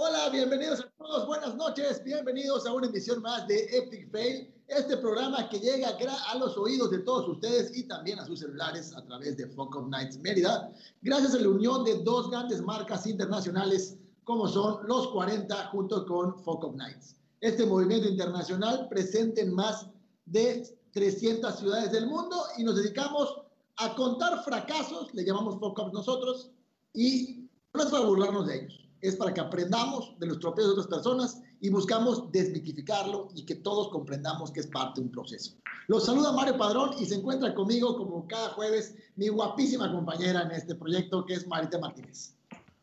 Hola, 0.00 0.28
bienvenidos 0.30 0.78
a 0.78 0.88
todos, 0.96 1.26
buenas 1.26 1.56
noches, 1.56 2.04
bienvenidos 2.04 2.64
a 2.68 2.72
una 2.72 2.86
emisión 2.86 3.20
más 3.20 3.48
de 3.48 3.64
Epic 3.76 4.08
Fail, 4.12 4.48
este 4.68 4.96
programa 4.96 5.48
que 5.48 5.58
llega 5.58 5.88
a 5.88 6.34
los 6.36 6.56
oídos 6.56 6.92
de 6.92 7.00
todos 7.00 7.28
ustedes 7.28 7.76
y 7.76 7.82
también 7.82 8.20
a 8.20 8.24
sus 8.24 8.38
celulares 8.38 8.94
a 8.96 9.04
través 9.04 9.36
de 9.36 9.48
Focus 9.48 9.88
Nights 9.88 10.16
Mérida, 10.18 10.72
gracias 11.02 11.34
a 11.34 11.40
la 11.40 11.48
unión 11.48 11.82
de 11.82 12.00
dos 12.04 12.30
grandes 12.30 12.62
marcas 12.62 13.08
internacionales 13.08 13.96
como 14.22 14.46
son 14.46 14.86
los 14.86 15.08
40 15.08 15.66
junto 15.72 16.06
con 16.06 16.38
Focus 16.44 16.76
Nights. 16.76 17.16
Este 17.40 17.66
movimiento 17.66 18.06
internacional 18.06 18.86
presente 18.88 19.40
en 19.40 19.52
más 19.52 19.88
de 20.26 20.78
300 20.92 21.58
ciudades 21.58 21.90
del 21.90 22.06
mundo 22.06 22.36
y 22.56 22.62
nos 22.62 22.76
dedicamos 22.76 23.40
a 23.78 23.96
contar 23.96 24.44
fracasos, 24.44 25.12
le 25.12 25.24
llamamos 25.24 25.58
Focus 25.58 25.92
nosotros, 25.92 26.52
y 26.94 27.48
no 27.74 27.82
es 27.82 27.90
para 27.90 28.04
burlarnos 28.04 28.46
de 28.46 28.60
ellos 28.60 28.87
es 29.00 29.16
para 29.16 29.32
que 29.32 29.40
aprendamos 29.40 30.18
de 30.18 30.26
los 30.26 30.38
tropeos 30.38 30.68
de 30.68 30.72
otras 30.72 30.86
personas 30.86 31.42
y 31.60 31.70
buscamos 31.70 32.30
desmitificarlo 32.32 33.28
y 33.34 33.44
que 33.44 33.56
todos 33.56 33.88
comprendamos 33.88 34.50
que 34.50 34.60
es 34.60 34.66
parte 34.66 35.00
de 35.00 35.06
un 35.06 35.12
proceso. 35.12 35.56
Los 35.86 36.06
saluda 36.06 36.32
Mario 36.32 36.58
Padrón 36.58 36.94
y 36.98 37.06
se 37.06 37.16
encuentra 37.16 37.54
conmigo 37.54 37.96
como 37.96 38.26
cada 38.28 38.50
jueves 38.50 38.94
mi 39.16 39.28
guapísima 39.28 39.90
compañera 39.90 40.42
en 40.42 40.52
este 40.52 40.74
proyecto 40.74 41.24
que 41.24 41.34
es 41.34 41.46
Marita 41.46 41.78
Martínez. 41.78 42.34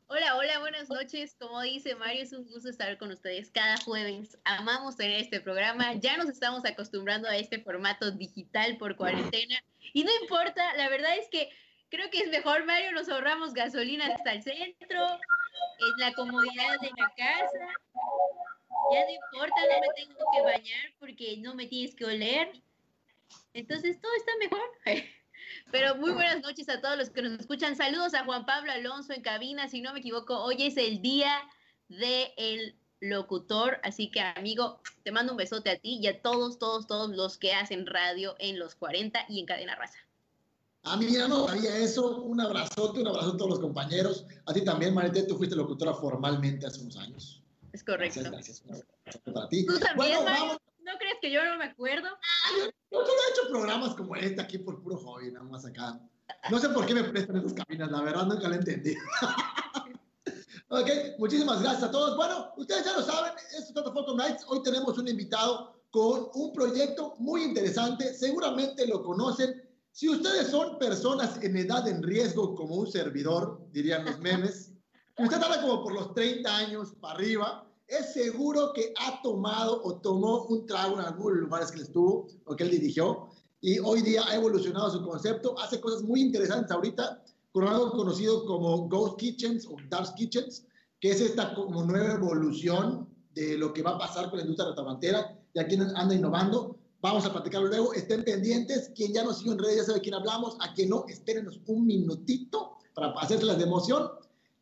Hola, 0.07 0.37
hola, 0.37 0.59
buenas 0.59 0.87
noches. 0.87 1.35
Como 1.39 1.61
dice 1.61 1.95
Mario, 1.95 2.21
es 2.23 2.31
un 2.31 2.45
gusto 2.45 2.69
estar 2.69 2.95
con 2.99 3.11
ustedes 3.11 3.49
cada 3.49 3.77
jueves. 3.77 4.37
Amamos 4.43 4.95
tener 4.95 5.19
este 5.19 5.41
programa. 5.41 5.95
Ya 5.95 6.15
nos 6.15 6.29
estamos 6.29 6.63
acostumbrando 6.63 7.27
a 7.27 7.35
este 7.37 7.59
formato 7.59 8.11
digital 8.11 8.77
por 8.77 8.95
cuarentena. 8.95 9.55
Y 9.93 10.03
no 10.03 10.11
importa, 10.21 10.75
la 10.77 10.89
verdad 10.89 11.17
es 11.17 11.27
que 11.29 11.49
creo 11.89 12.09
que 12.11 12.19
es 12.19 12.29
mejor, 12.29 12.65
Mario, 12.65 12.91
nos 12.91 13.09
ahorramos 13.09 13.53
gasolina 13.53 14.05
hasta 14.07 14.33
el 14.33 14.43
centro, 14.43 15.19
es 15.79 15.93
la 15.97 16.13
comodidad 16.13 16.79
de 16.81 16.89
la 16.97 17.09
casa. 17.15 17.67
Ya 18.93 19.05
no 19.05 19.11
importa, 19.11 19.55
no 19.61 19.79
me 19.81 19.87
tengo 19.95 20.31
que 20.31 20.41
bañar 20.41 20.93
porque 20.99 21.37
no 21.37 21.55
me 21.55 21.67
tienes 21.67 21.95
que 21.95 22.05
oler. 22.05 22.51
Entonces 23.53 23.99
todo 23.99 24.11
está 24.15 24.31
mejor. 24.39 24.61
Pero 25.71 25.95
muy 25.95 26.11
buenas 26.11 26.41
noches 26.41 26.69
a 26.69 26.81
todos 26.81 26.97
los 26.97 27.09
que 27.09 27.21
nos 27.21 27.39
escuchan. 27.39 27.75
Saludos 27.75 28.13
a 28.13 28.25
Juan 28.25 28.45
Pablo 28.45 28.71
Alonso 28.71 29.13
en 29.13 29.21
cabina. 29.21 29.67
Si 29.67 29.81
no 29.81 29.93
me 29.93 29.99
equivoco, 29.99 30.43
hoy 30.43 30.57
es 30.59 30.77
el 30.77 31.01
día 31.01 31.41
del 31.87 32.75
locutor. 32.99 33.79
Así 33.83 34.11
que, 34.11 34.21
amigo, 34.21 34.81
te 35.03 35.11
mando 35.11 35.33
un 35.33 35.37
besote 35.37 35.69
a 35.69 35.79
ti 35.79 35.99
y 36.01 36.07
a 36.07 36.21
todos, 36.21 36.59
todos, 36.59 36.87
todos 36.87 37.09
los 37.09 37.37
que 37.37 37.53
hacen 37.53 37.85
radio 37.85 38.35
en 38.39 38.59
los 38.59 38.75
40 38.75 39.25
y 39.29 39.39
en 39.39 39.45
Cadena 39.45 39.75
Raza. 39.75 40.04
A 40.85 40.97
mí 40.97 41.11
ya 41.11 41.27
no 41.27 41.47
sabía 41.47 41.77
eso. 41.77 42.21
Un 42.21 42.39
abrazote, 42.39 43.01
un 43.01 43.07
abrazo 43.07 43.33
a 43.33 43.37
todos 43.37 43.51
los 43.51 43.59
compañeros. 43.59 44.25
A 44.45 44.53
ti 44.53 44.63
también, 44.63 44.93
Marité, 44.93 45.23
tú 45.23 45.35
fuiste 45.35 45.55
locutora 45.55 45.93
formalmente 45.93 46.67
hace 46.67 46.81
unos 46.81 46.97
años. 46.97 47.41
Es 47.73 47.83
correcto. 47.83 48.21
Gracias, 48.23 48.63
gracias. 48.65 48.87
Para 49.33 49.49
ti. 49.49 49.65
¿Tú 49.65 49.79
también, 49.79 50.23
bueno, 50.23 50.57
¿No 50.85 50.91
crees 50.99 51.15
que 51.19 51.31
yo 51.31 51.43
no 51.43 51.57
me 51.57 51.65
acuerdo? 51.65 52.07
Yo 52.91 52.99
solo 52.99 53.07
he 53.07 53.31
hecho 53.31 53.49
programas 53.49 53.95
como 53.95 54.15
este 54.15 54.39
aquí 54.39 54.59
por 54.59 54.81
puro 54.83 54.97
hobby, 54.97 55.31
nada 55.31 55.45
más 55.45 55.65
acá. 55.65 55.99
No 56.51 56.59
sé 56.59 56.69
por 56.69 56.85
qué 56.85 56.93
me 56.93 57.03
prestan 57.03 57.37
esas 57.37 57.53
cabinas, 57.53 57.89
la 57.89 58.01
verdad 58.01 58.25
nunca 58.27 58.47
lo 58.47 58.53
entendí. 58.53 58.95
ok, 60.69 60.89
muchísimas 61.17 61.63
gracias 61.63 61.83
a 61.83 61.91
todos. 61.91 62.15
Bueno, 62.15 62.53
ustedes 62.57 62.85
ya 62.85 62.93
lo 62.93 63.01
saben, 63.01 63.33
esto 63.57 63.83
es 63.83 63.93
Photo 63.93 64.15
Nights. 64.15 64.45
Hoy 64.47 64.61
tenemos 64.61 64.95
un 64.99 65.07
invitado 65.07 65.75
con 65.89 66.29
un 66.35 66.53
proyecto 66.53 67.15
muy 67.17 67.43
interesante. 67.43 68.13
Seguramente 68.13 68.85
lo 68.85 69.03
conocen 69.03 69.64
si 69.95 70.09
ustedes 70.09 70.47
son 70.47 70.77
personas 70.77 71.41
en 71.41 71.55
edad 71.55 71.87
en 71.87 72.03
riesgo 72.03 72.53
como 72.53 72.75
un 72.75 72.85
servidor, 72.85 73.65
dirían 73.71 74.03
los 74.03 74.19
memes, 74.19 74.73
usted 75.17 75.41
habla 75.41 75.61
como 75.61 75.85
por 75.85 75.93
los 75.93 76.13
30 76.13 76.53
años 76.53 76.93
para 76.99 77.13
arriba, 77.13 77.71
es 77.87 78.11
seguro 78.11 78.73
que 78.73 78.93
ha 78.99 79.21
tomado 79.21 79.81
o 79.85 79.95
tomó 80.01 80.47
un 80.47 80.65
trago 80.65 80.99
en 80.99 81.05
algunos 81.05 81.37
lugares 81.37 81.71
que 81.71 81.77
él 81.77 81.83
estuvo 81.83 82.27
o 82.43 82.55
que 82.57 82.65
él 82.65 82.71
dirigió 82.71 83.29
y 83.61 83.79
hoy 83.79 84.01
día 84.01 84.23
ha 84.27 84.35
evolucionado 84.35 84.91
su 84.91 85.01
concepto, 85.01 85.57
hace 85.59 85.79
cosas 85.79 86.03
muy 86.03 86.19
interesantes 86.23 86.71
ahorita 86.71 87.23
con 87.53 87.65
algo 87.65 87.91
conocido 87.91 88.45
como 88.45 88.89
Ghost 88.89 89.17
Kitchens 89.17 89.65
o 89.65 89.77
Dark 89.87 90.13
Kitchens, 90.15 90.67
que 90.99 91.11
es 91.11 91.21
esta 91.21 91.55
como 91.55 91.85
nueva 91.85 92.15
evolución 92.15 93.07
de 93.33 93.57
lo 93.57 93.71
que 93.71 93.81
va 93.81 93.91
a 93.91 93.99
pasar 93.99 94.29
con 94.29 94.39
la 94.39 94.41
industria 94.41 94.67
restaurantera 94.67 95.39
y 95.53 95.59
aquí 95.61 95.77
anda 95.77 96.13
innovando. 96.13 96.79
Vamos 97.05 97.23
a 97.23 97.31
platicarlo 97.31 97.67
luego. 97.67 97.93
Estén 97.93 98.23
pendientes. 98.23 98.91
Quien 98.95 99.13
ya 99.13 99.23
nos 99.23 99.37
siguió 99.37 99.53
en 99.53 99.59
redes 99.59 99.77
ya 99.77 99.83
sabe 99.83 100.01
quién 100.01 100.15
hablamos. 100.15 100.57
A 100.59 100.73
quien 100.73 100.89
no, 100.89 101.05
espérenos 101.07 101.59
un 101.67 101.85
minutito 101.85 102.79
para 102.95 103.13
las 103.13 103.29
de 103.29 103.63
emoción. 103.63 104.09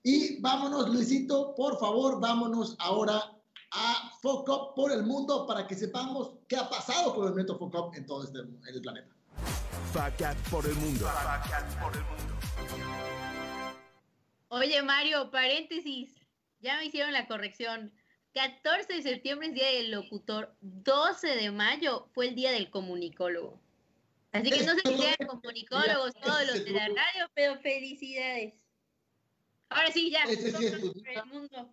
Y 0.04 0.42
vámonos, 0.42 0.90
Luisito, 0.90 1.56
por 1.56 1.80
favor, 1.80 2.20
vámonos 2.20 2.76
ahora 2.80 3.34
a 3.72 4.12
Focop 4.22 4.76
por 4.76 4.92
el 4.92 5.04
mundo 5.04 5.48
para 5.48 5.66
que 5.66 5.74
sepamos 5.74 6.34
qué 6.50 6.58
ha 6.58 6.68
pasado 6.68 7.16
con 7.16 7.30
el 7.30 7.34
método 7.34 7.60
Focop 7.60 7.96
en 7.96 8.06
todo 8.06 8.26
este 8.26 8.40
en 8.40 8.60
el 8.68 8.82
planeta. 8.82 9.08
FACAT 9.94 10.38
por 10.50 10.66
el 10.66 10.76
mundo. 10.76 11.06
por 11.82 11.96
el 11.96 12.04
mundo. 12.04 12.34
Oye, 14.50 14.84
Mario, 14.84 15.32
paréntesis. 15.32 16.20
Ya 16.60 16.76
me 16.76 16.88
hicieron 16.88 17.14
la 17.14 17.26
corrección. 17.26 17.94
14 18.34 18.94
de 18.94 19.02
septiembre 19.04 19.48
es 19.48 19.54
Día 19.54 19.68
del 19.68 19.92
Locutor, 19.92 20.56
12 20.62 21.28
de 21.28 21.52
mayo 21.52 22.08
fue 22.14 22.30
el 22.30 22.36
Día 22.36 22.52
del 22.52 22.70
Comunicólogo. 22.72 23.60
Así 24.32 24.50
que 24.50 24.64
no 24.64 24.74
se 24.74 24.82
quedan 24.82 25.16
comunicólogos 25.28 26.14
todos 26.16 26.48
los 26.48 26.66
de 26.66 26.72
la 26.72 26.88
radio, 26.88 27.30
pero 27.36 27.60
felicidades. 27.62 28.56
Ahora 29.70 29.92
sí, 29.92 30.12
ya. 30.12 30.24
Este, 30.24 30.50
es 30.50 30.82
tu, 30.82 30.94
día, 30.94 31.24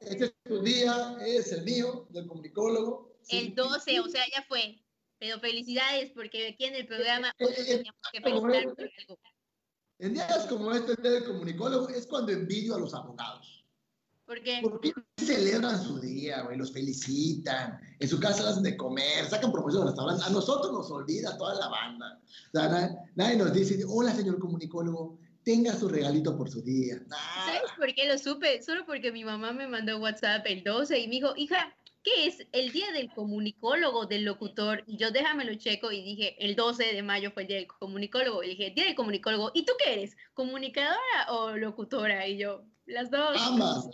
este 0.01 0.25
es 0.27 0.35
tu 0.45 0.63
día, 0.63 1.17
es 1.27 1.53
el 1.53 1.65
mío, 1.65 2.07
del 2.11 2.27
comunicólogo. 2.27 3.17
El 3.29 3.55
12, 3.55 4.01
o 4.01 4.09
sea, 4.09 4.25
ya 4.35 4.43
fue. 4.43 4.79
Pero 5.19 5.41
felicidades, 5.41 6.11
porque 6.13 6.49
aquí 6.49 6.65
en 6.65 6.75
el 6.75 6.87
programa 6.87 7.29
eh, 7.39 7.45
eh, 7.49 7.65
teníamos 7.65 8.01
que 8.13 8.21
felicitar 8.21 8.65
por 8.65 8.81
algo. 8.85 9.19
En 9.99 10.15
días 10.15 10.47
como 10.47 10.73
este, 10.73 10.93
el 10.93 11.03
día 11.03 11.11
del 11.13 11.25
comunicólogo, 11.25 11.89
es 11.91 12.07
cuando 12.07 12.33
envidio 12.33 12.75
a 12.75 12.79
los 12.79 12.95
abogados. 12.95 13.60
¿Por 14.31 14.45
qué? 14.45 14.61
Porque 14.63 14.93
celebran 15.17 15.83
su 15.83 15.99
día, 15.99 16.43
güey, 16.43 16.57
los 16.57 16.73
felicitan, 16.73 17.81
en 17.99 18.09
su 18.09 18.21
casa 18.21 18.45
las 18.45 18.53
hacen 18.53 18.63
de 18.63 18.77
comer, 18.77 19.27
sacan 19.29 19.51
promociones 19.51 19.87
de 19.87 19.91
restaurantes. 19.91 20.25
A 20.25 20.31
nosotros 20.31 20.73
nos 20.73 20.89
olvida 20.89 21.37
toda 21.37 21.57
la 21.57 21.67
banda. 21.67 22.21
O 22.55 22.57
sea, 22.57 22.97
nadie, 23.17 23.37
nos 23.37 23.53
dice, 23.53 23.83
hola, 23.89 24.15
señor 24.15 24.39
comunicólogo, 24.39 25.19
tenga 25.43 25.75
su 25.75 25.89
regalito 25.89 26.37
por 26.37 26.49
su 26.49 26.63
día. 26.63 27.03
¿Sabes 27.09 27.73
por 27.77 27.93
qué 27.93 28.07
lo 28.07 28.17
supe? 28.19 28.63
Solo 28.63 28.87
porque 28.87 29.11
mi 29.11 29.25
mamá 29.25 29.53
me 29.53 29.67
mandó 29.67 29.99
WhatsApp 29.99 30.47
el 30.47 30.63
12 30.63 30.97
y 30.97 31.09
me 31.09 31.15
dijo, 31.17 31.33
hija, 31.37 31.75
¿qué 32.05 32.29
es 32.29 32.47
el 32.53 32.71
día 32.71 32.93
del 32.93 33.13
comunicólogo, 33.13 34.07
del 34.07 34.25
locutor? 34.25 34.85
Y 34.87 34.97
yo 34.97 35.11
déjamelo 35.11 35.57
checo 35.57 35.91
y 35.91 36.05
dije, 36.05 36.37
el 36.39 36.55
12 36.55 36.95
de 36.95 37.03
mayo 37.03 37.33
fue 37.33 37.43
el 37.43 37.49
día 37.49 37.57
del 37.57 37.67
comunicólogo. 37.67 38.45
Y 38.45 38.51
dije, 38.51 38.71
día 38.71 38.85
del 38.85 38.95
comunicólogo, 38.95 39.51
¿y 39.55 39.65
tú 39.65 39.73
qué 39.85 39.95
eres? 39.95 40.17
¿Comunicadora 40.35 41.27
o 41.31 41.57
locutora? 41.57 42.29
Y 42.29 42.37
yo, 42.37 42.63
las 42.91 43.11
dos. 43.11 43.37
Ambas. 43.41 43.89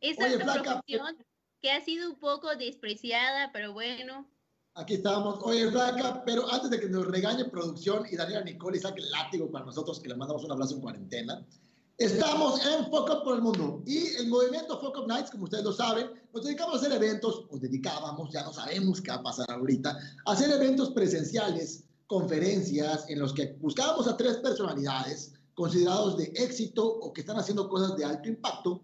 Esa 0.00 0.26
Oye, 0.26 0.38
profesión 0.38 1.16
que 1.60 1.70
ha 1.70 1.84
sido 1.84 2.10
un 2.10 2.18
poco 2.18 2.56
despreciada, 2.56 3.50
pero 3.52 3.72
bueno. 3.72 4.26
Aquí 4.74 4.94
estamos. 4.94 5.40
Oye, 5.42 5.70
Flaca, 5.70 6.22
pero 6.24 6.50
antes 6.50 6.70
de 6.70 6.80
que 6.80 6.88
nos 6.88 7.06
regañe 7.06 7.44
producción 7.46 8.06
y 8.10 8.16
Daniela 8.16 8.44
Nicole 8.44 8.78
y 8.78 8.80
saque 8.80 9.00
el 9.00 9.10
látigo 9.10 9.50
para 9.50 9.66
nosotros, 9.66 10.00
que 10.00 10.08
le 10.08 10.16
mandamos 10.16 10.44
un 10.44 10.52
abrazo 10.52 10.76
en 10.76 10.80
cuarentena, 10.80 11.46
estamos 11.98 12.64
en 12.64 12.86
Focus 12.86 13.16
por 13.24 13.36
el 13.36 13.42
Mundo. 13.42 13.82
Y 13.84 14.14
el 14.16 14.28
movimiento 14.28 14.80
Focus 14.80 15.06
Nights, 15.06 15.30
como 15.30 15.44
ustedes 15.44 15.64
lo 15.64 15.72
saben, 15.72 16.10
nos 16.32 16.44
dedicamos 16.44 16.76
a 16.76 16.78
hacer 16.78 16.92
eventos, 16.92 17.44
o 17.50 17.58
dedicábamos, 17.58 18.32
ya 18.32 18.42
no 18.42 18.52
sabemos 18.54 19.02
qué 19.02 19.10
va 19.10 19.16
a 19.18 19.22
pasar 19.22 19.50
ahorita, 19.50 19.98
a 20.24 20.32
hacer 20.32 20.50
eventos 20.50 20.92
presenciales, 20.92 21.84
conferencias, 22.06 23.04
en 23.10 23.18
los 23.18 23.34
que 23.34 23.56
buscábamos 23.60 24.08
a 24.08 24.16
tres 24.16 24.38
personalidades 24.38 25.34
considerados 25.60 26.16
de 26.16 26.32
éxito 26.36 26.82
o 26.82 27.12
que 27.12 27.20
están 27.20 27.38
haciendo 27.38 27.68
cosas 27.68 27.94
de 27.94 28.02
alto 28.02 28.30
impacto 28.30 28.80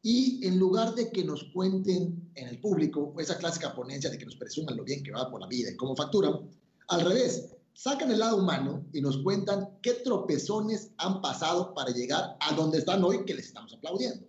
y 0.00 0.46
en 0.46 0.60
lugar 0.60 0.94
de 0.94 1.10
que 1.10 1.24
nos 1.24 1.42
cuenten 1.52 2.30
en 2.36 2.46
el 2.46 2.60
público 2.60 3.12
esa 3.18 3.36
clásica 3.36 3.74
ponencia 3.74 4.10
de 4.10 4.16
que 4.16 4.26
nos 4.26 4.36
presuman 4.36 4.76
lo 4.76 4.84
bien 4.84 5.02
que 5.02 5.10
va 5.10 5.28
por 5.28 5.40
la 5.40 5.48
vida 5.48 5.72
y 5.72 5.76
cómo 5.76 5.96
facturan, 5.96 6.48
al 6.86 7.00
revés, 7.00 7.56
sacan 7.74 8.12
el 8.12 8.20
lado 8.20 8.36
humano 8.36 8.84
y 8.92 9.00
nos 9.00 9.18
cuentan 9.24 9.70
qué 9.82 9.94
tropezones 9.94 10.92
han 10.98 11.20
pasado 11.20 11.74
para 11.74 11.90
llegar 11.90 12.36
a 12.38 12.54
donde 12.54 12.78
están 12.78 13.02
hoy 13.02 13.24
que 13.24 13.34
les 13.34 13.46
estamos 13.46 13.74
aplaudiendo. 13.74 14.24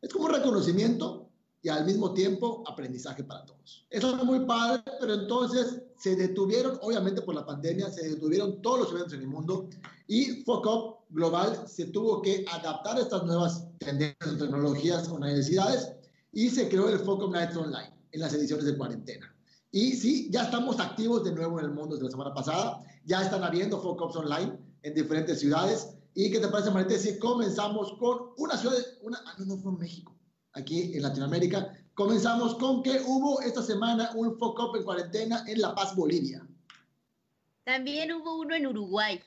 Es 0.00 0.10
como 0.10 0.24
un 0.24 0.32
reconocimiento 0.32 1.28
y 1.60 1.68
al 1.68 1.84
mismo 1.84 2.14
tiempo 2.14 2.64
aprendizaje 2.66 3.24
para 3.24 3.44
todos. 3.44 3.84
Eso 3.90 4.16
es 4.16 4.24
muy 4.24 4.46
padre, 4.46 4.82
pero 4.98 5.12
entonces 5.12 5.82
se 5.98 6.16
detuvieron, 6.16 6.78
obviamente 6.80 7.20
por 7.20 7.34
la 7.34 7.44
pandemia, 7.44 7.90
se 7.90 8.08
detuvieron 8.08 8.62
todos 8.62 8.80
los 8.80 8.90
eventos 8.92 9.12
en 9.12 9.20
el 9.20 9.28
mundo 9.28 9.68
y 10.08 10.42
FOCOP 10.44 11.01
Global 11.12 11.68
se 11.68 11.86
tuvo 11.86 12.22
que 12.22 12.44
adaptar 12.50 12.96
a 12.96 13.00
estas 13.00 13.24
nuevas 13.24 13.66
tendencias, 13.78 14.38
tecnologías 14.38 15.08
o 15.08 15.18
necesidades 15.18 15.92
y 16.32 16.48
se 16.48 16.68
creó 16.68 16.88
el 16.88 16.98
FOCOP 16.98 17.32
Nights 17.32 17.56
Online 17.56 17.94
en 18.12 18.20
las 18.20 18.32
ediciones 18.32 18.64
de 18.64 18.76
cuarentena. 18.76 19.34
Y 19.70 19.92
sí, 19.92 20.28
ya 20.30 20.44
estamos 20.44 20.80
activos 20.80 21.24
de 21.24 21.32
nuevo 21.32 21.58
en 21.58 21.66
el 21.66 21.72
mundo 21.72 21.94
desde 21.94 22.06
la 22.06 22.10
semana 22.10 22.34
pasada, 22.34 22.82
ya 23.04 23.22
están 23.22 23.44
habiendo 23.44 23.80
FOCOPs 23.80 24.16
online 24.16 24.58
en 24.82 24.94
diferentes 24.94 25.40
ciudades. 25.40 25.94
¿Y 26.14 26.30
qué 26.30 26.40
te 26.40 26.48
parece, 26.48 26.70
Marité, 26.70 26.98
si 26.98 27.18
comenzamos 27.18 27.92
con 27.98 28.32
una 28.36 28.56
ciudad, 28.56 28.76
una, 29.02 29.18
ah, 29.26 29.34
no, 29.38 29.46
no 29.46 29.56
fue 29.56 29.72
México, 29.72 30.14
aquí 30.52 30.94
en 30.94 31.02
Latinoamérica. 31.02 31.72
Comenzamos 31.94 32.54
con 32.56 32.82
que 32.82 33.00
hubo 33.06 33.40
esta 33.40 33.62
semana 33.62 34.10
un 34.14 34.36
FOCOP 34.38 34.76
en 34.76 34.84
cuarentena 34.84 35.44
en 35.46 35.60
La 35.60 35.74
Paz, 35.74 35.94
Bolivia. 35.94 36.46
También 37.64 38.12
hubo 38.12 38.40
uno 38.40 38.54
en 38.54 38.66
Uruguay. 38.66 39.20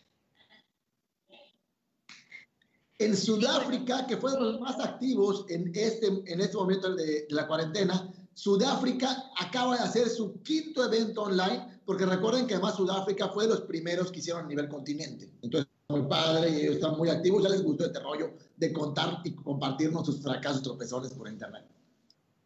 En 2.97 3.15
Sudáfrica, 3.15 4.07
que 4.07 4.17
fue 4.17 4.31
de 4.31 4.39
los 4.39 4.59
más 4.59 4.79
activos 4.79 5.45
en 5.49 5.71
este, 5.75 6.07
en 6.07 6.41
este 6.41 6.55
momento 6.55 6.95
de, 6.95 7.25
de 7.27 7.27
la 7.29 7.47
cuarentena, 7.47 8.11
Sudáfrica 8.33 9.31
acaba 9.37 9.77
de 9.77 9.83
hacer 9.83 10.09
su 10.09 10.41
quinto 10.43 10.83
evento 10.83 11.23
online, 11.23 11.79
porque 11.85 12.05
recuerden 12.05 12.47
que 12.47 12.53
además 12.53 12.75
Sudáfrica 12.75 13.29
fue 13.29 13.45
de 13.45 13.51
los 13.51 13.61
primeros 13.61 14.11
que 14.11 14.19
hicieron 14.19 14.45
a 14.45 14.47
nivel 14.47 14.67
continente. 14.67 15.29
Entonces, 15.41 15.69
muy 15.87 16.03
padre 16.03 16.49
y 16.49 16.61
ellos 16.61 16.75
están 16.75 16.97
muy 16.97 17.09
activos. 17.09 17.43
Ya 17.43 17.49
les 17.49 17.63
gustó 17.63 17.85
este 17.85 17.99
rollo 17.99 18.33
de 18.57 18.73
contar 18.73 19.21
y 19.23 19.35
compartirnos 19.35 20.05
sus 20.05 20.21
fracasos 20.21 20.63
tropezones 20.63 21.13
por 21.13 21.27
internet. 21.27 21.63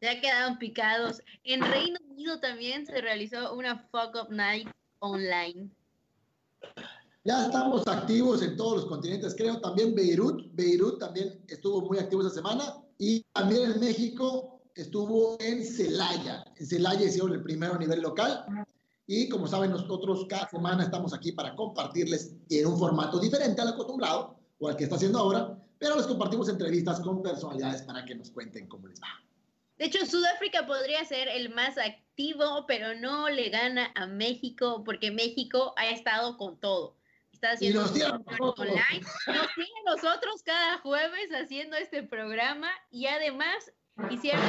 Ya 0.01 0.19
quedaron 0.19 0.57
picados. 0.57 1.21
En 1.43 1.61
Reino 1.61 1.99
Unido 2.09 2.39
también 2.39 2.85
se 2.85 3.01
realizó 3.01 3.53
una 3.53 3.77
Fuck 3.91 4.15
Up 4.15 4.29
Night 4.29 4.67
online. 4.99 5.69
Ya 7.25 7.45
estamos 7.45 7.85
activos 7.87 8.41
en 8.41 8.55
todos 8.55 8.77
los 8.77 8.85
continentes, 8.85 9.35
creo. 9.35 9.59
También 9.59 9.93
Beirut, 9.93 10.53
Beirut 10.53 10.99
también 10.99 11.43
estuvo 11.47 11.81
muy 11.81 11.97
activo 11.97 12.21
esta 12.21 12.35
semana. 12.35 12.75
Y 12.97 13.21
también 13.33 13.71
en 13.71 13.79
México 13.79 14.61
estuvo 14.75 15.37
en 15.39 15.63
Celaya. 15.65 16.43
En 16.55 16.65
Celaya 16.65 17.05
hicieron 17.05 17.33
el 17.33 17.43
primero 17.43 17.73
a 17.73 17.77
nivel 17.77 18.01
local. 18.01 18.45
Y 19.05 19.27
como 19.27 19.47
saben, 19.47 19.71
nosotros 19.71 20.25
cada 20.29 20.47
semana 20.49 20.83
estamos 20.83 21.13
aquí 21.13 21.31
para 21.31 21.55
compartirles 21.55 22.35
en 22.49 22.67
un 22.67 22.77
formato 22.77 23.19
diferente 23.19 23.61
al 23.61 23.69
acostumbrado 23.69 24.39
o 24.59 24.67
al 24.69 24.75
que 24.75 24.83
está 24.83 24.97
haciendo 24.97 25.19
ahora, 25.19 25.57
pero 25.77 25.95
les 25.95 26.05
compartimos 26.05 26.47
entrevistas 26.47 26.99
con 26.99 27.23
personalidades 27.23 27.81
para 27.81 28.05
que 28.05 28.15
nos 28.15 28.29
cuenten 28.29 28.67
cómo 28.67 28.87
les 28.87 29.01
va. 29.01 29.07
De 29.77 29.85
hecho, 29.85 30.05
Sudáfrica 30.05 30.67
podría 30.67 31.03
ser 31.05 31.27
el 31.29 31.49
más 31.49 31.77
activo, 31.77 32.65
pero 32.67 32.95
no 32.99 33.29
le 33.29 33.49
gana 33.49 33.91
a 33.95 34.05
México 34.05 34.83
porque 34.85 35.09
México 35.09 35.73
ha 35.77 35.89
estado 35.89 36.37
con 36.37 36.59
todo. 36.59 36.98
Está 37.39 37.51
haciendo 37.51 37.89
y 37.95 38.01
online. 38.01 38.99
Nos 39.27 39.47
tiene 39.55 39.81
nosotros 39.85 40.43
cada 40.43 40.79
jueves 40.79 41.29
haciendo 41.31 41.77
este 41.77 42.03
programa 42.03 42.69
y 42.91 43.05
además 43.05 43.71
hicieron 44.11 44.43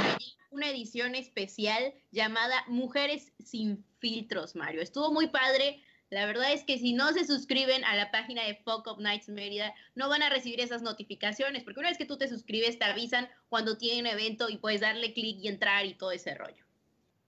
una 0.50 0.68
edición 0.68 1.14
especial 1.14 1.94
llamada 2.10 2.64
Mujeres 2.66 3.32
sin 3.44 3.84
filtros, 4.00 4.56
Mario. 4.56 4.82
Estuvo 4.82 5.12
muy 5.12 5.28
padre. 5.28 5.84
La 6.10 6.26
verdad 6.26 6.52
es 6.52 6.64
que 6.64 6.78
si 6.78 6.92
no 6.92 7.12
se 7.12 7.24
suscriben 7.24 7.84
a 7.84 7.94
la 7.94 8.10
página 8.10 8.42
de 8.42 8.56
Fuck 8.56 8.88
Up 8.88 9.00
Nights 9.00 9.28
Mérida, 9.28 9.72
no 9.94 10.08
van 10.08 10.24
a 10.24 10.28
recibir 10.28 10.60
esas 10.60 10.82
notificaciones, 10.82 11.62
porque 11.62 11.78
una 11.78 11.90
vez 11.90 11.98
que 11.98 12.06
tú 12.06 12.18
te 12.18 12.26
suscribes, 12.26 12.80
te 12.80 12.86
avisan 12.86 13.28
cuando 13.48 13.78
tienen 13.78 14.12
evento 14.12 14.48
y 14.48 14.56
puedes 14.56 14.80
darle 14.80 15.14
clic 15.14 15.38
y 15.38 15.46
entrar 15.46 15.86
y 15.86 15.94
todo 15.94 16.10
ese 16.10 16.34
rollo. 16.34 16.64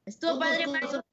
Estuvo 0.07 0.41
padre, 0.41 0.67
Mario. 0.67 1.05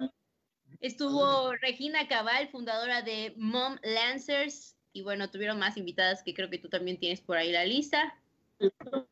Estuvo 0.79 1.53
Regina 1.61 2.07
Cabal, 2.07 2.49
fundadora 2.49 3.01
de 3.01 3.33
Mom 3.37 3.77
Lancers, 3.83 4.77
y 4.93 5.01
bueno, 5.01 5.29
tuvieron 5.29 5.59
más 5.59 5.75
invitadas 5.77 6.23
que 6.23 6.33
creo 6.33 6.49
que 6.49 6.57
tú 6.57 6.69
también 6.69 6.97
tienes 6.97 7.19
por 7.21 7.37
ahí 7.37 7.51
la 7.51 7.65
lista. 7.65 8.15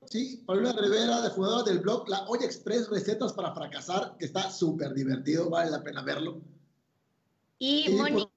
Sí, 0.10 0.44
Paulina 0.46 0.74
Rivera, 0.74 1.22
de 1.22 1.30
fundadora 1.30 1.64
del 1.64 1.80
blog 1.80 2.08
La 2.10 2.26
Olla 2.28 2.46
Express 2.46 2.90
Recetas 2.90 3.34
para 3.34 3.54
Fracasar, 3.54 4.16
que 4.18 4.26
está 4.26 4.50
súper 4.50 4.94
divertido, 4.94 5.50
vale 5.50 5.72
la 5.72 5.84
pena 5.84 6.02
verlo. 6.04 6.42
Y, 7.60 7.90
Monique, 7.90 8.32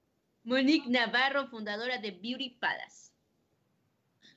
Monique, 0.45 0.89
Navarro, 0.89 1.49
fundadora 1.49 1.99
de 1.99 2.13
Beauty 2.13 2.51
Palace. 2.61 3.11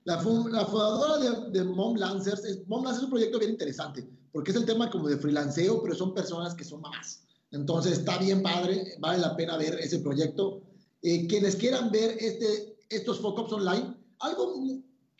La, 0.03 0.15
la 0.15 0.65
fundadora 0.65 1.17
de, 1.17 1.51
de, 1.51 1.63
Mom 1.63 1.95
Lancers, 1.95 2.43
es, 2.43 2.67
Mom 2.67 2.83
Lancers 2.83 2.99
es 2.99 3.03
un 3.05 3.11
proyecto 3.11 3.39
bien 3.39 3.51
interesante, 3.51 4.07
porque 4.31 4.51
es 4.51 4.57
el 4.57 4.65
tema 4.65 4.89
como 4.89 5.07
de 5.07 5.17
freelanceo, 5.17 5.81
pero 5.81 5.95
son 5.95 6.13
personas 6.13 6.53
que 6.53 6.63
son 6.63 6.81
mamás. 6.81 7.23
Entonces 7.53 7.99
está 7.99 8.17
bien 8.17 8.41
padre, 8.41 8.95
vale 8.99 9.19
la 9.19 9.35
pena 9.35 9.57
ver 9.57 9.75
ese 9.75 9.99
proyecto. 9.99 10.61
Eh, 11.03 11.27
quienes 11.27 11.55
quieran 11.55 11.91
ver 11.91 12.17
este, 12.19 12.75
estos 12.89 13.19
focus 13.19 13.53
online, 13.53 13.95
algo 14.19 14.55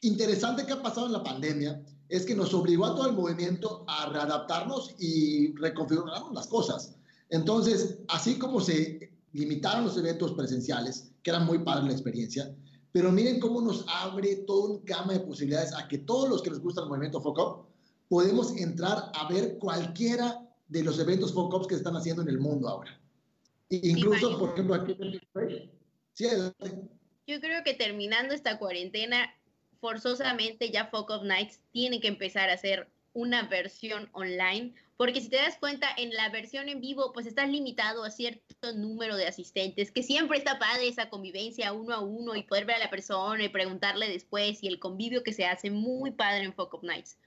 interesante 0.01 0.65
que 0.65 0.73
ha 0.73 0.81
pasado 0.81 1.05
en 1.05 1.13
la 1.13 1.23
pandemia 1.23 1.81
es 2.09 2.25
que 2.25 2.35
nos 2.35 2.53
obligó 2.53 2.85
a 2.85 2.95
todo 2.95 3.07
el 3.07 3.15
movimiento 3.15 3.85
a 3.87 4.09
readaptarnos 4.09 4.95
y 4.97 5.55
reconfigurar 5.55 6.23
las 6.33 6.47
cosas. 6.47 6.95
Entonces, 7.29 7.99
así 8.07 8.39
como 8.39 8.59
se 8.59 9.11
limitaron 9.31 9.85
los 9.85 9.97
eventos 9.97 10.33
presenciales, 10.33 11.11
que 11.21 11.29
era 11.29 11.39
muy 11.39 11.59
padre 11.59 11.85
la 11.85 11.93
experiencia, 11.93 12.55
pero 12.91 13.11
miren 13.11 13.39
cómo 13.39 13.61
nos 13.61 13.85
abre 13.87 14.37
todo 14.47 14.65
un 14.65 14.85
gama 14.85 15.13
de 15.13 15.19
posibilidades 15.21 15.73
a 15.73 15.87
que 15.87 15.99
todos 15.99 16.29
los 16.29 16.41
que 16.41 16.49
les 16.49 16.59
gusta 16.59 16.81
el 16.81 16.89
movimiento 16.89 17.21
FOCOP 17.21 17.67
podemos 18.07 18.55
entrar 18.57 19.11
a 19.13 19.27
ver 19.27 19.57
cualquiera 19.57 20.42
de 20.73 20.83
los 20.83 20.97
eventos 20.97 21.31
FOCOPs 21.33 21.67
que 21.67 21.75
se 21.75 21.81
están 21.81 21.95
haciendo 21.95 22.23
en 22.23 22.29
el 22.29 22.39
mundo 22.39 22.67
ahora. 22.67 22.99
Incluso, 23.69 24.39
por 24.39 24.53
ejemplo, 24.53 24.73
aquí 24.73 24.97
en 24.99 25.21
sí, 26.13 26.25
Yo 27.27 27.39
creo 27.39 27.63
que 27.63 27.75
terminando 27.75 28.33
esta 28.33 28.57
cuarentena, 28.57 29.31
forzosamente 29.79 30.71
ya 30.71 30.87
Folk 30.87 31.11
of 31.11 31.23
Nights 31.23 31.61
tiene 31.71 32.01
que 32.01 32.07
empezar 32.07 32.49
a 32.49 32.53
hacer 32.53 32.89
una 33.13 33.43
versión 33.43 34.09
online, 34.13 34.73
porque 34.97 35.21
si 35.21 35.29
te 35.29 35.35
das 35.37 35.57
cuenta, 35.59 35.87
en 35.95 36.11
la 36.11 36.29
versión 36.29 36.67
en 36.69 36.81
vivo, 36.81 37.13
pues 37.13 37.27
estás 37.27 37.49
limitado 37.49 38.03
a 38.03 38.09
cierto 38.09 38.73
número 38.73 39.15
de 39.15 39.27
asistentes, 39.27 39.91
que 39.91 40.01
siempre 40.01 40.39
está 40.39 40.57
padre 40.57 40.87
esa 40.87 41.09
convivencia 41.09 41.71
uno 41.71 41.93
a 41.93 41.99
uno 41.99 42.35
y 42.35 42.43
poder 42.43 42.65
ver 42.65 42.77
a 42.77 42.85
la 42.85 42.89
persona 42.89 43.43
y 43.43 43.49
preguntarle 43.49 44.09
después 44.09 44.63
y 44.63 44.67
el 44.67 44.79
convivio 44.79 45.21
que 45.21 45.33
se 45.33 45.45
hace 45.45 45.69
muy 45.69 46.11
padre 46.11 46.45
en 46.45 46.53
Folk 46.53 46.73
of 46.73 46.83
Nights. 46.83 47.19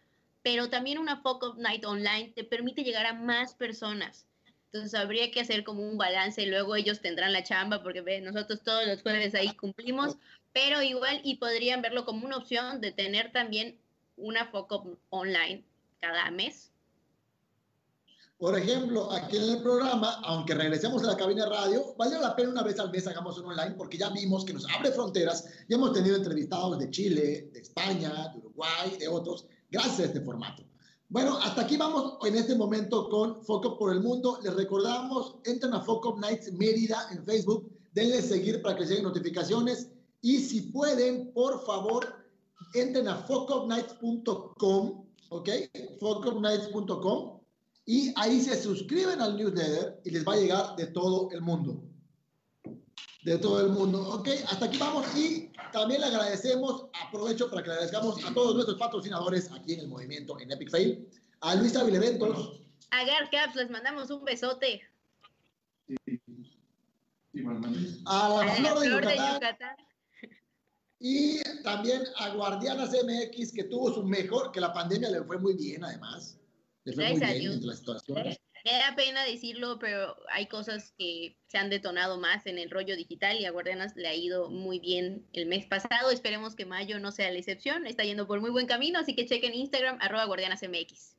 Pero 0.47 0.71
también 0.71 0.99
una 0.99 1.21
of 1.25 1.57
Night 1.57 1.85
online 1.85 2.31
te 2.33 2.45
permite 2.45 2.85
llegar 2.85 3.05
a 3.05 3.15
más 3.15 3.55
personas. 3.55 4.27
Entonces 4.67 4.95
habría 4.95 5.33
que 5.33 5.41
hacer 5.41 5.65
como 5.65 5.83
un 5.83 5.99
balance 5.99 6.41
y 6.41 6.47
luego 6.47 6.77
ellos 6.77 7.01
tendrán 7.01 7.33
la 7.33 7.43
chamba 7.43 7.83
porque 7.83 8.01
ve, 8.01 8.21
nosotros 8.21 8.63
todos 8.63 8.87
los 8.87 9.03
jueves 9.03 9.35
ahí 9.35 9.57
cumplimos, 9.57 10.19
pero 10.53 10.83
igual 10.83 11.21
y 11.25 11.39
podrían 11.39 11.83
verlo 11.83 12.05
como 12.05 12.25
una 12.25 12.37
opción 12.37 12.81
de 12.81 12.93
tener 12.93 13.33
también 13.33 13.77
una 14.17 14.47
foco 14.47 14.97
online 15.11 15.65
cada 16.01 16.31
mes. 16.31 16.71
Por 18.39 18.57
ejemplo, 18.57 19.11
aquí 19.11 19.39
en 19.39 19.51
el 19.51 19.63
programa, 19.63 20.21
aunque 20.23 20.55
regresemos 20.55 21.03
a 21.03 21.09
la 21.09 21.17
cabina 21.17 21.43
de 21.43 21.51
radio, 21.51 21.95
vale 21.97 22.21
la 22.21 22.37
pena 22.37 22.51
una 22.51 22.63
vez 22.63 22.79
al 22.79 22.93
mes 22.93 23.05
hagamos 23.09 23.37
un 23.39 23.47
online 23.47 23.75
porque 23.77 23.99
ya 23.99 24.11
vimos 24.11 24.45
que 24.45 24.53
nos 24.53 24.65
abre 24.71 24.93
fronteras. 24.93 25.45
Ya 25.69 25.75
hemos 25.75 25.93
tenido 25.93 26.15
entrevistados 26.15 26.79
de 26.79 26.89
Chile, 26.91 27.49
de 27.53 27.59
España, 27.59 28.29
de 28.33 28.39
Uruguay, 28.39 28.97
de 29.01 29.09
otros, 29.09 29.47
gracias 29.71 30.01
a 30.01 30.05
este 30.05 30.21
formato. 30.21 30.63
Bueno, 31.09 31.39
hasta 31.39 31.63
aquí 31.63 31.77
vamos 31.77 32.19
en 32.27 32.35
este 32.35 32.57
momento 32.57 33.09
con 33.09 33.41
Foco 33.45 33.79
por 33.79 33.93
el 33.93 34.01
Mundo. 34.01 34.41
Les 34.43 34.53
recordamos, 34.55 35.37
entren 35.45 35.73
a 35.73 35.81
Foco 35.81 36.19
Nights 36.21 36.53
Mérida 36.53 37.09
en 37.13 37.25
Facebook, 37.25 37.71
denle 37.93 38.21
seguir 38.23 38.61
para 38.61 38.77
que 38.77 38.87
lleguen 38.87 39.05
notificaciones 39.05 39.89
y 40.21 40.39
si 40.39 40.63
pueden, 40.63 41.33
por 41.33 41.65
favor, 41.65 42.27
entren 42.75 43.07
a 43.07 43.17
focusnights.com, 43.19 45.05
¿ok? 45.29 45.49
focusnights.com 46.01 47.37
y 47.85 48.13
ahí 48.17 48.41
se 48.41 48.61
suscriben 48.61 49.21
al 49.21 49.37
newsletter 49.37 50.01
y 50.05 50.11
les 50.11 50.27
va 50.27 50.33
a 50.33 50.37
llegar 50.37 50.75
de 50.75 50.89
todo 50.89 51.31
el 51.31 51.41
mundo. 51.41 51.81
De 53.23 53.39
todo 53.39 53.61
el 53.61 53.73
mundo, 53.73 54.01
¿ok? 54.09 54.29
Hasta 54.49 54.67
aquí 54.67 54.79
vamos 54.79 55.05
y 55.17 55.51
también 55.73 56.01
le 56.01 56.07
agradecemos, 56.07 56.87
aprovecho 57.07 57.51
para 57.51 57.63
que 57.63 57.69
le 57.69 57.75
agradezcamos 57.75 58.25
a 58.25 58.33
todos 58.33 58.55
nuestros 58.55 58.79
patrocinadores 58.79 59.51
aquí 59.51 59.75
en 59.75 59.81
el 59.81 59.89
movimiento 59.89 60.39
en 60.39 60.53
Epic 60.53 60.71
Fail, 60.71 61.09
a 61.41 61.57
Luisa 61.57 61.83
Vileventos. 61.83 62.61
A 62.91 63.05
Caps, 63.31 63.57
les 63.57 63.69
mandamos 63.69 64.11
un 64.11 64.25
besote. 64.25 64.83
Sí. 65.89 65.97
Sí, 67.33 67.45
a 68.07 68.45
la, 68.45 68.55
flor, 68.55 69.07
de, 69.07 69.17
Yucatán, 69.17 69.77
y 70.99 71.43
también 71.63 72.03
a 72.17 72.31
Guardianas 72.31 72.91
MX, 72.91 73.53
que 73.53 73.65
tuvo 73.65 73.93
su 73.93 74.03
mejor, 74.03 74.53
que 74.53 74.61
la 74.61 74.73
pandemia 74.73 75.11
le 75.11 75.23
fue 75.25 75.39
muy 75.39 75.55
bien, 75.55 75.85
además. 75.85 76.39
Le 76.85 76.95
fue 76.95 77.11
muy 77.11 77.21
bien 77.21 77.53
en 77.53 77.67
la 77.67 77.77
situación. 77.77 78.37
Me 78.67 78.73
da 78.73 78.97
pena 78.97 79.23
decirlo, 79.23 79.79
pero 79.79 80.17
hay 80.29 80.49
cosas 80.49 80.93
que 80.99 81.39
se 81.47 81.57
han 81.57 81.71
detonado 81.71 82.19
más 82.19 82.47
en 82.47 82.59
el 82.59 82.69
rollo 82.69 82.97
digital 82.97 83.39
y 83.39 83.45
a 83.45 83.53
Guardianas 83.53 83.95
le 83.95 84.09
ha 84.09 84.15
ido 84.17 84.51
muy 84.51 84.81
bien 84.81 85.25
el 85.35 85.47
mes 85.47 85.67
pasado. 85.67 86.11
Esperemos 86.11 86.57
que 86.57 86.67
mayo 86.67 86.99
no 86.99 87.13
sea 87.13 87.31
la 87.31 87.39
excepción. 87.39 87.87
Está 87.87 88.03
yendo 88.03 88.27
por 88.27 88.41
muy 88.41 88.51
buen 88.51 88.67
camino, 88.67 88.99
así 88.99 89.15
que 89.15 89.25
chequen 89.25 89.55
Instagram, 89.55 89.99
arroba 90.01 90.25
guardianasmx. 90.25 91.15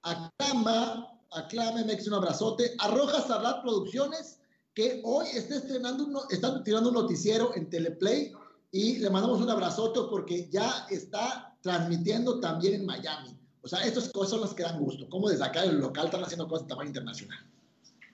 Aclama, 0.00 1.20
aclama 1.30 1.84
MX 1.84 2.08
un 2.08 2.14
abrazote. 2.14 2.74
Arroja 2.78 3.20
Sarlat 3.20 3.60
Producciones, 3.60 4.40
que 4.72 5.02
hoy 5.04 5.26
está 5.34 5.56
estrenando, 5.56 6.04
uno, 6.06 6.22
está 6.30 6.64
tirando 6.64 6.88
un 6.88 6.94
noticiero 6.94 7.54
en 7.54 7.68
Teleplay 7.68 8.32
y 8.70 8.96
le 8.96 9.10
mandamos 9.10 9.42
un 9.42 9.50
abrazote 9.50 10.00
porque 10.08 10.48
ya 10.48 10.86
está 10.88 11.54
transmitiendo 11.60 12.40
también 12.40 12.76
en 12.76 12.86
Miami. 12.86 13.35
O 13.66 13.68
sea, 13.68 13.80
estas 13.80 14.08
cosas 14.10 14.30
son 14.30 14.42
las 14.42 14.54
que 14.54 14.62
dan 14.62 14.78
gusto. 14.78 15.08
Como 15.08 15.28
desde 15.28 15.44
acá 15.44 15.64
el 15.64 15.80
local 15.80 16.04
están 16.04 16.22
haciendo 16.22 16.46
cosas 16.46 16.68
de 16.68 16.68
tamaño 16.68 16.90
internacional. 16.90 17.44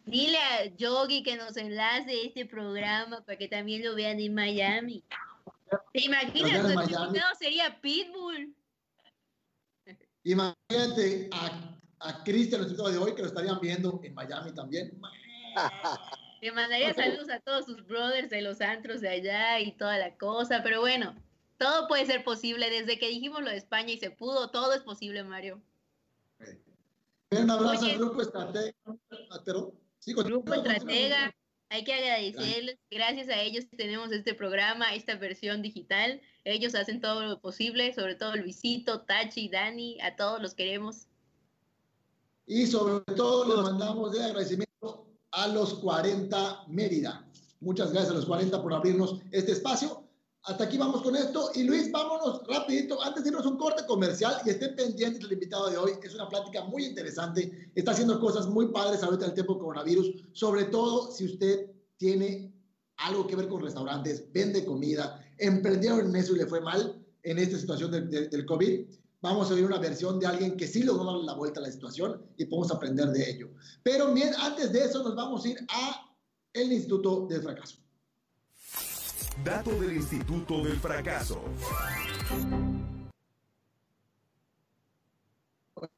Dile 0.07 0.39
a 0.39 0.65
Yogi 0.65 1.23
que 1.23 1.37
nos 1.37 1.59
enlace 1.59 2.25
este 2.25 2.47
programa 2.47 3.23
para 3.23 3.37
que 3.37 3.49
también 3.49 3.85
lo 3.85 3.95
vean 3.95 4.19
en 4.19 4.33
Miami. 4.33 5.05
¿Te 5.93 6.07
imaginas? 6.07 6.63
Tu 6.63 6.71
invitado 6.71 7.35
sería 7.39 7.79
Pitbull. 7.83 8.57
Imagínate 10.25 11.29
a, 11.33 11.79
a 12.01 12.25
Cristian, 12.25 12.63
el 12.63 12.75
de 12.75 12.97
hoy, 12.97 13.15
que 13.15 13.21
lo 13.21 13.29
estarían 13.29 13.61
viendo 13.61 14.01
en 14.03 14.15
Miami 14.15 14.55
también. 14.55 14.99
Le 16.41 16.51
mandaría 16.53 16.95
saludos 16.95 17.29
a 17.29 17.41
todos 17.41 17.67
sus 17.67 17.87
brothers 17.87 18.31
de 18.31 18.41
los 18.41 18.63
antros 18.63 19.03
de 19.03 19.11
allá 19.11 19.61
y 19.61 19.73
toda 19.73 19.99
la 19.99 20.17
cosa, 20.17 20.63
pero 20.63 20.81
bueno, 20.81 21.15
todo 21.59 21.89
puede 21.89 22.07
ser 22.07 22.25
posible. 22.25 22.71
Desde 22.71 22.99
que 22.99 23.09
dijimos 23.09 23.43
lo 23.43 23.51
de 23.51 23.57
España 23.57 23.93
y 23.93 23.99
se 23.99 24.11
pudo, 24.11 24.51
todo 24.51 24.73
es 24.73 24.83
posible, 24.83 25.25
Mario. 25.25 25.63
Un 27.31 27.51
abrazo 27.51 27.87
al 27.87 27.99
Grupo 27.99 28.23
Estratega. 28.23 28.75
grupo 30.07 30.55
Estratega, 30.55 31.35
hay 31.71 31.85
que 31.85 31.95
agradecerles. 31.95 32.79
Gracias 32.91 33.29
a 33.29 33.41
ellos 33.41 33.65
tenemos 33.77 34.13
este 34.13 34.35
programa, 34.35 34.95
esta 34.95 35.17
versión 35.17 35.63
digital. 35.63 36.21
Ellos 36.45 36.75
hacen 36.75 37.01
todo 37.01 37.23
lo 37.23 37.41
posible, 37.41 37.95
sobre 37.95 38.17
todo 38.17 38.37
Luisito, 38.37 39.03
Tachi, 39.03 39.49
Dani, 39.49 39.99
a 40.03 40.17
todos 40.17 40.43
los 40.43 40.55
queremos. 40.55 41.07
Y 42.47 42.67
sobre 42.67 43.03
todo 43.15 43.57
les 43.57 43.65
mandamos 43.65 44.13
de 44.13 44.25
agradecimiento 44.25 45.07
a 45.31 45.49
los 45.49 45.75
40 45.75 46.65
Mérida. 46.69 47.27
Muchas 47.61 47.93
gracias 47.93 48.13
a 48.13 48.17
los 48.17 48.27
40 48.27 48.61
por 48.61 48.75
abrirnos 48.75 49.21
este 49.31 49.53
espacio. 49.53 50.05
Hasta 50.45 50.65
aquí 50.65 50.77
vamos 50.77 51.03
con 51.03 51.15
esto. 51.15 51.51
Y 51.55 51.63
Luis, 51.65 51.91
vámonos 51.93 52.43
rapidito, 52.47 53.01
antes 53.03 53.23
de 53.23 53.31
irnos 53.31 53.47
un 53.47 53.57
corte 53.57 53.85
comercial 53.87 54.37
y 54.45 54.51
estén 54.51 54.75
pendientes 54.75 55.21
del 55.21 55.33
invitado 55.33 55.71
de 55.71 55.77
hoy. 55.77 55.93
Es 56.03 56.15
una 56.15 56.29
plática 56.29 56.65
muy 56.65 56.85
interesante. 56.85 57.71
Está 57.75 57.93
haciendo 57.93 58.19
cosas 58.19 58.47
muy 58.47 58.69
padres 58.69 59.03
ahorita 59.03 59.25
en 59.25 59.31
el 59.31 59.35
tiempo 59.35 59.59
coronavirus, 59.59 60.11
sobre 60.33 60.65
todo 60.65 61.13
si 61.13 61.27
usted 61.27 61.71
tiene 61.97 62.53
algo 62.97 63.27
que 63.27 63.37
ver 63.37 63.49
con 63.49 63.63
restaurantes, 63.63 64.33
vende 64.33 64.65
comida, 64.65 65.25
emprendieron 65.39 66.07
en 66.07 66.17
eso 66.17 66.35
y 66.35 66.39
le 66.39 66.47
fue 66.47 66.61
mal 66.61 67.05
en 67.23 67.39
esta 67.39 67.59
situación 67.59 67.91
del 67.91 68.47
COVID 68.47 68.87
vamos 69.23 69.51
a 69.51 69.55
ver 69.55 69.65
una 69.65 69.79
versión 69.79 70.19
de 70.19 70.27
alguien 70.27 70.57
que 70.57 70.67
sí 70.67 70.83
logró 70.83 71.05
darle 71.05 71.25
la 71.25 71.35
vuelta 71.35 71.61
a 71.61 71.63
la 71.63 71.71
situación 71.71 72.21
y 72.37 72.45
podemos 72.45 72.71
aprender 72.73 73.09
de 73.11 73.31
ello. 73.31 73.49
Pero 73.83 74.13
bien, 74.13 74.35
antes 74.39 74.73
de 74.73 74.85
eso 74.85 75.03
nos 75.03 75.15
vamos 75.15 75.45
a 75.45 75.49
ir 75.49 75.59
a 75.69 76.17
el 76.53 76.73
Instituto 76.73 77.27
del 77.29 77.43
Fracaso. 77.43 77.82
Dato 79.45 79.71
del 79.81 79.97
Instituto 79.97 80.62
del 80.62 80.76
Fracaso. 80.79 81.43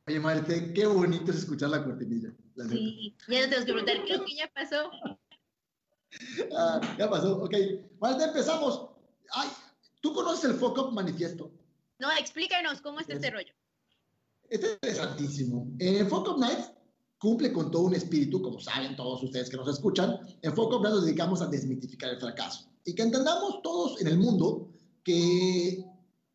Oye, 0.07 0.21
Marte, 0.21 0.73
qué 0.73 0.87
bonito 0.87 1.31
es 1.31 1.39
escuchar 1.39 1.71
la 1.71 1.85
cortinilla. 1.85 2.31
sí, 2.69 3.17
ya 3.29 3.41
no 3.41 3.45
tenemos 3.45 3.65
que 3.65 3.73
preguntar, 3.73 4.05
creo 4.05 4.25
que 4.25 4.37
ya 4.37 4.51
pasó. 4.53 4.91
Ah, 6.57 6.81
ya 6.97 7.11
pasó, 7.11 7.43
ok. 7.43 7.53
Marte, 7.99 8.23
empezamos. 8.23 8.89
Ay, 9.33 9.49
¿Tú 10.05 10.13
conoces 10.13 10.51
el 10.51 10.57
FOCOP 10.57 10.93
manifiesto? 10.93 11.51
No, 11.99 12.13
explícanos 12.13 12.83
cómo 12.83 13.01
está 13.01 13.15
este 13.15 13.31
rollo. 13.31 13.55
Es 14.51 14.61
interesantísimo. 14.63 15.67
En 15.79 16.07
Focus 16.11 16.39
Nights 16.39 16.73
cumple 17.25 17.55
con 17.55 17.71
todo 17.71 17.85
un 17.85 17.95
espíritu, 17.95 18.43
como 18.43 18.61
saben 18.61 18.95
todos 18.97 19.23
ustedes 19.23 19.49
que 19.49 19.57
nos 19.57 19.67
escuchan. 19.67 20.19
En 20.43 20.53
Nights 20.55 20.83
nos 20.83 21.07
dedicamos 21.07 21.41
a 21.41 21.47
desmitificar 21.47 22.11
el 22.11 22.21
fracaso 22.21 22.69
y 22.85 22.95
que 22.95 23.01
entendamos 23.01 23.63
todos 23.63 23.99
en 24.03 24.09
el 24.09 24.19
mundo 24.19 24.69
que 25.03 25.83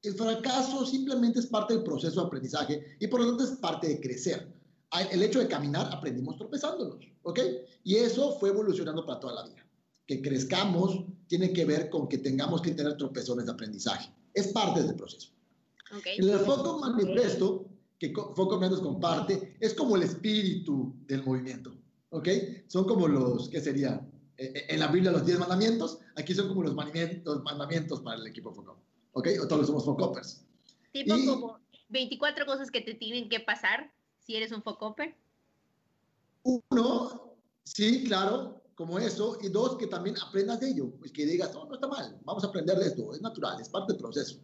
el 0.02 0.14
fracaso 0.16 0.88
simplemente 0.88 1.42
es 1.42 1.46
parte 1.46 1.76
del 1.76 1.84
proceso 1.84 2.22
de 2.22 2.26
aprendizaje 2.26 2.98
y 3.00 3.06
por 3.06 3.20
lo 3.20 3.28
tanto 3.28 3.44
es 3.44 3.60
parte 3.60 3.88
de 3.88 4.02
crecer. 4.02 4.52
El 5.12 5.22
hecho 5.22 5.38
de 5.38 5.48
caminar 5.48 5.94
aprendimos 5.94 6.38
tropezándonos, 6.38 7.06
¿ok? 7.22 7.40
Y 7.84 7.98
eso 7.98 8.40
fue 8.40 8.50
evolucionando 8.50 9.06
para 9.06 9.20
toda 9.20 9.34
la 9.36 9.44
vida. 9.44 9.64
Que 10.08 10.24
crezcamos 10.24 11.06
tiene 11.28 11.54
que 11.54 11.66
ver 11.66 11.92
con 11.92 12.08
que 12.08 12.18
tengamos 12.18 12.64
que 12.64 12.72
tener 12.72 12.98
tropezones 12.98 13.46
de 13.46 13.52
aprendizaje. 13.52 14.12
Es 14.34 14.48
parte 14.48 14.82
del 14.82 14.96
proceso. 14.96 15.30
El 16.18 16.40
Foco 16.40 16.80
Manifesto, 16.80 17.68
que 18.00 18.14
Foco 18.14 18.58
nos 18.58 18.80
comparte, 18.80 19.58
es 19.60 19.74
como 19.74 19.98
el 19.98 20.04
espíritu 20.04 20.96
del 21.06 21.24
movimiento. 21.24 21.76
¿Ok? 22.12 22.30
Son 22.68 22.86
como 22.86 23.08
los, 23.08 23.50
¿qué 23.50 23.60
sería? 23.60 24.02
Eh, 24.38 24.66
en 24.70 24.80
la 24.80 24.88
Biblia 24.88 25.12
los 25.12 25.26
10 25.26 25.40
mandamientos, 25.40 26.00
aquí 26.16 26.34
son 26.34 26.48
como 26.48 26.64
los 26.64 26.74
mandamientos, 26.74 27.44
mandamientos 27.44 28.00
para 28.02 28.18
el 28.18 28.28
equipo 28.28 28.54
Foco. 28.54 28.80
¿Ok? 29.12 29.28
O 29.44 29.48
todos 29.48 29.68
somos 29.68 29.86
Focopers. 29.86 30.46
Tipo 30.94 31.14
como 31.14 31.60
24 31.90 32.46
cosas 32.46 32.72
que 32.72 32.82
te 32.82 32.94
tienen 32.94 33.30
que 33.30 33.42
pasar 33.42 33.92
si 34.20 34.36
eres 34.36 34.52
un 34.52 34.64
Focoper. 34.64 35.16
Uno, 36.44 37.36
sí, 37.64 38.06
claro, 38.06 38.62
como 38.80 38.98
eso. 38.98 39.38
Y 39.42 39.50
dos, 39.50 39.76
que 39.76 39.88
también 39.88 40.16
aprendas 40.26 40.62
de 40.62 40.70
ello. 40.70 40.90
Pues 41.00 41.12
que 41.12 41.26
digas, 41.26 41.54
no, 41.54 41.66
no 41.66 41.76
está 41.76 41.88
mal, 41.88 42.18
vamos 42.24 42.46
a 42.46 42.48
aprender 42.48 42.78
de 42.78 42.88
esto, 42.88 43.14
es 43.14 43.22
natural, 43.22 43.60
es 43.60 43.68
parte 43.68 43.92
del 43.92 44.02
proceso. 44.02 44.40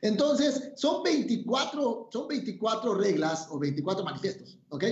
Entonces, 0.00 0.70
son 0.76 1.02
24, 1.02 2.08
son 2.12 2.28
24 2.28 2.94
reglas 2.94 3.48
o 3.50 3.58
24 3.58 4.04
manifiestos, 4.04 4.58
¿ok? 4.68 4.84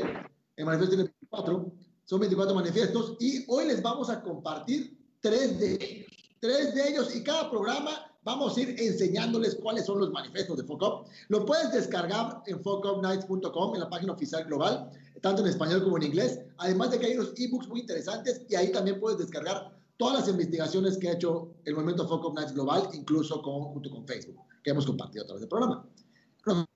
El 0.56 0.66
manifiesto 0.66 0.96
tiene 0.96 1.04
24, 1.04 1.72
son 2.06 2.20
24 2.20 2.54
manifiestos 2.56 3.16
y 3.20 3.44
hoy 3.46 3.68
les 3.68 3.80
vamos 3.80 4.10
a 4.10 4.20
compartir 4.20 4.98
tres 5.20 5.60
de 5.60 5.74
ellos. 5.74 6.12
Tres 6.40 6.74
de 6.74 6.88
ellos 6.88 7.14
y 7.14 7.22
cada 7.22 7.48
programa 7.48 8.07
vamos 8.22 8.56
a 8.56 8.60
ir 8.60 8.75
enseñándoles 8.78 9.54
cuáles 9.56 9.87
son 9.87 10.00
los 10.00 10.10
manifiestos 10.10 10.56
de 10.56 10.64
FOCUP. 10.64 11.06
Lo 11.28 11.46
puedes 11.46 11.72
descargar 11.72 12.42
en 12.46 12.62
focupnights.com, 12.62 13.75
en 13.75 13.80
la 13.80 13.88
página 13.88 14.12
oficial 14.12 14.44
global, 14.44 14.90
tanto 15.22 15.42
en 15.42 15.48
español 15.48 15.82
como 15.82 15.96
en 15.96 16.04
inglés. 16.04 16.40
Además 16.58 16.90
de 16.90 16.98
que 16.98 17.06
hay 17.06 17.14
unos 17.14 17.32
ebooks 17.37 17.68
muy 17.68 17.80
interesantes 17.80 18.42
y 18.48 18.54
ahí 18.54 18.70
también 18.72 19.00
puedes 19.00 19.18
descargar 19.18 19.72
todas 19.96 20.20
las 20.20 20.28
investigaciones 20.28 20.96
que 20.98 21.08
ha 21.08 21.12
hecho 21.12 21.54
el 21.64 21.75
movimiento 21.75 22.06
FOCUP 22.06 22.34
Nights 22.34 22.54
Global, 22.54 22.88
incluso 22.92 23.42
con, 23.42 23.64
junto 23.72 23.90
con 23.90 24.06
Facebook 24.06 24.40
que 24.62 24.70
hemos 24.70 24.87
compartido 24.87 25.25
a 25.25 25.26
través 25.26 25.40
del 25.40 25.48
programa. 25.48 25.87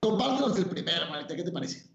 Compártenos 0.00 0.58
el 0.58 0.66
primero, 0.66 1.08
Marita, 1.08 1.34
¿qué 1.34 1.42
te 1.42 1.52
parece? 1.52 1.90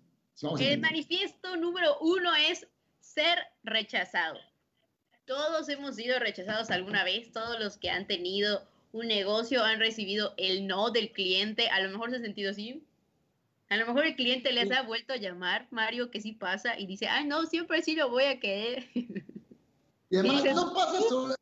el 0.59 0.79
manifiesto 0.79 1.57
número 1.57 1.97
uno 1.99 2.29
es 2.35 2.67
ser 2.99 3.39
rechazado. 3.63 4.37
Todos 5.25 5.67
hemos 5.69 5.95
sido 5.95 6.19
rechazados 6.19 6.69
alguna 6.69 7.03
vez, 7.03 7.31
todos 7.31 7.59
los 7.59 7.77
que 7.77 7.89
han 7.89 8.07
tenido 8.07 8.61
un 8.97 9.07
negocio 9.07 9.63
han 9.63 9.79
recibido 9.79 10.33
el 10.37 10.67
no 10.67 10.91
del 10.91 11.11
cliente, 11.11 11.69
a 11.69 11.81
lo 11.81 11.89
mejor 11.89 12.09
se 12.09 12.17
ha 12.17 12.21
sentido 12.21 12.51
así. 12.51 12.83
A 13.69 13.77
lo 13.77 13.85
mejor 13.85 14.05
el 14.05 14.15
cliente 14.15 14.51
les 14.53 14.71
ha 14.71 14.81
vuelto 14.83 15.13
a 15.13 15.17
llamar, 15.17 15.67
Mario, 15.71 16.09
que 16.09 16.21
sí 16.21 16.31
pasa, 16.31 16.79
y 16.79 16.85
dice, 16.85 17.07
ay, 17.07 17.25
no, 17.25 17.45
siempre 17.45 17.81
sí 17.81 17.95
lo 17.95 18.09
voy 18.09 18.23
a 18.23 18.39
querer. 18.39 18.87
Y 20.09 20.15
además 20.15 20.45
no 20.55 20.73
pasa 20.73 21.01
solo, 21.01 21.35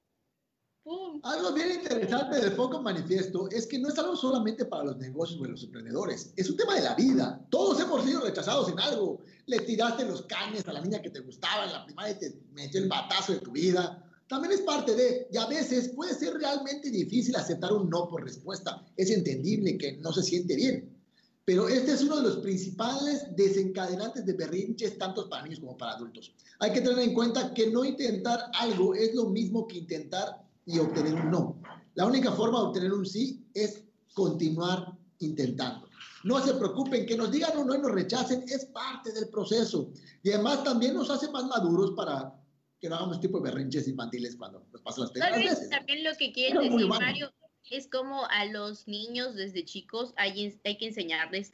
algo 1.24 1.54
bien 1.54 1.72
interesante 1.72 2.40
del 2.40 2.52
Foco 2.52 2.80
Manifiesto 2.80 3.50
es 3.50 3.66
que 3.66 3.80
no 3.80 3.90
es 3.90 3.98
algo 3.98 4.16
solamente 4.16 4.66
para 4.66 4.84
los 4.84 4.98
negocios 4.98 5.42
o 5.42 5.46
los 5.46 5.64
emprendedores, 5.64 6.32
es 6.36 6.48
un 6.50 6.58
tema 6.58 6.76
de 6.76 6.84
la 6.84 6.94
vida. 6.94 7.44
Todos 7.50 7.80
hemos 7.80 8.04
sido 8.04 8.22
rechazados 8.22 8.70
en 8.70 8.80
algo. 8.80 9.20
Le 9.48 9.60
tiraste 9.62 10.06
los 10.06 10.22
canes 10.24 10.68
a 10.68 10.74
la 10.74 10.82
niña 10.82 11.02
que 11.02 11.10
te 11.10 11.22
gustaba 11.22 11.66
en 11.66 11.74
la 11.74 11.86
primaria 11.86 12.14
y 12.14 12.20
te 12.20 12.36
metió 12.54 12.80
el 12.80 12.88
batazo 12.88 13.34
de 13.34 13.40
tu 13.40 13.52
vida. 13.52 14.05
También 14.28 14.54
es 14.54 14.62
parte 14.62 14.96
de, 14.96 15.28
y 15.32 15.38
a 15.38 15.46
veces 15.46 15.90
puede 15.90 16.16
ser 16.16 16.34
realmente 16.34 16.90
difícil 16.90 17.36
aceptar 17.36 17.72
un 17.74 17.90
no 17.90 18.08
por 18.08 18.24
respuesta. 18.24 18.84
Es 18.98 19.12
entendible 19.12 19.78
que 19.78 19.98
no 19.98 20.12
se 20.12 20.24
siente 20.24 20.56
bien. 20.56 20.96
Pero 21.46 21.70
este 21.70 21.92
es 21.92 22.02
uno 22.02 22.18
de 22.18 22.24
los 22.24 22.38
principales 22.38 23.28
desencadenantes 23.36 24.26
de 24.26 24.34
berrinches, 24.34 24.98
tanto 24.98 25.30
para 25.30 25.44
niños 25.44 25.60
como 25.60 25.78
para 25.78 25.92
adultos. 25.92 26.34
Hay 26.60 26.74
que 26.74 26.82
tener 26.82 26.98
en 27.00 27.14
cuenta 27.14 27.54
que 27.54 27.70
no 27.70 27.86
intentar 27.86 28.40
algo 28.56 28.96
es 28.96 29.14
lo 29.14 29.30
mismo 29.30 29.68
que 29.68 29.78
intentar 29.78 30.44
y 30.66 30.80
obtener 30.80 31.14
un 31.14 31.30
no. 31.30 31.62
La 31.94 32.08
única 32.08 32.32
forma 32.32 32.60
de 32.60 32.66
obtener 32.66 32.94
un 32.94 33.06
sí 33.06 33.46
es 33.54 33.84
continuar 34.16 34.98
intentando. 35.20 35.88
No 36.24 36.44
se 36.44 36.56
preocupen, 36.56 37.06
que 37.06 37.16
nos 37.16 37.32
digan 37.32 37.56
un 37.60 37.68
no 37.68 37.76
y 37.76 37.80
nos 37.80 37.92
rechacen, 37.92 38.44
es 38.48 38.66
parte 38.66 39.12
del 39.12 39.30
proceso. 39.30 39.92
Y 40.24 40.32
además 40.32 40.64
también 40.64 40.96
nos 40.96 41.12
hace 41.12 41.30
más 41.30 41.46
maduros 41.46 41.92
para 41.92 42.34
que 42.86 42.90
no 42.90 42.96
hagamos 42.96 43.20
tipo 43.20 43.40
de 43.40 43.52
berrinches 43.52 43.88
infantiles 43.88 44.36
cuando 44.36 44.66
nos 44.72 44.82
pasan 44.82 45.06
las 45.06 45.14
veces. 45.14 45.70
También 45.70 46.04
lo 46.04 46.16
que 46.16 46.32
quiere 46.32 46.60
decir, 46.60 46.88
Mario, 46.88 47.34
es 47.70 47.88
como 47.88 48.26
a 48.28 48.46
los 48.46 48.88
niños 48.88 49.36
desde 49.36 49.66
chicos 49.66 50.14
hay, 50.18 50.60
hay 50.64 50.78
que 50.78 50.88
enseñarles 50.88 51.54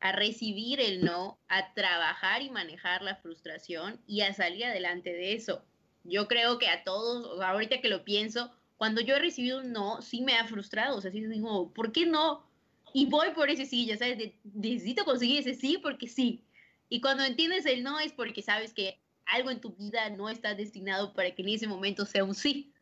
a 0.00 0.12
recibir 0.12 0.80
el 0.80 1.04
no, 1.04 1.38
a 1.48 1.72
trabajar 1.74 2.42
y 2.42 2.50
manejar 2.50 3.02
la 3.02 3.16
frustración 3.16 4.00
y 4.06 4.22
a 4.22 4.34
salir 4.34 4.64
adelante 4.64 5.12
de 5.12 5.34
eso 5.34 5.62
yo 6.04 6.28
creo 6.28 6.58
que 6.58 6.68
a 6.68 6.84
todos, 6.84 7.40
ahorita 7.40 7.80
que 7.80 7.88
lo 7.88 8.04
pienso, 8.04 8.50
cuando 8.76 9.00
yo 9.00 9.16
he 9.16 9.20
recibido 9.20 9.60
un 9.60 9.72
no, 9.72 10.02
sí 10.02 10.22
me 10.22 10.36
ha 10.36 10.46
frustrado, 10.46 10.96
o 10.96 11.00
sea, 11.00 11.12
sí 11.12 11.20
digo, 11.20 11.72
¿por 11.72 11.92
qué 11.92 12.06
no? 12.06 12.44
Y 12.92 13.06
voy 13.06 13.30
por 13.34 13.50
ese 13.50 13.66
sí, 13.66 13.86
ya 13.86 13.96
sabes, 13.96 14.32
necesito 14.42 15.04
conseguir 15.04 15.40
ese 15.40 15.54
sí 15.54 15.78
porque 15.78 16.08
sí. 16.08 16.44
Y 16.88 17.00
cuando 17.00 17.24
entiendes 17.24 17.64
el 17.66 17.82
no 17.82 18.00
es 18.00 18.12
porque 18.12 18.42
sabes 18.42 18.74
que 18.74 19.00
algo 19.26 19.50
en 19.50 19.60
tu 19.60 19.74
vida 19.74 20.10
no 20.10 20.28
está 20.28 20.54
destinado 20.54 21.12
para 21.14 21.34
que 21.34 21.42
en 21.42 21.48
ese 21.48 21.66
momento 21.66 22.04
sea 22.04 22.24
un 22.24 22.34
sí. 22.34 22.72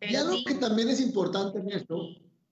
y 0.00 0.14
algo 0.14 0.36
que 0.46 0.54
también 0.54 0.88
es 0.88 1.00
importante 1.00 1.58
en 1.58 1.70
esto 1.70 2.08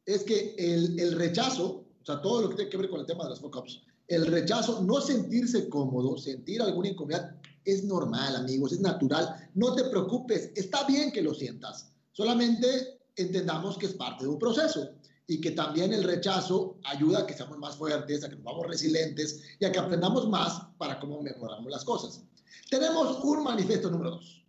es 0.06 0.22
que 0.22 0.54
el, 0.58 0.98
el, 0.98 1.12
rechazo, 1.12 1.84
o 2.02 2.04
sea, 2.04 2.20
todo 2.20 2.42
lo 2.42 2.50
que 2.50 2.56
tiene 2.56 2.70
que 2.70 2.76
ver 2.76 2.90
con 2.90 3.00
el 3.00 3.06
tema 3.06 3.24
de 3.24 3.30
las 3.30 3.40
fuck-ups, 3.40 3.82
el 4.08 4.26
rechazo, 4.26 4.82
no 4.82 5.00
sentirse 5.00 5.68
cómodo, 5.68 6.18
sentir 6.18 6.60
alguna 6.60 6.88
incomodidad, 6.88 7.34
es 7.64 7.84
normal, 7.84 8.36
amigos, 8.36 8.72
es 8.72 8.80
natural. 8.80 9.48
No 9.54 9.74
te 9.74 9.84
preocupes, 9.84 10.50
está 10.54 10.86
bien 10.86 11.10
que 11.10 11.22
lo 11.22 11.32
sientas. 11.32 11.90
Solamente 12.12 12.98
entendamos 13.16 13.78
que 13.78 13.86
es 13.86 13.94
parte 13.94 14.24
de 14.24 14.30
un 14.30 14.38
proceso. 14.38 14.90
Y 15.26 15.40
que 15.40 15.52
también 15.52 15.92
el 15.92 16.04
rechazo 16.04 16.78
ayuda 16.84 17.20
a 17.20 17.26
que 17.26 17.34
seamos 17.34 17.58
más 17.58 17.76
fuertes, 17.76 18.24
a 18.24 18.28
que 18.28 18.36
nos 18.36 18.44
vamos 18.44 18.66
resilientes 18.66 19.42
y 19.58 19.64
a 19.64 19.72
que 19.72 19.78
aprendamos 19.78 20.28
más 20.28 20.66
para 20.76 21.00
cómo 21.00 21.22
mejoramos 21.22 21.70
las 21.70 21.84
cosas. 21.84 22.22
Tenemos 22.70 23.22
un 23.24 23.42
manifiesto 23.42 23.90
número 23.90 24.12
dos. 24.12 24.44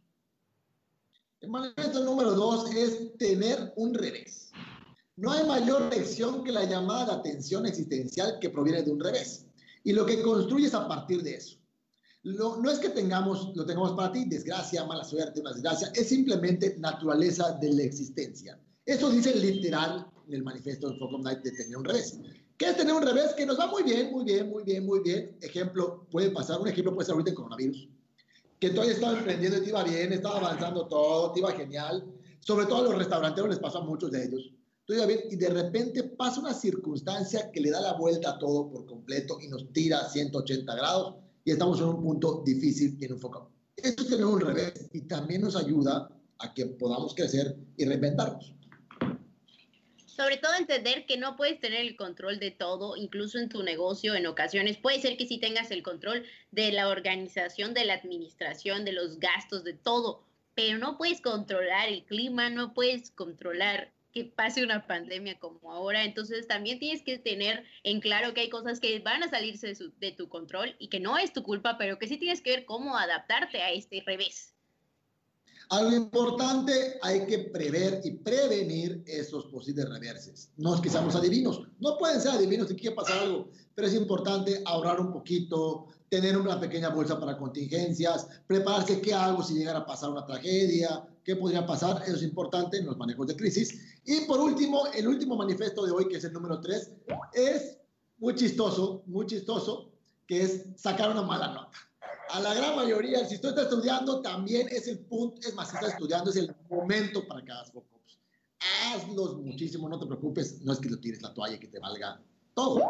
El 1.39 1.49
manifiesto 1.49 2.03
número 2.03 2.31
dos 2.31 2.69
es 2.71 3.17
tener 3.17 3.73
un 3.77 3.93
revés. 3.93 4.51
No 5.15 5.31
hay 5.31 5.45
mayor 5.45 5.83
lección 5.93 6.43
que 6.43 6.51
la 6.51 6.65
llamada 6.65 7.05
de 7.05 7.11
atención 7.13 7.65
existencial 7.65 8.37
que 8.39 8.49
proviene 8.49 8.83
de 8.83 8.91
un 8.91 8.99
revés. 8.99 9.45
Y 9.83 9.93
lo 9.93 10.05
que 10.05 10.21
construyes 10.21 10.73
a 10.73 10.87
partir 10.87 11.23
de 11.23 11.35
eso. 11.35 11.57
no 12.23 12.69
es 12.69 12.79
que 12.79 12.89
tengamos, 12.89 13.55
lo 13.55 13.65
tengamos 13.65 13.93
para 13.93 14.11
ti, 14.11 14.25
desgracia, 14.25 14.83
mala 14.83 15.05
suerte, 15.05 15.39
una 15.39 15.53
desgracia, 15.53 15.91
es 15.93 16.09
simplemente 16.09 16.75
naturaleza 16.79 17.53
de 17.53 17.71
la 17.71 17.83
existencia. 17.83 18.59
Eso 18.85 19.09
dice 19.09 19.35
literal 19.35 20.11
el 20.29 20.43
manifiesto 20.43 20.89
de 20.89 20.97
Focus 20.97 21.21
Night 21.21 21.39
de 21.39 21.51
tener 21.51 21.77
un 21.77 21.83
revés. 21.83 22.19
¿Qué 22.57 22.69
es 22.69 22.77
tener 22.77 22.93
un 22.93 23.01
revés? 23.01 23.33
Que 23.33 23.45
nos 23.45 23.59
va 23.59 23.67
muy 23.67 23.83
bien, 23.83 24.11
muy 24.11 24.23
bien, 24.23 24.49
muy 24.49 24.63
bien, 24.63 24.85
muy 24.85 24.99
bien. 25.01 25.37
Ejemplo, 25.41 26.07
puede 26.09 26.31
pasar, 26.31 26.59
un 26.61 26.67
ejemplo 26.67 26.93
puede 26.93 27.05
ser 27.05 27.13
ahorita 27.13 27.31
el 27.31 27.35
coronavirus. 27.35 27.89
Que 28.59 28.69
todavía 28.69 28.93
estaba 28.93 29.17
emprendiendo 29.17 29.57
y 29.57 29.61
te 29.61 29.69
iba 29.69 29.83
bien, 29.83 30.13
estaba 30.13 30.37
avanzando 30.37 30.87
todo, 30.87 31.33
te 31.33 31.39
iba 31.39 31.51
genial. 31.51 32.05
Sobre 32.39 32.65
todo 32.65 32.77
a 32.77 32.83
los 32.83 32.97
restauranteros 32.97 33.49
les 33.49 33.59
pasó 33.59 33.79
a 33.79 33.85
muchos 33.85 34.09
de 34.11 34.23
ellos. 34.23 34.51
Todo 34.85 34.97
iba 34.97 35.05
bien 35.05 35.21
y 35.29 35.35
de 35.35 35.49
repente 35.49 36.03
pasa 36.03 36.39
una 36.39 36.53
circunstancia 36.53 37.51
que 37.51 37.59
le 37.59 37.71
da 37.71 37.81
la 37.81 37.93
vuelta 37.93 38.31
a 38.31 38.39
todo 38.39 38.69
por 38.69 38.85
completo 38.85 39.37
y 39.41 39.47
nos 39.47 39.73
tira 39.73 39.99
a 39.99 40.09
180 40.09 40.75
grados 40.75 41.15
y 41.43 41.51
estamos 41.51 41.79
en 41.79 41.87
un 41.87 42.01
punto 42.01 42.41
difícil 42.45 42.95
y 42.99 43.05
en 43.05 43.13
un 43.13 43.19
foco. 43.19 43.51
Eso 43.75 43.95
es 44.01 44.07
tener 44.07 44.25
un 44.25 44.39
revés 44.39 44.89
y 44.93 45.01
también 45.01 45.41
nos 45.41 45.55
ayuda 45.55 46.09
a 46.37 46.53
que 46.53 46.67
podamos 46.67 47.13
crecer 47.13 47.57
y 47.75 47.85
reinventarnos 47.85 48.55
sobre 50.15 50.37
todo 50.37 50.53
entender 50.55 51.05
que 51.05 51.17
no 51.17 51.35
puedes 51.35 51.59
tener 51.59 51.81
el 51.81 51.97
control 51.97 52.39
de 52.39 52.51
todo, 52.51 52.95
incluso 52.95 53.37
en 53.37 53.49
tu 53.49 53.63
negocio 53.63 54.15
en 54.15 54.27
ocasiones. 54.27 54.77
Puede 54.77 55.01
ser 55.01 55.17
que 55.17 55.27
sí 55.27 55.39
tengas 55.39 55.71
el 55.71 55.83
control 55.83 56.25
de 56.51 56.71
la 56.71 56.87
organización, 56.87 57.73
de 57.73 57.83
la 57.83 57.95
administración, 57.95 58.85
de 58.85 58.93
los 58.93 59.19
gastos, 59.19 59.65
de 59.65 59.73
todo, 59.73 60.23
pero 60.53 60.77
no 60.77 60.97
puedes 60.97 61.19
controlar 61.19 61.89
el 61.89 62.05
clima, 62.05 62.49
no 62.49 62.73
puedes 62.73 63.11
controlar 63.11 63.91
que 64.13 64.23
pase 64.23 64.63
una 64.63 64.87
pandemia 64.87 65.37
como 65.37 65.73
ahora. 65.73 66.05
Entonces 66.05 66.47
también 66.47 66.79
tienes 66.79 67.03
que 67.03 67.17
tener 67.17 67.65
en 67.83 67.99
claro 67.99 68.33
que 68.33 68.39
hay 68.39 68.49
cosas 68.49 68.79
que 68.79 68.97
van 68.99 69.21
a 69.21 69.29
salirse 69.29 69.67
de, 69.67 69.91
de 69.97 70.11
tu 70.13 70.29
control 70.29 70.77
y 70.79 70.87
que 70.87 71.01
no 71.01 71.17
es 71.17 71.33
tu 71.33 71.43
culpa, 71.43 71.77
pero 71.77 71.99
que 71.99 72.07
sí 72.07 72.17
tienes 72.17 72.41
que 72.41 72.51
ver 72.51 72.65
cómo 72.65 72.97
adaptarte 72.97 73.61
a 73.61 73.71
este 73.71 74.01
revés. 74.05 74.54
Algo 75.69 75.95
importante, 75.95 76.99
hay 77.01 77.25
que 77.25 77.39
prever 77.39 78.01
y 78.03 78.11
prevenir 78.11 79.03
esos 79.07 79.45
posibles 79.45 79.89
reverses. 79.89 80.51
No 80.57 80.75
es 80.75 80.81
que 80.81 80.89
seamos 80.89 81.15
adivinos, 81.15 81.61
no 81.79 81.97
pueden 81.97 82.21
ser 82.21 82.31
adivinos 82.31 82.67
si 82.67 82.75
quiere 82.75 82.95
pasar 82.95 83.19
algo, 83.19 83.49
pero 83.73 83.87
es 83.87 83.95
importante 83.95 84.61
ahorrar 84.65 84.99
un 84.99 85.11
poquito, 85.11 85.87
tener 86.09 86.37
una 86.37 86.59
pequeña 86.59 86.89
bolsa 86.89 87.19
para 87.19 87.37
contingencias, 87.37 88.27
prepararse 88.45 89.01
qué 89.01 89.13
hago 89.13 89.41
si 89.41 89.55
llegara 89.55 89.79
a 89.79 89.85
pasar 89.85 90.11
una 90.11 90.25
tragedia, 90.25 91.03
qué 91.23 91.35
podría 91.35 91.65
pasar, 91.65 92.03
eso 92.03 92.15
es 92.15 92.23
importante 92.23 92.77
en 92.77 92.85
los 92.85 92.97
manejos 92.97 93.27
de 93.27 93.35
crisis. 93.35 93.99
Y 94.05 94.21
por 94.21 94.39
último, 94.39 94.83
el 94.93 95.07
último 95.07 95.35
manifiesto 95.35 95.85
de 95.85 95.91
hoy, 95.91 96.07
que 96.07 96.17
es 96.17 96.23
el 96.23 96.33
número 96.33 96.61
3, 96.61 96.91
es 97.33 97.77
muy 98.19 98.35
chistoso, 98.35 99.03
muy 99.07 99.25
chistoso, 99.25 99.91
que 100.27 100.43
es 100.43 100.65
sacar 100.75 101.09
una 101.11 101.23
mala 101.23 101.53
nota 101.53 101.77
a 102.29 102.39
la 102.39 102.53
gran 102.53 102.75
mayoría, 102.75 103.25
si 103.25 103.39
tú 103.39 103.49
estás 103.49 103.65
estudiando, 103.65 104.21
también 104.21 104.67
es 104.69 104.87
el 104.87 104.99
punto, 104.99 105.47
es 105.47 105.53
más, 105.53 105.69
si 105.69 105.75
estás 105.75 105.91
estudiando, 105.91 106.29
es 106.29 106.37
el 106.37 106.55
momento 106.69 107.27
para 107.27 107.43
que 107.43 107.51
hagas 107.51 107.71
focus. 107.71 108.19
Hazlos 108.93 109.37
muchísimo, 109.37 109.87
no 109.89 109.99
te 109.99 110.05
preocupes, 110.05 110.61
no 110.61 110.73
es 110.73 110.79
que 110.79 110.89
lo 110.89 110.99
tires 110.99 111.21
la 111.21 111.33
toalla 111.33 111.59
que 111.59 111.67
te 111.67 111.79
valga 111.79 112.21
todo, 112.53 112.81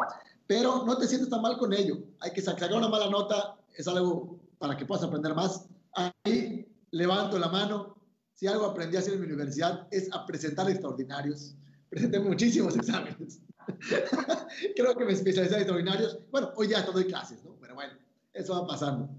pero 0.47 0.85
no 0.85 0.97
te 0.97 1.07
sientes 1.07 1.29
tan 1.29 1.41
mal 1.41 1.57
con 1.57 1.73
ello. 1.73 1.97
Hay 2.19 2.31
que 2.31 2.41
sacar 2.41 2.71
una 2.73 2.87
mala 2.87 3.09
nota, 3.09 3.57
es 3.75 3.87
algo 3.87 4.39
para 4.57 4.77
que 4.77 4.85
puedas 4.85 5.03
aprender 5.03 5.33
más. 5.33 5.67
Ahí 5.93 6.67
levanto 6.91 7.37
la 7.37 7.49
mano. 7.49 7.95
Si 8.33 8.47
algo 8.47 8.65
aprendí 8.65 8.97
a 8.97 8.99
hacer 8.99 9.13
en 9.13 9.21
mi 9.21 9.25
universidad 9.25 9.87
es 9.91 10.11
a 10.13 10.25
presentar 10.25 10.69
extraordinarios. 10.69 11.55
Presenté 11.89 12.19
muchísimos 12.19 12.75
exámenes. 12.77 13.39
Creo 14.75 14.95
que 14.95 15.05
me 15.05 15.13
especialicé 15.13 15.55
en 15.55 15.61
extraordinarios. 15.61 16.19
Bueno, 16.31 16.51
hoy 16.55 16.69
ya 16.69 16.83
doy 16.83 17.05
clases, 17.05 17.43
¿no? 17.43 17.55
Pero 17.59 17.75
bueno, 17.75 17.93
eso 18.33 18.53
va 18.53 18.67
pasando. 18.67 19.09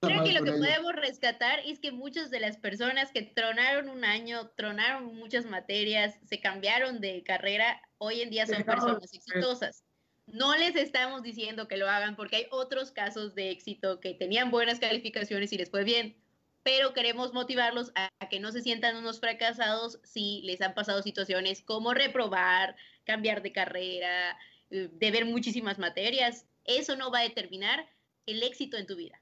Creo 0.00 0.24
que 0.24 0.32
lo 0.32 0.44
que 0.44 0.52
podemos 0.52 0.94
rescatar 0.94 1.60
es 1.64 1.78
que 1.78 1.92
muchas 1.92 2.30
de 2.30 2.40
las 2.40 2.56
personas 2.56 3.10
que 3.12 3.22
tronaron 3.22 3.88
un 3.88 4.04
año, 4.04 4.50
tronaron 4.56 5.14
muchas 5.16 5.46
materias, 5.46 6.18
se 6.24 6.40
cambiaron 6.40 7.00
de 7.00 7.22
carrera, 7.22 7.80
hoy 7.98 8.22
en 8.22 8.30
día 8.30 8.46
son 8.46 8.62
personas 8.64 9.12
exitosas. 9.12 9.84
No 10.26 10.56
les 10.56 10.76
estamos 10.76 11.22
diciendo 11.22 11.68
que 11.68 11.76
lo 11.76 11.88
hagan 11.88 12.16
porque 12.16 12.36
hay 12.36 12.46
otros 12.50 12.92
casos 12.92 13.34
de 13.34 13.50
éxito 13.50 14.00
que 14.00 14.14
tenían 14.14 14.50
buenas 14.50 14.78
calificaciones 14.78 15.52
y 15.52 15.58
les 15.58 15.70
fue 15.70 15.84
bien, 15.84 16.16
pero 16.62 16.94
queremos 16.94 17.32
motivarlos 17.32 17.92
a, 17.94 18.08
que 18.30 18.40
no 18.40 18.52
se 18.52 18.62
sientan 18.62 18.96
unos 18.96 19.20
fracasados 19.20 19.98
si 20.04 20.42
les 20.42 20.60
han 20.60 20.74
pasado 20.74 21.02
situaciones 21.02 21.62
como 21.62 21.92
reprobar, 21.92 22.76
cambiar 23.04 23.42
de 23.42 23.52
carrera, 23.52 24.38
eh, 24.70 24.88
de 24.92 25.10
ver 25.10 25.24
muchísimas 25.24 25.78
materias. 25.78 26.46
Eso 26.64 26.96
no 26.96 27.10
va 27.10 27.20
a 27.20 27.24
determinar 27.24 27.88
el 28.26 28.42
éxito 28.42 28.76
en 28.76 28.86
tu 28.86 28.96
vida. 28.96 29.21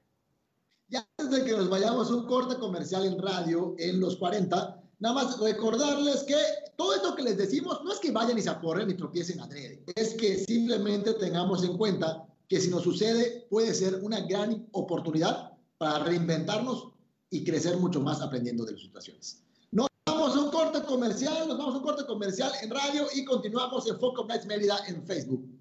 Ya 0.91 1.07
antes 1.17 1.39
de 1.39 1.45
que 1.45 1.55
nos 1.55 1.69
vayamos 1.69 2.11
a 2.11 2.15
un 2.15 2.25
corte 2.25 2.57
comercial 2.57 3.05
en 3.05 3.17
radio 3.17 3.75
en 3.77 4.01
los 4.01 4.17
40, 4.17 4.83
nada 4.99 5.15
más 5.15 5.39
recordarles 5.39 6.23
que 6.23 6.35
todo 6.75 6.93
esto 6.93 7.15
que 7.15 7.23
les 7.23 7.37
decimos 7.37 7.79
no 7.85 7.93
es 7.93 7.99
que 7.99 8.11
vayan 8.11 8.37
y 8.37 8.41
se 8.41 8.49
aporren 8.49 8.91
y 8.91 8.95
tropiecen 8.95 9.39
adrede, 9.39 9.85
es 9.95 10.13
que 10.15 10.39
simplemente 10.39 11.13
tengamos 11.13 11.63
en 11.63 11.77
cuenta 11.77 12.27
que 12.49 12.59
si 12.59 12.69
nos 12.69 12.83
sucede 12.83 13.47
puede 13.49 13.73
ser 13.73 14.01
una 14.03 14.19
gran 14.19 14.67
oportunidad 14.73 15.53
para 15.77 16.03
reinventarnos 16.03 16.89
y 17.29 17.45
crecer 17.45 17.77
mucho 17.77 18.01
más 18.01 18.21
aprendiendo 18.21 18.65
de 18.65 18.73
las 18.73 18.81
situaciones. 18.81 19.41
Nos 19.71 19.87
vamos 20.05 20.35
a 20.35 20.41
un 20.41 20.51
corte 20.51 20.83
comercial, 20.83 21.47
nos 21.47 21.57
vamos 21.57 21.75
a 21.75 21.77
un 21.77 21.83
corte 21.83 22.05
comercial 22.05 22.51
en 22.61 22.69
radio 22.69 23.07
y 23.15 23.23
continuamos 23.23 23.87
en 23.87 23.97
Focus 23.97 24.27
Nights 24.27 24.45
Mérida 24.45 24.77
en 24.89 25.01
Facebook. 25.07 25.60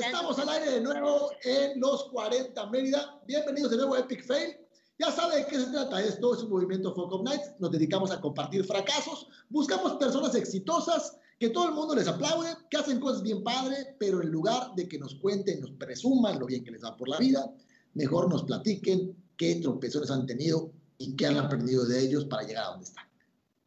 Estamos 0.00 0.38
al 0.38 0.48
aire 0.48 0.70
de 0.72 0.80
nuevo 0.80 1.30
en 1.42 1.80
los 1.80 2.04
40 2.10 2.66
Mérida. 2.66 3.20
Bienvenidos 3.26 3.72
de 3.72 3.78
nuevo 3.78 3.94
a 3.94 4.00
Epic 4.00 4.24
Fail. 4.24 4.56
Ya 4.98 5.10
sabe 5.10 5.36
de 5.36 5.46
qué 5.46 5.58
se 5.58 5.66
trata 5.66 6.00
esto, 6.00 6.34
es 6.34 6.42
un 6.42 6.50
movimiento 6.50 6.94
Focus 6.94 7.22
Nights. 7.22 7.54
Nos 7.58 7.72
dedicamos 7.72 8.12
a 8.12 8.20
compartir 8.20 8.64
fracasos. 8.64 9.26
Buscamos 9.48 9.96
personas 9.96 10.34
exitosas 10.36 11.16
que 11.40 11.50
todo 11.50 11.68
el 11.68 11.74
mundo 11.74 11.96
les 11.96 12.06
aplaude, 12.06 12.48
que 12.70 12.76
hacen 12.76 13.00
cosas 13.00 13.22
bien 13.22 13.42
padre, 13.42 13.96
pero 13.98 14.22
en 14.22 14.30
lugar 14.30 14.72
de 14.76 14.88
que 14.88 14.98
nos 14.98 15.16
cuenten, 15.16 15.60
nos 15.60 15.72
presuman 15.72 16.38
lo 16.38 16.46
bien 16.46 16.64
que 16.64 16.70
les 16.70 16.84
va 16.84 16.96
por 16.96 17.08
la 17.08 17.18
vida, 17.18 17.50
mejor 17.94 18.28
nos 18.30 18.44
platiquen 18.44 19.16
qué 19.36 19.56
tropezones 19.56 20.10
han 20.10 20.26
tenido 20.26 20.70
y 20.98 21.16
qué 21.16 21.26
han 21.26 21.38
aprendido 21.38 21.84
de 21.84 22.00
ellos 22.00 22.24
para 22.26 22.44
llegar 22.44 22.64
a 22.64 22.68
donde 22.68 22.84
están. 22.84 23.06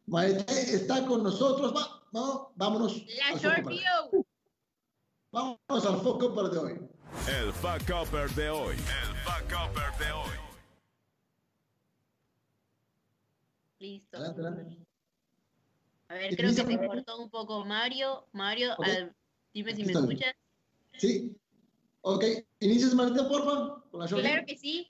Maite 0.06 0.52
está 0.52 1.04
con 1.06 1.22
nosotros. 1.22 1.74
Va, 1.74 2.50
vámonos. 2.56 3.04
La 3.18 3.38
short 3.38 3.66
view. 3.66 4.24
Vamos 5.32 5.58
al 5.70 5.98
Fuck 6.02 6.22
Upper 6.24 6.50
de 6.50 6.58
hoy. 6.58 6.72
El 7.26 7.52
Fuck 7.54 7.88
Upper 8.02 8.28
de 8.32 8.50
hoy. 8.50 8.76
El 8.76 9.16
Fuck 9.24 9.50
Upper 9.64 10.06
de 10.06 10.12
hoy. 10.12 10.30
Listo. 13.78 14.18
A 16.08 16.14
ver, 16.14 16.36
creo 16.36 16.50
que 16.50 16.54
se 16.54 16.86
cortó 16.86 17.18
un 17.18 17.30
poco 17.30 17.64
Mario. 17.64 18.26
Mario, 18.32 18.76
dime 19.54 19.74
si 19.74 19.84
me 19.84 19.92
escuchas. 19.92 20.34
Sí. 20.98 21.34
Ok, 22.02 22.24
inicias 22.60 22.94
Marita, 22.94 23.26
por 23.26 23.44
favor. 23.44 24.08
claro 24.08 24.44
que 24.46 24.58
sí. 24.58 24.86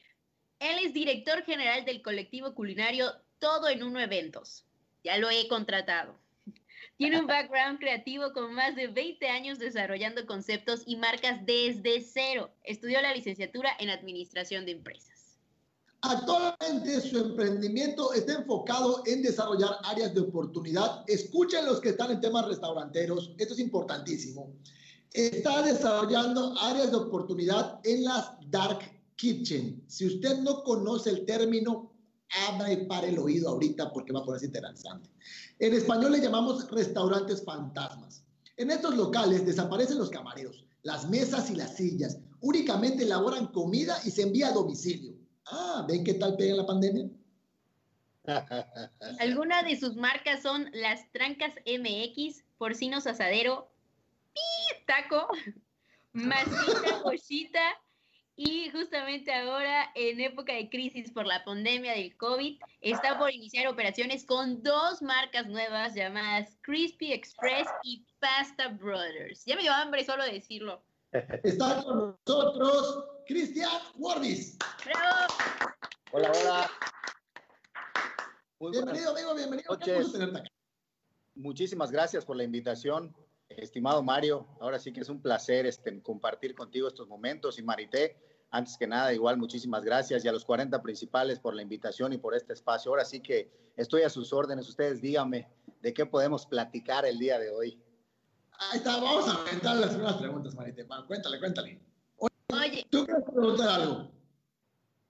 Él 0.58 0.84
es 0.84 0.92
director 0.92 1.44
general 1.44 1.84
del 1.84 2.02
colectivo 2.02 2.52
culinario 2.54 3.12
Todo 3.38 3.68
en 3.68 3.84
Uno 3.84 4.00
Eventos. 4.00 4.66
Ya 5.04 5.18
lo 5.18 5.30
he 5.30 5.46
contratado. 5.46 6.21
Tiene 6.96 7.20
un 7.20 7.26
background 7.26 7.78
creativo 7.78 8.32
con 8.32 8.54
más 8.54 8.76
de 8.76 8.86
20 8.86 9.26
años 9.28 9.58
desarrollando 9.58 10.26
conceptos 10.26 10.82
y 10.86 10.96
marcas 10.96 11.44
desde 11.44 12.00
cero. 12.00 12.50
Estudió 12.62 13.00
la 13.02 13.14
licenciatura 13.14 13.70
en 13.78 13.90
Administración 13.90 14.64
de 14.66 14.72
Empresas. 14.72 15.12
Actualmente 16.02 17.00
su 17.00 17.16
emprendimiento 17.16 18.12
está 18.12 18.34
enfocado 18.34 19.04
en 19.06 19.22
desarrollar 19.22 19.76
áreas 19.84 20.12
de 20.12 20.20
oportunidad. 20.20 21.04
Escuchen 21.06 21.64
los 21.64 21.80
que 21.80 21.90
están 21.90 22.10
en 22.10 22.20
temas 22.20 22.46
restauranteros, 22.48 23.32
esto 23.38 23.54
es 23.54 23.60
importantísimo. 23.60 24.52
Está 25.12 25.62
desarrollando 25.62 26.54
áreas 26.60 26.90
de 26.90 26.96
oportunidad 26.96 27.80
en 27.84 28.04
las 28.04 28.32
dark 28.50 28.80
kitchen. 29.14 29.84
Si 29.86 30.06
usted 30.06 30.38
no 30.38 30.64
conoce 30.64 31.10
el 31.10 31.24
término, 31.24 31.91
abra 32.48 32.72
y 32.72 32.86
pare 32.86 33.08
el 33.08 33.18
oído 33.18 33.50
ahorita 33.50 33.92
porque 33.92 34.12
va 34.12 34.20
a 34.20 34.24
ponerse 34.24 34.46
interesante. 34.46 35.08
En 35.58 35.74
español 35.74 36.12
le 36.12 36.20
llamamos 36.20 36.70
restaurantes 36.70 37.44
fantasmas. 37.44 38.24
En 38.56 38.70
estos 38.70 38.96
locales 38.96 39.46
desaparecen 39.46 39.98
los 39.98 40.10
camareros, 40.10 40.64
las 40.82 41.08
mesas 41.08 41.50
y 41.50 41.56
las 41.56 41.76
sillas. 41.76 42.18
Únicamente 42.40 43.04
elaboran 43.04 43.48
comida 43.48 43.98
y 44.04 44.10
se 44.10 44.22
envía 44.22 44.48
a 44.48 44.52
domicilio. 44.52 45.14
Ah, 45.46 45.84
¿ven 45.88 46.04
qué 46.04 46.14
tal 46.14 46.36
pega 46.36 46.54
la 46.54 46.66
pandemia? 46.66 47.08
Algunas 49.18 49.64
de 49.64 49.78
sus 49.78 49.96
marcas 49.96 50.42
son 50.42 50.70
las 50.72 51.10
Trancas 51.12 51.54
MX, 51.66 52.44
porcinos 52.58 53.06
asadero, 53.06 53.72
taco, 54.86 55.26
masita, 56.12 57.02
cochita 57.02 57.60
y 58.36 58.70
justamente 58.70 59.32
ahora, 59.32 59.90
en 59.94 60.20
época 60.20 60.54
de 60.54 60.70
crisis 60.70 61.10
por 61.10 61.26
la 61.26 61.44
pandemia 61.44 61.92
del 61.92 62.16
COVID, 62.16 62.58
está 62.80 63.18
por 63.18 63.30
iniciar 63.30 63.66
operaciones 63.66 64.24
con 64.24 64.62
dos 64.62 65.02
marcas 65.02 65.46
nuevas 65.48 65.94
llamadas 65.94 66.56
Crispy 66.62 67.12
Express 67.12 67.68
y 67.82 68.06
Pasta 68.20 68.68
Brothers. 68.68 69.44
Ya 69.44 69.56
me 69.56 69.62
dio 69.62 69.72
hambre 69.72 70.04
solo 70.04 70.24
de 70.24 70.32
decirlo. 70.32 70.82
Está 71.42 71.82
con 71.84 72.16
nosotros 72.26 73.04
Cristian 73.26 73.70
Warbis. 73.96 74.56
¡Bravo! 74.84 75.34
Hola, 76.12 76.32
hola. 76.40 76.70
Muy 78.60 78.72
bienvenido, 78.72 79.10
amigo, 79.10 79.34
bienvenido. 79.34 79.72
Noches. 79.72 80.12
Muchísimas 81.34 81.90
gracias 81.90 82.24
por 82.24 82.36
la 82.36 82.44
invitación, 82.44 83.14
estimado 83.58 84.02
Mario. 84.02 84.46
Ahora 84.60 84.78
sí 84.78 84.92
que 84.92 85.00
es 85.00 85.08
un 85.08 85.20
placer 85.20 85.66
este, 85.66 86.02
compartir 86.02 86.54
contigo 86.54 86.88
estos 86.88 87.08
momentos. 87.08 87.58
Y 87.58 87.62
Marité, 87.62 88.16
antes 88.50 88.76
que 88.76 88.86
nada, 88.86 89.12
igual 89.12 89.36
muchísimas 89.36 89.84
gracias 89.84 90.24
y 90.24 90.28
a 90.28 90.32
los 90.32 90.44
40 90.44 90.82
principales 90.82 91.38
por 91.38 91.54
la 91.54 91.62
invitación 91.62 92.12
y 92.12 92.18
por 92.18 92.34
este 92.34 92.52
espacio. 92.52 92.90
Ahora 92.90 93.04
sí 93.04 93.20
que 93.20 93.50
estoy 93.76 94.02
a 94.02 94.10
sus 94.10 94.32
órdenes. 94.32 94.68
Ustedes 94.68 95.00
díganme 95.00 95.48
de 95.80 95.94
qué 95.94 96.06
podemos 96.06 96.46
platicar 96.46 97.06
el 97.06 97.18
día 97.18 97.38
de 97.38 97.50
hoy. 97.50 97.82
Ahí 98.58 98.78
está, 98.78 99.00
vamos 99.00 99.28
a 99.28 99.40
aventar 99.40 99.76
las 99.76 99.90
primeras 99.90 100.16
preguntas, 100.16 100.54
Marité. 100.54 100.86
Cuéntale, 101.06 101.38
cuéntale. 101.38 101.80
Oye, 102.18 102.86
¿tú 102.90 103.04
quieres 103.04 103.24
preguntar 103.24 103.80
algo? 103.80 104.21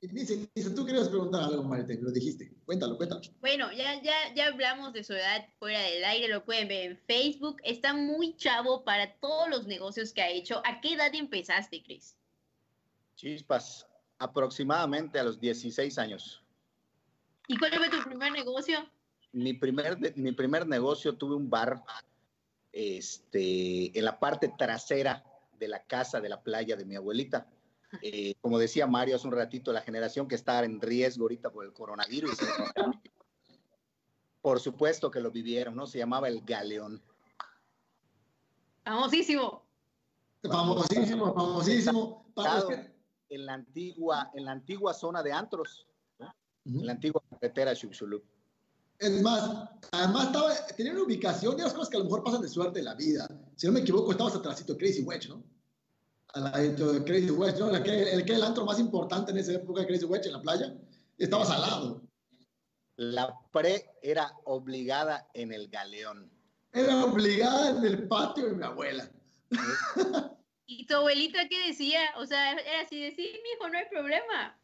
Dice, 0.02 0.50
dice, 0.52 0.70
tú 0.70 0.84
querías 0.84 1.08
preguntar 1.08 1.44
algo, 1.44 1.62
Marité, 1.62 1.96
lo 2.02 2.10
dijiste. 2.10 2.52
Cuéntalo, 2.66 2.96
cuéntalo. 2.96 3.20
Bueno, 3.40 3.70
ya, 3.70 4.02
ya, 4.02 4.34
ya 4.34 4.48
hablamos 4.48 4.92
de 4.92 5.04
su 5.04 5.12
edad 5.12 5.46
fuera 5.60 5.80
del 5.80 6.04
aire, 6.04 6.26
lo 6.26 6.44
pueden 6.44 6.66
ver 6.66 6.90
en 6.90 6.98
Facebook. 7.06 7.58
Está 7.62 7.94
muy 7.94 8.36
chavo 8.36 8.82
para 8.82 9.14
todos 9.20 9.48
los 9.48 9.68
negocios 9.68 10.12
que 10.12 10.20
ha 10.20 10.28
hecho. 10.28 10.60
¿A 10.64 10.80
qué 10.80 10.94
edad 10.94 11.14
empezaste, 11.14 11.84
Chris? 11.84 12.16
Chispas, 13.14 13.86
aproximadamente 14.18 15.20
a 15.20 15.22
los 15.22 15.38
16 15.38 15.96
años. 15.98 16.42
¿Y 17.46 17.56
cuál 17.56 17.72
fue 17.74 17.88
tu 17.88 18.02
primer 18.02 18.32
negocio? 18.32 18.84
Mi 19.30 19.52
primer, 19.52 20.16
mi 20.16 20.32
primer 20.32 20.66
negocio 20.66 21.14
tuve 21.14 21.36
un 21.36 21.48
bar 21.48 21.80
este, 22.72 23.96
en 23.96 24.04
la 24.04 24.18
parte 24.18 24.52
trasera 24.58 25.24
de 25.60 25.68
la 25.68 25.84
casa 25.84 26.20
de 26.20 26.28
la 26.28 26.42
playa 26.42 26.74
de 26.74 26.84
mi 26.84 26.96
abuelita. 26.96 27.46
Eh, 28.00 28.34
como 28.40 28.58
decía 28.58 28.86
Mario 28.86 29.16
hace 29.16 29.26
un 29.26 29.34
ratito, 29.34 29.72
la 29.72 29.82
generación 29.82 30.26
que 30.26 30.34
está 30.34 30.64
en 30.64 30.80
riesgo 30.80 31.24
ahorita 31.24 31.50
por 31.50 31.64
el 31.64 31.72
coronavirus. 31.72 32.38
por 34.40 34.60
supuesto 34.60 35.10
que 35.10 35.20
lo 35.20 35.30
vivieron, 35.30 35.76
¿no? 35.76 35.86
Se 35.86 35.98
llamaba 35.98 36.28
el 36.28 36.42
Galeón. 36.42 37.02
Famosísimo. 38.84 39.64
Famosísimo, 40.42 41.34
famosísimo. 41.34 42.26
En 43.28 43.46
la 43.46 43.54
antigua, 43.54 44.30
en 44.34 44.44
la 44.44 44.52
antigua 44.52 44.92
zona 44.92 45.22
de 45.22 45.32
Antros, 45.32 45.86
en 46.64 46.86
la 46.86 46.92
antigua 46.92 47.22
carretera 47.30 47.74
Xuxulú. 47.74 48.22
Es 48.98 49.20
más, 49.22 49.68
además 49.90 50.26
estaba, 50.26 50.66
tenía 50.76 50.92
una 50.92 51.02
ubicación 51.02 51.56
de 51.56 51.64
las 51.64 51.72
cosas 51.72 51.88
que 51.88 51.96
a 51.96 52.00
lo 52.00 52.04
mejor 52.04 52.22
pasan 52.22 52.42
de 52.42 52.48
suerte 52.48 52.78
en 52.80 52.84
la 52.84 52.94
vida. 52.94 53.26
Si 53.56 53.66
no 53.66 53.72
me 53.72 53.80
equivoco, 53.80 54.12
estabas 54.12 54.36
atrásito 54.36 54.74
de 54.74 54.78
Crazy 54.78 55.02
Wedge, 55.02 55.28
¿no? 55.28 55.42
Al 56.34 56.44
lado 56.44 56.92
de 56.92 57.04
Crazy 57.04 57.26
¿no? 57.26 57.74
El 57.74 57.82
que, 57.82 58.12
el 58.12 58.30
el 58.30 58.42
antro 58.42 58.64
más 58.64 58.78
importante 58.78 59.32
en 59.32 59.38
esa 59.38 59.52
época 59.52 59.82
de 59.82 59.86
Crazy 59.86 60.06
Wedge, 60.06 60.26
en 60.26 60.32
la 60.32 60.42
playa, 60.42 60.74
estabas 61.18 61.50
al 61.50 61.60
lado. 61.60 62.02
La 62.96 63.38
pre 63.52 63.90
era 64.02 64.32
obligada 64.44 65.28
en 65.34 65.52
el 65.52 65.68
galeón. 65.68 66.30
Era 66.72 67.04
obligada 67.04 67.70
en 67.70 67.84
el 67.84 68.08
patio 68.08 68.46
de 68.46 68.54
mi 68.54 68.64
abuela. 68.64 69.10
¿Y 70.66 70.86
tu 70.86 70.96
abuelita 70.96 71.48
qué 71.48 71.66
decía? 71.66 72.00
O 72.16 72.24
sea, 72.24 72.52
era 72.52 72.80
así 72.82 73.00
de, 73.00 73.10
sí, 73.10 73.22
mi 73.42 73.50
hijo, 73.50 73.68
no 73.68 73.78
hay 73.78 73.84
problema. 73.90 74.58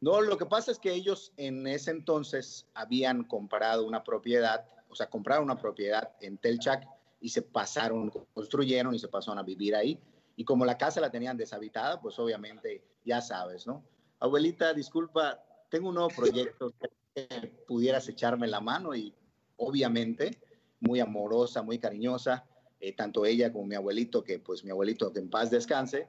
No, 0.00 0.20
lo 0.20 0.38
que 0.38 0.46
pasa 0.46 0.70
es 0.70 0.78
que 0.78 0.92
ellos 0.92 1.32
en 1.36 1.66
ese 1.66 1.90
entonces 1.90 2.66
habían 2.74 3.24
comprado 3.24 3.84
una 3.84 4.04
propiedad, 4.04 4.64
o 4.88 4.94
sea, 4.94 5.10
compraron 5.10 5.44
una 5.44 5.58
propiedad 5.58 6.12
en 6.20 6.38
Telchac 6.38 6.86
y 7.20 7.30
se 7.30 7.42
pasaron, 7.42 8.10
construyeron 8.32 8.94
y 8.94 9.00
se 9.00 9.08
pasaron 9.08 9.38
a 9.38 9.42
vivir 9.42 9.74
ahí. 9.74 9.98
Y 10.38 10.44
como 10.44 10.64
la 10.64 10.78
casa 10.78 11.00
la 11.00 11.10
tenían 11.10 11.36
deshabitada, 11.36 12.00
pues 12.00 12.16
obviamente 12.20 12.84
ya 13.04 13.20
sabes, 13.20 13.66
¿no? 13.66 13.84
Abuelita, 14.20 14.72
disculpa, 14.72 15.42
tengo 15.68 15.88
un 15.88 15.96
nuevo 15.96 16.10
proyecto 16.10 16.72
que 17.12 17.26
pudieras 17.66 18.08
echarme 18.08 18.46
la 18.46 18.60
mano 18.60 18.94
y 18.94 19.12
obviamente 19.56 20.38
muy 20.78 21.00
amorosa, 21.00 21.60
muy 21.62 21.80
cariñosa, 21.80 22.46
eh, 22.78 22.94
tanto 22.94 23.26
ella 23.26 23.52
como 23.52 23.66
mi 23.66 23.74
abuelito, 23.74 24.22
que 24.22 24.38
pues 24.38 24.62
mi 24.62 24.70
abuelito 24.70 25.12
que 25.12 25.18
en 25.18 25.28
paz 25.28 25.50
descanse, 25.50 26.06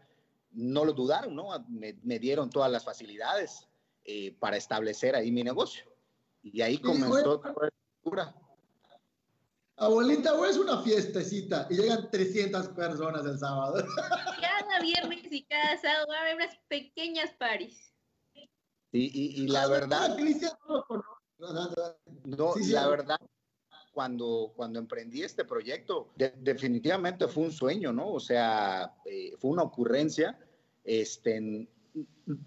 no 0.51 0.85
lo 0.85 0.93
dudaron, 0.93 1.35
¿no? 1.35 1.47
Me, 1.67 1.97
me 2.03 2.19
dieron 2.19 2.51
todas 2.51 2.71
las 2.71 2.85
facilidades 2.85 3.67
eh, 4.05 4.35
para 4.39 4.57
establecer 4.57 5.15
ahí 5.15 5.31
mi 5.31 5.43
negocio. 5.43 5.85
Y 6.43 6.61
ahí 6.61 6.77
comenzó 6.77 7.39
toda 8.03 8.35
Abuelita, 9.79 10.33
hoy 10.33 10.49
es 10.49 10.57
una 10.57 10.81
fiestecita 10.81 11.65
y 11.69 11.75
llegan 11.75 12.11
300 12.11 12.67
personas 12.69 13.25
el 13.25 13.39
sábado. 13.39 13.85
Cada 14.41 14.79
viernes 14.81 15.31
y 15.31 15.45
cada 15.45 15.77
sábado 15.77 16.05
va 16.09 16.17
a 16.17 16.21
haber 16.21 16.35
unas 16.35 16.57
pequeñas 16.67 17.31
paris. 17.39 17.93
Y, 18.91 19.41
y, 19.43 19.47
la 19.47 19.67
verdad... 19.67 20.17
No, 22.25 22.53
la 22.57 22.87
verdad, 22.87 23.19
cuando, 23.93 24.51
cuando 24.55 24.79
emprendí 24.79 25.23
este 25.23 25.45
proyecto, 25.45 26.11
definitivamente 26.15 27.27
fue 27.27 27.43
un 27.43 27.51
sueño, 27.51 27.93
¿no? 27.93 28.09
O 28.09 28.19
sea, 28.19 28.93
eh, 29.05 29.33
fue 29.39 29.51
una 29.51 29.63
ocurrencia. 29.63 30.37
Este, 30.83 31.69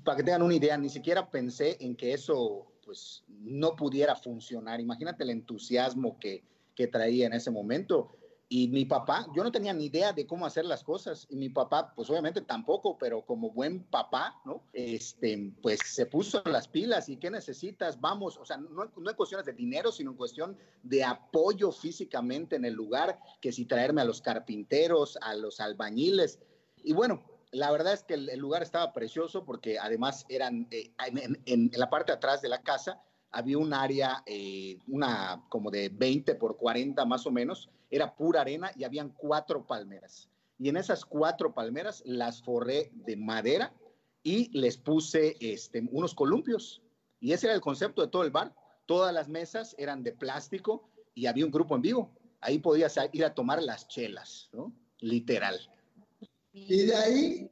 para 0.04 0.18
que 0.18 0.24
tengan 0.24 0.42
una 0.42 0.54
idea, 0.54 0.76
ni 0.76 0.90
siquiera 0.90 1.30
pensé 1.30 1.78
en 1.80 1.96
que 1.96 2.12
eso 2.12 2.72
pues 2.84 3.24
no 3.28 3.74
pudiera 3.74 4.16
funcionar. 4.16 4.80
Imagínate 4.80 5.22
el 5.24 5.30
entusiasmo 5.30 6.18
que, 6.18 6.44
que 6.74 6.86
traía 6.86 7.26
en 7.26 7.32
ese 7.32 7.50
momento. 7.50 8.16
Y 8.48 8.68
mi 8.68 8.84
papá, 8.84 9.26
yo 9.34 9.42
no 9.42 9.50
tenía 9.50 9.72
ni 9.72 9.86
idea 9.86 10.12
de 10.12 10.26
cómo 10.26 10.44
hacer 10.44 10.66
las 10.66 10.84
cosas. 10.84 11.26
Y 11.30 11.36
mi 11.36 11.48
papá, 11.48 11.94
pues 11.94 12.10
obviamente 12.10 12.42
tampoco, 12.42 12.98
pero 12.98 13.24
como 13.24 13.50
buen 13.50 13.84
papá, 13.84 14.42
¿no? 14.44 14.62
Este, 14.74 15.54
pues 15.62 15.80
se 15.86 16.04
puso 16.04 16.42
las 16.44 16.68
pilas 16.68 17.08
y 17.08 17.16
¿qué 17.16 17.30
necesitas? 17.30 17.98
Vamos, 17.98 18.36
o 18.36 18.44
sea, 18.44 18.58
no, 18.58 18.92
no 18.94 19.10
en 19.10 19.16
cuestiones 19.16 19.46
de 19.46 19.54
dinero, 19.54 19.90
sino 19.90 20.10
en 20.10 20.18
cuestión 20.18 20.58
de 20.82 21.02
apoyo 21.02 21.72
físicamente 21.72 22.56
en 22.56 22.66
el 22.66 22.74
lugar, 22.74 23.18
que 23.40 23.52
si 23.52 23.64
traerme 23.64 24.02
a 24.02 24.04
los 24.04 24.20
carpinteros, 24.20 25.16
a 25.22 25.34
los 25.34 25.58
albañiles. 25.58 26.38
Y 26.84 26.92
bueno, 26.92 27.22
la 27.52 27.70
verdad 27.70 27.92
es 27.92 28.02
que 28.02 28.14
el, 28.14 28.38
lugar 28.38 28.62
estaba 28.62 28.92
precioso 28.92 29.44
porque 29.44 29.78
además 29.78 30.24
eran 30.28 30.66
eh, 30.70 30.92
en, 31.46 31.70
la 31.74 31.90
parte 31.90 32.10
atrás 32.10 32.40
de 32.42 32.48
la 32.48 32.62
casa 32.62 33.00
había 33.32 33.58
un 33.58 33.72
área, 33.72 34.22
eh, 34.26 34.78
una 34.86 35.44
como 35.48 35.70
de 35.70 35.88
20 35.88 36.34
por 36.36 36.56
40 36.56 37.04
más 37.04 37.26
o 37.26 37.30
menos, 37.30 37.70
era 37.90 38.14
pura 38.14 38.42
arena 38.42 38.70
y 38.76 38.84
habían 38.84 39.10
cuatro 39.10 39.66
palmeras. 39.66 40.28
Y 40.58 40.68
en 40.68 40.76
esas 40.76 41.04
cuatro 41.04 41.52
palmeras 41.52 42.02
las 42.06 42.42
forré 42.42 42.90
de 42.94 43.16
madera 43.16 43.72
y 44.22 44.56
les 44.56 44.76
puse 44.76 45.36
este, 45.40 45.82
unos 45.90 46.14
columpios. 46.14 46.82
Y 47.20 47.32
ese 47.32 47.46
era 47.46 47.54
el 47.54 47.60
concepto 47.60 48.02
de 48.02 48.08
todo 48.08 48.22
el 48.22 48.30
bar. 48.30 48.54
Todas 48.86 49.12
las 49.12 49.28
mesas 49.28 49.74
eran 49.78 50.02
de 50.02 50.12
plástico 50.12 50.88
y 51.14 51.26
había 51.26 51.44
un 51.44 51.50
grupo 51.50 51.74
en 51.74 51.82
vivo. 51.82 52.10
Ahí 52.40 52.58
podías 52.58 52.98
ir 53.12 53.24
a 53.24 53.34
tomar 53.34 53.62
las 53.62 53.88
chelas, 53.88 54.50
¿no? 54.52 54.72
Literal. 54.98 55.58
Y 56.52 56.86
de 56.86 56.96
ahí, 56.96 57.50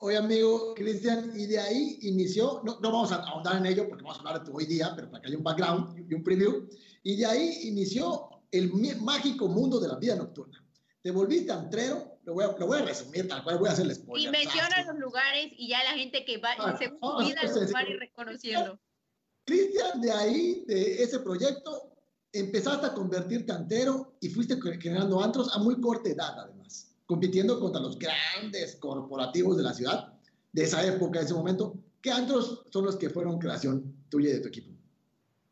oye 0.00 0.16
amigo 0.16 0.74
Cristian, 0.74 1.32
y 1.36 1.46
de 1.46 1.58
ahí 1.58 1.98
inició, 2.02 2.62
no, 2.64 2.78
no, 2.80 2.92
vamos 2.92 3.12
a 3.12 3.16
ahondar 3.16 3.56
en 3.56 3.66
ello 3.66 3.86
porque 3.88 4.02
vamos 4.02 4.16
a 4.16 4.20
hablar 4.20 4.40
de 4.40 4.50
tu 4.50 4.56
hoy 4.56 4.66
día, 4.66 4.92
pero 4.96 5.10
para 5.10 5.22
que 5.22 5.28
haya 5.28 5.38
un 5.38 5.44
background 5.44 6.10
y 6.10 6.14
un 6.14 6.22
preview, 6.22 6.68
y 7.02 7.16
de 7.16 7.26
ahí 7.26 7.58
inició 7.64 8.28
el 8.50 8.72
mágico 9.00 9.48
mundo 9.48 9.78
de 9.78 9.88
la 9.88 9.96
vida 9.96 10.16
nocturna. 10.16 10.64
Te 11.02 11.10
volviste 11.10 11.52
antrero, 11.52 12.18
lo 12.24 12.34
voy 12.34 12.44
a, 12.44 12.58
lo 12.58 12.66
voy 12.66 12.78
a 12.78 12.82
resumir 12.82 13.28
tal 13.28 13.42
cual, 13.42 13.58
voy 13.58 13.68
a 13.68 13.72
hacerle 13.72 13.94
spoiler. 13.94 14.28
Y 14.28 14.30
menciona 14.30 14.84
los 14.84 14.98
lugares 14.98 15.48
y 15.56 15.68
ya 15.68 15.82
la 15.84 15.92
gente 15.92 16.24
que 16.24 16.38
va, 16.38 16.50
ah, 16.58 16.76
según 16.78 16.98
su 17.00 17.28
vida, 17.28 17.42
los 17.42 17.74
va 17.74 17.78
a 17.78 17.88
ir 17.88 17.98
reconociendo. 17.98 18.80
Cristian, 19.44 20.00
de 20.00 20.12
ahí, 20.12 20.64
de 20.66 21.02
ese 21.02 21.20
proyecto, 21.20 21.94
empezaste 22.32 22.86
a 22.86 22.94
convertirte 22.94 23.52
antero 23.52 24.16
y 24.20 24.28
fuiste 24.28 24.58
generando 24.80 25.22
antros 25.22 25.54
a 25.54 25.58
muy 25.58 25.80
corta 25.80 26.10
edad, 26.10 26.38
además 26.38 26.59
compitiendo 27.10 27.58
contra 27.58 27.80
los 27.80 27.98
grandes 27.98 28.76
corporativos 28.76 29.56
de 29.56 29.64
la 29.64 29.74
ciudad 29.74 30.12
de 30.52 30.62
esa 30.62 30.86
época, 30.86 31.18
de 31.18 31.24
ese 31.24 31.34
momento. 31.34 31.74
¿Qué 32.00 32.12
antros 32.12 32.64
son 32.70 32.84
los 32.84 32.94
que 32.94 33.10
fueron 33.10 33.40
creación 33.40 34.06
tuya 34.08 34.30
y 34.30 34.34
de 34.34 34.38
tu 34.38 34.46
equipo? 34.46 34.70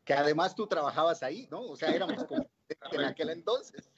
Que 0.05 0.13
además 0.13 0.55
tú 0.55 0.67
trabajabas 0.67 1.21
ahí, 1.21 1.49
¿no? 1.51 1.59
O 1.63 1.75
sea, 1.75 1.89
éramos 1.89 2.15
en 2.93 3.01
aquel 3.01 3.31
entonces. 3.31 3.91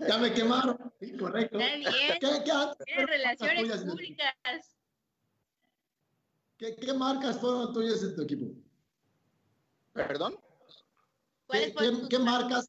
Ya 0.00 0.18
me 0.18 0.34
quemaron, 0.34 0.76
sí, 0.98 1.16
correcto. 1.16 1.56
¿Qué, 1.56 2.18
qué, 2.18 3.06
relaciones 3.06 3.84
públicas. 3.84 4.34
¿Qué, 6.58 6.74
¿Qué, 6.74 6.92
marcas 6.94 7.38
fueron 7.38 7.72
tuyas 7.72 8.02
en 8.02 8.16
tu 8.16 8.22
equipo? 8.22 8.46
¿Perdón? 9.92 10.36
¿Qué, 11.48 11.72
qué 12.10 12.18
marcas 12.18 12.68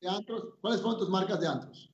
de 0.00 0.08
antros? 0.08 0.54
¿Cuáles 0.60 0.80
fueron 0.80 1.00
tus 1.00 1.08
marcas 1.08 1.40
de 1.40 1.48
antros? 1.48 1.92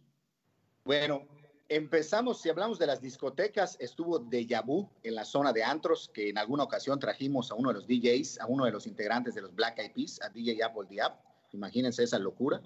Bueno, 0.84 1.26
empezamos, 1.68 2.40
si 2.40 2.48
hablamos 2.48 2.78
de 2.78 2.86
las 2.86 3.00
discotecas, 3.00 3.76
estuvo 3.80 4.18
Deja 4.18 4.62
Vu 4.62 4.88
en 5.02 5.14
la 5.14 5.24
zona 5.24 5.52
de 5.52 5.64
antros, 5.64 6.10
que 6.12 6.28
en 6.28 6.38
alguna 6.38 6.64
ocasión 6.64 6.98
trajimos 6.98 7.50
a 7.50 7.54
uno 7.54 7.70
de 7.70 7.74
los 7.74 7.86
DJs, 7.86 8.40
a 8.40 8.46
uno 8.46 8.64
de 8.64 8.72
los 8.72 8.86
integrantes 8.86 9.34
de 9.34 9.42
los 9.42 9.54
Black 9.54 9.78
Eyed 9.78 9.92
Peas, 9.92 10.20
a 10.22 10.28
DJ 10.28 10.62
Apple 10.62 10.86
Diab. 10.88 11.14
Imagínense 11.52 12.02
esa 12.02 12.18
locura. 12.18 12.60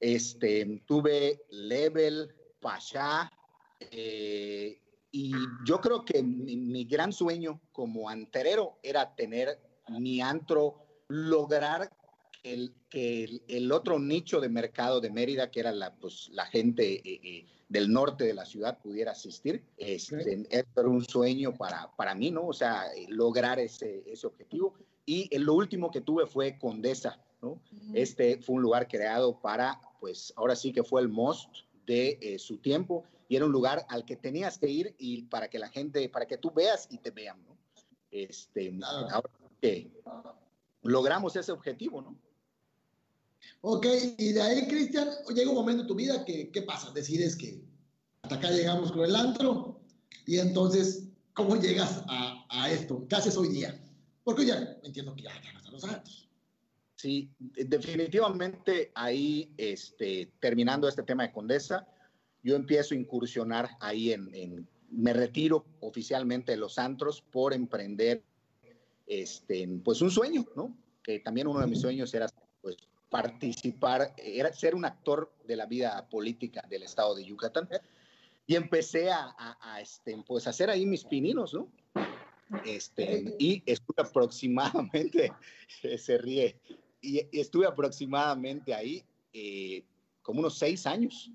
Este, 0.00 0.82
tuve 0.86 1.42
Level, 1.50 2.34
Pasha, 2.60 3.30
eh, 3.80 4.80
y 5.10 5.32
yo 5.64 5.80
creo 5.80 6.04
que 6.04 6.22
mi, 6.22 6.84
gran 6.84 7.12
sueño 7.12 7.60
como 7.70 8.08
anterero 8.08 8.78
era 8.82 9.14
tener 9.14 9.60
mi 9.88 10.20
antro, 10.20 10.74
lograr 11.06 11.88
que 12.42 13.24
el, 13.24 13.42
el, 13.46 13.72
otro 13.72 13.98
nicho 13.98 14.40
de 14.40 14.48
mercado 14.48 15.00
de 15.00 15.10
Mérida, 15.10 15.50
que 15.50 15.60
era 15.60 15.72
la, 15.72 15.94
pues, 15.94 16.28
la 16.32 16.46
gente 16.46 16.94
eh, 16.94 17.20
eh, 17.22 17.46
del 17.74 17.92
norte 17.92 18.22
de 18.22 18.34
la 18.34 18.46
ciudad, 18.46 18.78
pudiera 18.78 19.10
asistir. 19.10 19.64
Este, 19.76 20.14
okay. 20.14 20.46
Era 20.48 20.88
un 20.88 21.04
sueño 21.04 21.52
para, 21.52 21.90
para 21.96 22.14
mí, 22.14 22.30
¿no? 22.30 22.46
O 22.46 22.52
sea, 22.52 22.84
lograr 23.08 23.58
ese, 23.58 24.04
ese 24.06 24.28
objetivo. 24.28 24.74
Y 25.04 25.36
lo 25.38 25.54
último 25.54 25.90
que 25.90 26.00
tuve 26.00 26.24
fue 26.24 26.56
Condesa, 26.56 27.20
¿no? 27.42 27.60
Este 27.92 28.40
fue 28.40 28.54
un 28.54 28.62
lugar 28.62 28.86
creado 28.86 29.40
para, 29.40 29.80
pues, 29.98 30.32
ahora 30.36 30.54
sí 30.54 30.72
que 30.72 30.84
fue 30.84 31.02
el 31.02 31.08
most 31.08 31.50
de 31.84 32.16
eh, 32.22 32.38
su 32.38 32.58
tiempo 32.58 33.04
y 33.28 33.34
era 33.34 33.44
un 33.44 33.52
lugar 33.52 33.84
al 33.88 34.04
que 34.04 34.14
tenías 34.14 34.56
que 34.56 34.68
ir 34.68 34.94
y 34.96 35.22
para 35.22 35.48
que 35.48 35.58
la 35.58 35.68
gente, 35.68 36.08
para 36.08 36.26
que 36.26 36.38
tú 36.38 36.52
veas 36.52 36.86
y 36.92 36.98
te 36.98 37.10
vean, 37.10 37.44
¿no? 37.44 37.58
Este, 38.12 38.72
ahora 38.84 39.30
que 39.60 39.90
logramos 40.82 41.34
ese 41.34 41.50
objetivo, 41.50 42.00
¿no? 42.00 42.16
Ok, 43.60 43.86
y 44.18 44.32
de 44.32 44.42
ahí, 44.42 44.66
Cristian, 44.66 45.08
llega 45.34 45.50
un 45.50 45.56
momento 45.56 45.82
en 45.82 45.88
tu 45.88 45.94
vida 45.94 46.24
que, 46.24 46.50
¿qué 46.50 46.62
pasa? 46.62 46.90
Decides 46.92 47.36
que 47.36 47.62
hasta 48.22 48.36
acá 48.36 48.50
llegamos 48.50 48.92
con 48.92 49.04
el 49.04 49.16
antro 49.16 49.80
y 50.26 50.38
entonces, 50.38 51.08
¿cómo 51.32 51.56
llegas 51.56 52.02
a, 52.08 52.46
a 52.50 52.70
esto? 52.70 53.06
¿Qué 53.08 53.16
haces 53.16 53.36
hoy 53.36 53.48
día? 53.48 53.80
Porque 54.22 54.46
ya 54.46 54.78
entiendo 54.82 55.14
que 55.14 55.22
ya, 55.22 55.30
no 55.52 55.58
están 55.58 55.72
los 55.72 55.84
antros. 55.84 56.28
Sí, 56.96 57.30
definitivamente 57.38 58.90
ahí, 58.94 59.52
este, 59.58 60.32
terminando 60.40 60.88
este 60.88 61.02
tema 61.02 61.24
de 61.24 61.32
Condesa, 61.32 61.86
yo 62.42 62.56
empiezo 62.56 62.94
a 62.94 62.98
incursionar 62.98 63.70
ahí 63.80 64.12
en, 64.12 64.34
en 64.34 64.68
me 64.90 65.12
retiro 65.12 65.66
oficialmente 65.80 66.52
de 66.52 66.58
los 66.58 66.78
antros 66.78 67.20
por 67.20 67.52
emprender 67.52 68.22
este, 69.06 69.68
pues 69.84 70.00
un 70.00 70.10
sueño, 70.10 70.46
¿no? 70.56 70.76
Que 71.02 71.20
también 71.20 71.46
uno 71.46 71.60
de 71.60 71.66
mis 71.66 71.80
sueños 71.80 72.12
era 72.14 72.28
pues 72.62 72.76
participar, 73.10 74.14
era 74.16 74.52
ser 74.52 74.74
un 74.74 74.84
actor 74.84 75.32
de 75.44 75.56
la 75.56 75.66
vida 75.66 76.08
política 76.08 76.64
del 76.68 76.82
estado 76.82 77.14
de 77.14 77.24
Yucatán. 77.24 77.68
Y 78.46 78.56
empecé 78.56 79.10
a, 79.10 79.34
a, 79.38 79.74
a 79.74 79.80
este, 79.80 80.16
pues 80.26 80.46
hacer 80.46 80.68
ahí 80.68 80.84
mis 80.84 81.04
pininos, 81.04 81.54
¿no? 81.54 81.68
Este, 82.64 83.34
y 83.38 83.62
estuve 83.66 84.02
aproximadamente, 84.02 85.32
se 85.98 86.18
ríe, 86.18 86.56
y 87.00 87.26
estuve 87.38 87.66
aproximadamente 87.66 88.74
ahí 88.74 89.04
eh, 89.32 89.84
como 90.22 90.40
unos 90.40 90.58
seis 90.58 90.86
años. 90.86 91.30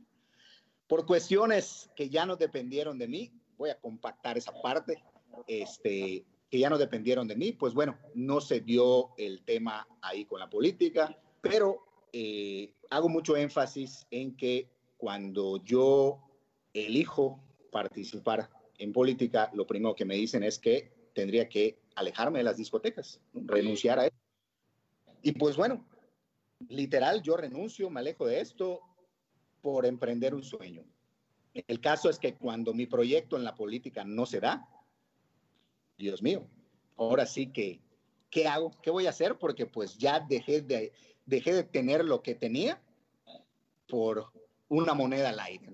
Por 0.88 1.06
cuestiones 1.06 1.90
que 1.96 2.10
ya 2.10 2.26
no 2.26 2.36
dependieron 2.36 2.98
de 2.98 3.08
mí, 3.08 3.32
voy 3.58 3.70
a 3.70 3.80
compactar 3.80 4.38
esa 4.38 4.52
parte, 4.62 5.04
este, 5.48 6.26
que 6.50 6.60
ya 6.60 6.70
no 6.70 6.78
dependieron 6.78 7.28
de 7.28 7.36
mí, 7.36 7.52
pues 7.52 7.74
bueno, 7.74 7.98
no 8.16 8.42
se 8.42 8.62
dio 8.62 9.12
el 9.18 9.44
tema 9.44 9.88
ahí 10.02 10.26
con 10.26 10.40
la 10.40 10.50
política, 10.50 11.16
pero 11.42 11.84
eh, 12.14 12.74
hago 12.90 13.10
mucho 13.10 13.38
énfasis 13.38 14.08
en 14.12 14.36
que 14.36 14.70
cuando 14.98 15.64
yo 15.64 16.22
elijo 16.74 17.44
participar 17.72 18.50
en 18.78 18.94
política, 18.94 19.50
lo 19.54 19.68
primero 19.68 19.96
que 19.96 20.06
me 20.06 20.16
dicen 20.16 20.44
es 20.44 20.60
que 20.60 20.92
tendría 21.14 21.50
que 21.50 21.80
alejarme 21.96 22.40
de 22.40 22.44
las 22.44 22.58
discotecas, 22.58 23.20
renunciar 23.34 24.00
a 24.00 24.08
eso. 24.08 24.16
Y 25.22 25.34
pues 25.34 25.58
bueno, 25.58 25.86
literal, 26.68 27.22
yo 27.22 27.38
renuncio, 27.38 27.90
me 27.90 28.00
alejo 28.00 28.26
de 28.26 28.40
esto 28.40 28.82
por 29.62 29.86
emprender 29.86 30.34
un 30.34 30.44
sueño. 30.44 30.84
El 31.54 31.82
caso 31.82 32.10
es 32.10 32.20
que 32.20 32.36
cuando 32.36 32.74
mi 32.74 32.86
proyecto 32.86 33.36
en 33.36 33.44
la 33.44 33.56
política 33.56 34.04
no 34.04 34.26
se 34.26 34.40
da, 34.40 34.68
Dios 35.98 36.22
mío, 36.22 36.48
ahora 36.96 37.26
sí 37.26 37.52
que, 37.52 37.82
¿qué 38.30 38.48
hago? 38.48 38.72
¿Qué 38.82 38.92
voy 38.92 39.08
a 39.08 39.10
hacer? 39.10 39.38
Porque 39.38 39.66
pues 39.66 39.98
ya 39.98 40.20
dejé 40.20 40.62
de, 40.62 40.94
dejé 41.30 41.54
de 41.54 41.64
tener 41.64 42.04
lo 42.04 42.22
que 42.22 42.36
tenía 42.36 42.82
por 43.88 44.32
una 44.68 44.94
moneda 44.94 45.30
al 45.30 45.40
aire. 45.40 45.70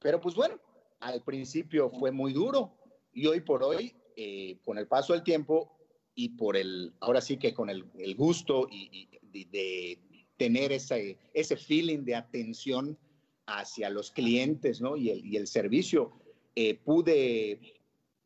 Pero 0.00 0.20
pues 0.20 0.34
bueno, 0.34 0.60
al 1.00 1.22
principio 1.22 1.90
fue 1.90 2.10
muy 2.10 2.32
duro 2.32 2.72
y 3.12 3.26
hoy 3.26 3.40
por 3.40 3.62
hoy, 3.62 3.94
eh, 4.16 4.58
con 4.64 4.78
el 4.78 4.86
paso 4.86 5.12
del 5.12 5.22
tiempo 5.22 5.72
y 6.14 6.30
por 6.30 6.56
el, 6.56 6.94
ahora 7.00 7.20
sí 7.20 7.36
que 7.36 7.54
con 7.54 7.70
el, 7.70 7.84
el 7.98 8.14
gusto 8.14 8.66
y, 8.70 9.08
de, 9.32 9.98
tener 10.36 10.72
ese, 10.72 11.18
ese 11.32 11.56
feeling 11.56 12.04
de 12.04 12.14
atención 12.14 12.98
hacia 13.46 13.88
los 13.88 14.10
clientes 14.10 14.80
¿no? 14.80 14.96
y, 14.96 15.10
el, 15.10 15.24
y 15.24 15.36
el 15.36 15.46
servicio, 15.46 16.12
eh, 16.54 16.74
pude 16.74 17.74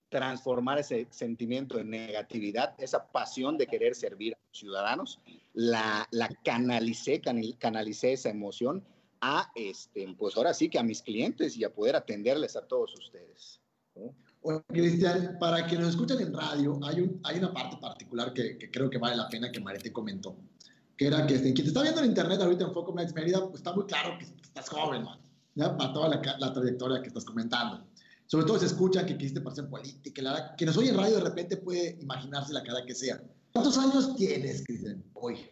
transformar 0.08 0.78
ese 0.78 1.06
sentimiento 1.10 1.76
de 1.76 1.84
negatividad, 1.84 2.74
esa 2.78 3.10
pasión 3.12 3.56
de 3.58 3.66
querer 3.66 3.94
servir 3.94 4.36
ciudadanos, 4.52 5.20
la, 5.54 6.06
la 6.10 6.28
canalicé, 6.44 7.20
canal, 7.20 7.56
canalicé 7.58 8.12
esa 8.12 8.30
emoción 8.30 8.84
a, 9.20 9.50
este, 9.54 10.06
pues 10.18 10.36
ahora 10.36 10.54
sí 10.54 10.68
que 10.68 10.78
a 10.78 10.82
mis 10.82 11.02
clientes 11.02 11.56
y 11.56 11.64
a 11.64 11.72
poder 11.72 11.96
atenderles 11.96 12.56
a 12.56 12.66
todos 12.66 12.94
ustedes. 12.98 13.60
¿no? 13.94 14.14
Cristian, 14.68 15.36
para 15.38 15.66
que 15.66 15.76
nos 15.76 15.90
escuchen 15.90 16.20
en 16.20 16.32
radio, 16.32 16.78
hay, 16.82 17.00
un, 17.00 17.20
hay 17.24 17.38
una 17.38 17.52
parte 17.52 17.76
particular 17.76 18.32
que, 18.32 18.56
que, 18.56 18.70
creo 18.70 18.88
que 18.88 18.98
vale 18.98 19.16
la 19.16 19.28
pena 19.28 19.52
que 19.52 19.60
Marete 19.60 19.92
comentó, 19.92 20.36
que 20.96 21.06
era 21.06 21.26
que 21.26 21.34
este, 21.34 21.52
quien 21.52 21.64
te 21.64 21.68
está 21.68 21.82
viendo 21.82 22.00
en 22.00 22.06
internet 22.06 22.40
ahorita 22.40 22.64
en 22.64 22.72
Foco 22.72 22.94
Nights 22.94 23.14
Mérida, 23.14 23.40
pues 23.40 23.56
está 23.56 23.74
muy 23.74 23.84
claro 23.84 24.16
que 24.18 24.24
estás 24.24 24.68
joven, 24.68 25.04
man, 25.04 25.18
¿ya? 25.54 25.76
para 25.76 25.92
toda 25.92 26.08
la, 26.08 26.36
la 26.38 26.52
trayectoria 26.52 27.02
que 27.02 27.08
estás 27.08 27.24
comentando 27.24 27.90
sobre 28.30 28.46
todo 28.46 28.60
se 28.60 28.66
escucha 28.66 29.04
que 29.04 29.18
quisiste 29.18 29.40
en 29.40 29.68
política, 29.68 30.54
que 30.56 30.64
nos 30.64 30.76
oye 30.76 30.90
en 30.90 30.96
radio 30.96 31.16
de 31.16 31.24
repente 31.24 31.56
puede 31.56 31.98
imaginarse 32.00 32.52
la 32.52 32.62
cara 32.62 32.86
que 32.86 32.94
sea. 32.94 33.20
¿Cuántos 33.52 33.78
años 33.78 34.16
tienes, 34.16 34.64
Cristian, 34.64 35.04
hoy? 35.14 35.50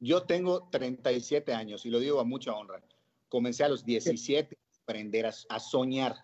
Yo 0.00 0.22
tengo 0.22 0.68
37 0.70 1.52
años 1.52 1.84
y 1.86 1.90
lo 1.90 2.00
digo 2.00 2.20
a 2.20 2.24
mucha 2.24 2.54
honra. 2.54 2.82
Comencé 3.28 3.64
a 3.64 3.68
los 3.68 3.84
17 3.84 4.56
a 4.56 4.82
aprender 4.82 5.26
a, 5.26 5.32
a 5.48 5.60
soñar. 5.60 6.16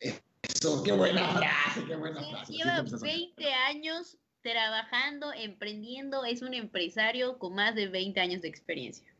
Eso, 0.00 0.82
qué 0.82 0.92
buena 0.92 1.28
frase, 1.28 1.86
qué 1.86 1.96
buena 1.96 2.22
frase. 2.22 2.52
Lleva 2.52 2.82
20 2.82 3.52
años 3.52 4.18
trabajando, 4.42 5.32
emprendiendo, 5.32 6.24
es 6.24 6.42
un 6.42 6.54
empresario 6.54 7.38
con 7.38 7.54
más 7.54 7.74
de 7.74 7.88
20 7.88 8.20
años 8.20 8.42
de 8.42 8.48
experiencia. 8.48 9.14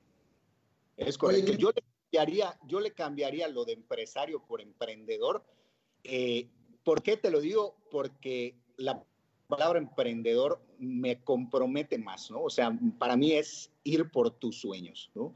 Es 0.97 1.17
correcto. 1.17 1.53
Yo 1.53 1.71
cambiaría, 1.73 2.59
yo 2.67 2.81
le 2.81 2.93
cambiaría 2.93 3.49
lo 3.49 3.65
de 3.65 3.73
empresario 3.73 4.45
por 4.45 4.61
emprendedor. 4.61 5.45
Eh, 6.05 6.49
¿Por 6.85 7.03
qué 7.03 7.17
te 7.17 7.31
lo 7.31 7.41
digo? 7.41 7.77
Porque 7.91 8.57
la 8.77 9.03
palabra 9.51 9.79
emprendedor 9.79 10.63
me 10.79 11.23
compromete 11.23 11.99
más, 11.99 12.31
¿no? 12.31 12.45
O 12.45 12.51
sea, 12.51 12.75
para 12.99 13.17
mí 13.17 13.33
es 13.33 13.71
ir 13.85 14.11
por 14.11 14.31
tus 14.31 14.61
sueños, 14.61 15.11
¿no? 15.15 15.35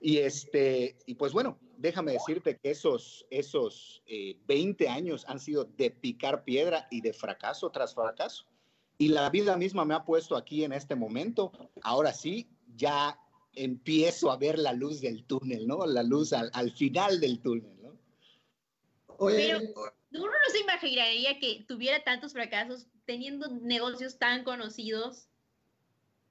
Y, 0.00 0.16
este, 0.16 0.96
y 1.04 1.14
pues 1.16 1.32
bueno, 1.32 1.58
déjame 1.76 2.12
decirte 2.12 2.56
que 2.56 2.70
esos, 2.70 3.26
esos 3.28 4.02
eh, 4.06 4.38
20 4.46 4.88
años 4.88 5.26
han 5.28 5.38
sido 5.38 5.64
de 5.64 5.90
picar 5.90 6.44
piedra 6.44 6.88
y 6.90 7.02
de 7.02 7.12
fracaso 7.12 7.70
tras 7.70 7.94
fracaso. 7.94 8.46
Y 8.96 9.08
la 9.08 9.28
vida 9.28 9.56
misma 9.58 9.84
me 9.84 9.94
ha 9.94 10.04
puesto 10.04 10.36
aquí 10.36 10.64
en 10.64 10.72
este 10.72 10.94
momento. 10.94 11.52
Ahora 11.82 12.14
sí, 12.14 12.48
ya 12.76 13.18
empiezo 13.54 14.30
a 14.30 14.38
ver 14.38 14.58
la 14.58 14.72
luz 14.72 15.02
del 15.02 15.24
túnel, 15.24 15.66
¿no? 15.66 15.84
La 15.84 16.02
luz 16.02 16.32
al, 16.32 16.50
al 16.54 16.70
final 16.70 17.20
del 17.20 17.40
túnel, 17.40 17.82
¿no? 17.82 17.98
Oye, 19.18 19.36
Pero 19.36 19.60
uno 20.12 20.32
no 20.32 20.50
se 20.52 20.60
imaginaría 20.60 21.38
que 21.38 21.64
tuviera 21.68 22.02
tantos 22.02 22.32
fracasos 22.32 22.86
teniendo 23.10 23.48
negocios 23.48 24.18
tan 24.18 24.44
conocidos. 24.44 25.26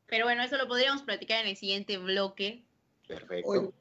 Pero 0.08 0.24
bueno, 0.24 0.44
eso 0.44 0.56
lo 0.56 0.66
podríamos 0.66 1.02
platicar 1.02 1.44
en 1.44 1.50
el 1.50 1.58
siguiente 1.58 1.98
bloque. 1.98 2.64
Perfecto. 3.06 3.50
Oye, 3.50 3.74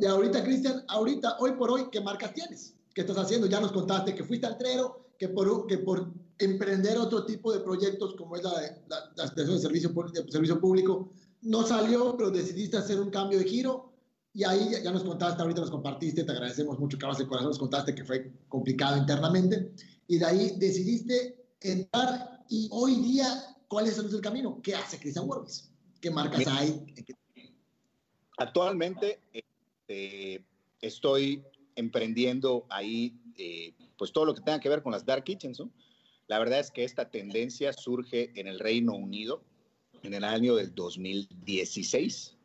y 0.00 0.06
ahorita, 0.06 0.42
Cristian, 0.42 0.82
ahorita, 0.88 1.36
hoy 1.38 1.52
por 1.52 1.70
hoy, 1.70 1.88
¿qué 1.92 2.00
marcas 2.00 2.34
tienes? 2.34 2.74
¿Qué 2.92 3.02
estás 3.02 3.16
haciendo? 3.18 3.46
Ya 3.46 3.60
nos 3.60 3.70
contaste 3.70 4.12
que 4.12 4.24
fuiste 4.24 4.44
altrero, 4.44 5.12
que 5.16 5.28
por, 5.28 5.68
que 5.68 5.78
por 5.78 6.12
emprender 6.38 6.98
otro 6.98 7.24
tipo 7.24 7.52
de 7.52 7.60
proyectos 7.60 8.16
como 8.16 8.34
es 8.34 8.42
la, 8.42 8.50
la, 8.88 9.12
la, 9.14 9.26
de 9.26 9.58
servicio, 9.60 9.90
de 9.90 10.32
servicio 10.32 10.60
público, 10.60 11.12
no 11.42 11.62
salió, 11.64 12.16
pero 12.16 12.32
decidiste 12.32 12.76
hacer 12.76 12.98
un 12.98 13.10
cambio 13.10 13.38
de 13.38 13.44
giro 13.44 13.92
y 14.34 14.42
ahí 14.42 14.68
ya, 14.72 14.80
ya, 14.80 14.90
nos 14.90 15.04
contaste, 15.04 15.40
ahorita 15.42 15.60
nos 15.60 15.70
compartiste, 15.70 16.24
te 16.24 16.32
agradecemos 16.32 16.76
mucho, 16.80 16.98
Cabas 16.98 17.18
de 17.18 17.28
Corazón, 17.28 17.50
nos 17.50 17.58
contaste 17.58 17.94
que 17.94 18.04
fue 18.04 18.32
complicado 18.48 18.96
internamente 18.96 19.70
y 20.08 20.18
de 20.18 20.24
ahí 20.26 20.56
decidiste 20.58 21.35
entrar 21.60 22.44
y 22.48 22.68
hoy 22.70 22.96
día, 22.96 23.26
¿cuál 23.68 23.86
es 23.86 23.98
el 23.98 24.20
camino? 24.20 24.60
¿Qué 24.62 24.74
hace 24.74 24.98
Cristian 24.98 25.26
Wormis? 25.28 25.70
¿Qué 26.00 26.10
marcas 26.10 26.38
Mira, 26.38 26.56
hay? 26.56 26.84
Actualmente, 28.38 29.20
este, 29.32 30.44
estoy 30.80 31.42
emprendiendo 31.74 32.66
ahí, 32.70 33.18
eh, 33.36 33.74
pues 33.98 34.12
todo 34.12 34.24
lo 34.24 34.34
que 34.34 34.42
tenga 34.42 34.60
que 34.60 34.68
ver 34.68 34.82
con 34.82 34.92
las 34.92 35.04
dark 35.04 35.24
kitchens, 35.24 35.60
¿no? 35.60 35.70
La 36.28 36.38
verdad 36.38 36.58
es 36.60 36.70
que 36.70 36.84
esta 36.84 37.10
tendencia 37.10 37.72
surge 37.72 38.32
en 38.38 38.48
el 38.48 38.58
Reino 38.58 38.94
Unido 38.94 39.42
en 40.02 40.14
el 40.14 40.24
año 40.24 40.54
del 40.56 40.74
2016. 40.74 42.36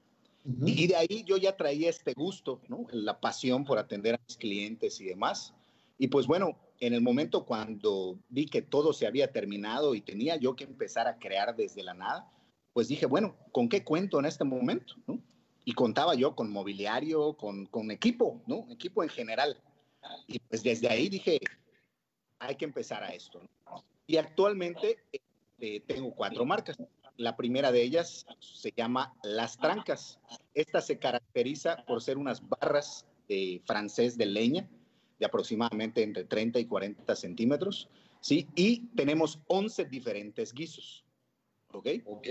Y 0.65 0.88
de 0.88 0.95
ahí 0.95 1.24
yo 1.24 1.38
ya 1.38 1.56
traía 1.56 1.89
este 1.89 2.13
gusto, 2.13 2.62
¿no? 2.67 2.88
La 2.91 3.19
pasión 3.19 3.63
por 3.63 3.78
atender 3.78 4.15
a 4.15 4.21
mis 4.28 4.38
clientes 4.38 5.00
y 5.00 5.06
demás. 5.06 5.54
Y 6.00 6.08
pues 6.08 6.26
bueno, 6.26 6.58
en 6.82 6.96
el 6.96 7.02
momento 7.02 7.46
cuando 7.46 8.20
vi 8.28 8.48
que 8.48 8.63
todo 8.63 8.91
se 8.91 9.06
había 9.06 9.32
terminado 9.32 9.94
y 9.94 10.02
tenía 10.02 10.36
yo 10.36 10.56
que 10.56 10.63
empezar 10.63 11.08
a 11.08 11.20
crear 11.20 11.56
desde 11.56 11.84
la 11.84 11.94
nada, 11.94 12.30
pues 12.74 12.88
dije, 12.88 13.06
bueno, 13.06 13.38
¿con 13.52 13.70
qué 13.70 13.84
cuento 13.84 14.20
en 14.20 14.26
este 14.26 14.44
momento? 14.44 14.96
Y 15.63 15.74
contaba 15.74 16.15
yo 16.15 16.36
con 16.36 16.52
mobiliario, 16.52 17.38
con, 17.38 17.91
equipo, 17.91 18.41
¿no? 18.48 18.65
Equipo 18.72 19.04
en 19.04 19.10
general. 19.10 19.62
Y 20.26 20.39
pues 20.39 20.63
desde 20.63 20.89
ahí 20.89 21.08
dije, 21.08 21.39
hay 22.39 22.56
que 22.56 22.65
empezar 22.65 23.04
a 23.04 23.13
esto. 23.13 23.41
Y 24.08 24.17
actualmente 24.17 24.98
eh, 25.60 25.82
tengo 25.82 26.15
cuatro 26.15 26.46
marcas. 26.46 26.78
La 27.15 27.38
primera 27.38 27.72
de 27.72 27.84
ellas 27.84 28.26
se 28.39 28.74
llama 28.76 29.13
Las 29.22 29.56
Trancas. 29.56 30.20
Esta 30.56 30.82
se 30.82 30.98
caracteriza 30.98 31.86
por 31.86 32.02
ser 32.02 32.17
unas 32.17 32.41
barras 32.50 33.06
de 33.28 33.62
francés 33.67 34.17
de 34.17 34.26
leña 34.26 34.67
de 35.21 35.27
aproximadamente 35.27 36.01
entre 36.01 36.23
30 36.23 36.60
y 36.60 36.65
40 36.65 37.15
centímetros, 37.15 37.88
¿sí? 38.21 38.47
Y 38.55 38.88
tenemos 38.95 39.39
11 39.45 39.86
diferentes 39.86 40.51
guisos, 40.51 41.05
¿ok? 41.71 41.88
Ok. 42.05 42.27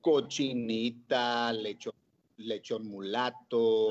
Cochinita, 0.00 1.52
lechón, 1.52 1.94
lechón 2.38 2.88
mulato, 2.88 3.90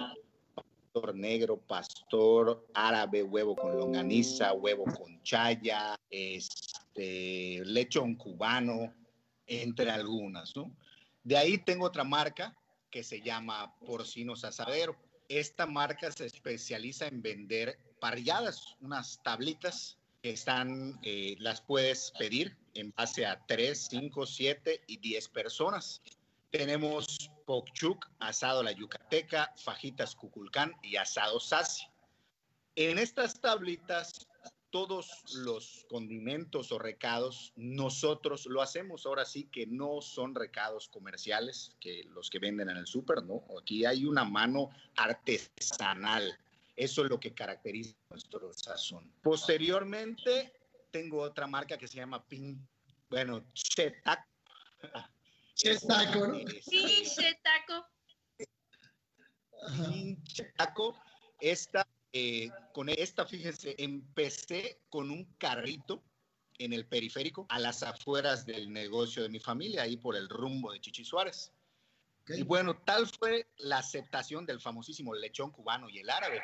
pastor 0.53 1.15
negro, 1.15 1.57
pastor 1.57 2.67
árabe, 2.73 3.23
huevo 3.23 3.55
con 3.55 3.77
longaniza, 3.77 4.51
huevo 4.51 4.83
con 4.83 5.23
chaya, 5.23 5.97
este, 6.09 7.61
lechón 7.63 8.15
cubano, 8.15 8.93
entre 9.47 9.89
algunas, 9.89 10.53
¿no? 10.53 10.75
De 11.23 11.37
ahí 11.37 11.57
tengo 11.59 11.85
otra 11.85 12.03
marca 12.03 12.53
que 12.91 13.03
se 13.03 13.21
llama 13.21 13.73
Porcinos 13.85 14.43
Asadero. 14.43 14.97
Esta 15.29 15.65
marca 15.65 16.11
se 16.11 16.25
especializa 16.25 17.07
en 17.07 17.21
vender 17.21 17.79
parrilladas, 18.03 18.75
unas 18.81 19.23
tablitas 19.23 19.97
que 20.21 20.31
están, 20.31 20.99
eh, 21.03 21.37
las 21.39 21.61
puedes 21.61 22.11
pedir 22.19 22.57
en 22.73 22.91
base 22.91 23.25
a 23.25 23.39
3, 23.47 23.87
5, 23.89 24.25
7 24.25 24.81
y 24.87 24.97
10 24.97 25.29
personas. 25.29 26.01
Tenemos 26.51 27.31
pokchuk, 27.45 28.05
asado 28.19 28.59
a 28.59 28.63
la 28.63 28.73
yucateca, 28.73 29.53
fajitas 29.55 30.15
cuculcán 30.15 30.73
y 30.83 30.97
asado 30.97 31.39
sasi. 31.39 31.85
En 32.75 32.99
estas 32.99 33.39
tablitas 33.39 34.11
todos 34.69 35.23
los 35.35 35.85
condimentos 35.89 36.73
o 36.73 36.79
recados, 36.79 37.53
nosotros 37.55 38.47
lo 38.47 38.61
hacemos. 38.61 39.05
Ahora 39.05 39.23
sí 39.23 39.45
que 39.45 39.65
no 39.65 40.01
son 40.01 40.35
recados 40.35 40.89
comerciales 40.89 41.77
que 41.79 42.03
los 42.09 42.29
que 42.29 42.39
venden 42.39 42.69
en 42.69 42.75
el 42.75 42.87
súper, 42.87 43.23
¿no? 43.23 43.45
Aquí 43.61 43.85
hay 43.85 44.03
una 44.03 44.25
mano 44.25 44.71
artesanal. 44.97 46.37
Eso 46.75 47.03
es 47.03 47.09
lo 47.09 47.19
que 47.19 47.33
caracteriza 47.33 47.95
nuestro 48.09 48.51
sazón. 48.53 49.13
Posteriormente, 49.21 50.53
tengo 50.91 51.21
otra 51.21 51.47
marca 51.47 51.77
que 51.77 51.87
se 51.87 51.97
llama 51.97 52.25
Pin, 52.27 52.67
bueno, 53.09 53.45
Chetaco. 53.53 54.27
Chetaco, 55.55 56.27
¿no? 56.27 56.39
Sí, 56.61 57.03
Chetaco. 57.15 57.87
Chetaco. 60.23 60.97
Esta 61.39 61.87
eh, 62.15 62.51
con 62.73 62.89
esta, 62.89 63.25
fíjense, 63.25 63.75
empecé 63.79 64.83
con 64.89 65.09
un 65.09 65.25
carrito 65.39 66.03
en 66.59 66.71
el 66.71 66.85
periférico, 66.85 67.47
a 67.49 67.57
las 67.57 67.81
afueras 67.81 68.45
del 68.45 68.71
negocio 68.71 69.23
de 69.23 69.29
mi 69.29 69.39
familia, 69.39 69.81
ahí 69.81 69.97
por 69.97 70.15
el 70.15 70.29
rumbo 70.29 70.71
de 70.71 70.79
Chichi 70.79 71.03
Suárez. 71.03 71.51
Okay. 72.21 72.39
Y 72.39 72.43
bueno, 72.43 72.77
tal 72.85 73.07
fue 73.07 73.47
la 73.57 73.79
aceptación 73.79 74.45
del 74.45 74.61
famosísimo 74.61 75.15
lechón 75.15 75.49
cubano 75.51 75.89
y 75.89 75.97
el 75.97 76.09
árabe, 76.11 76.41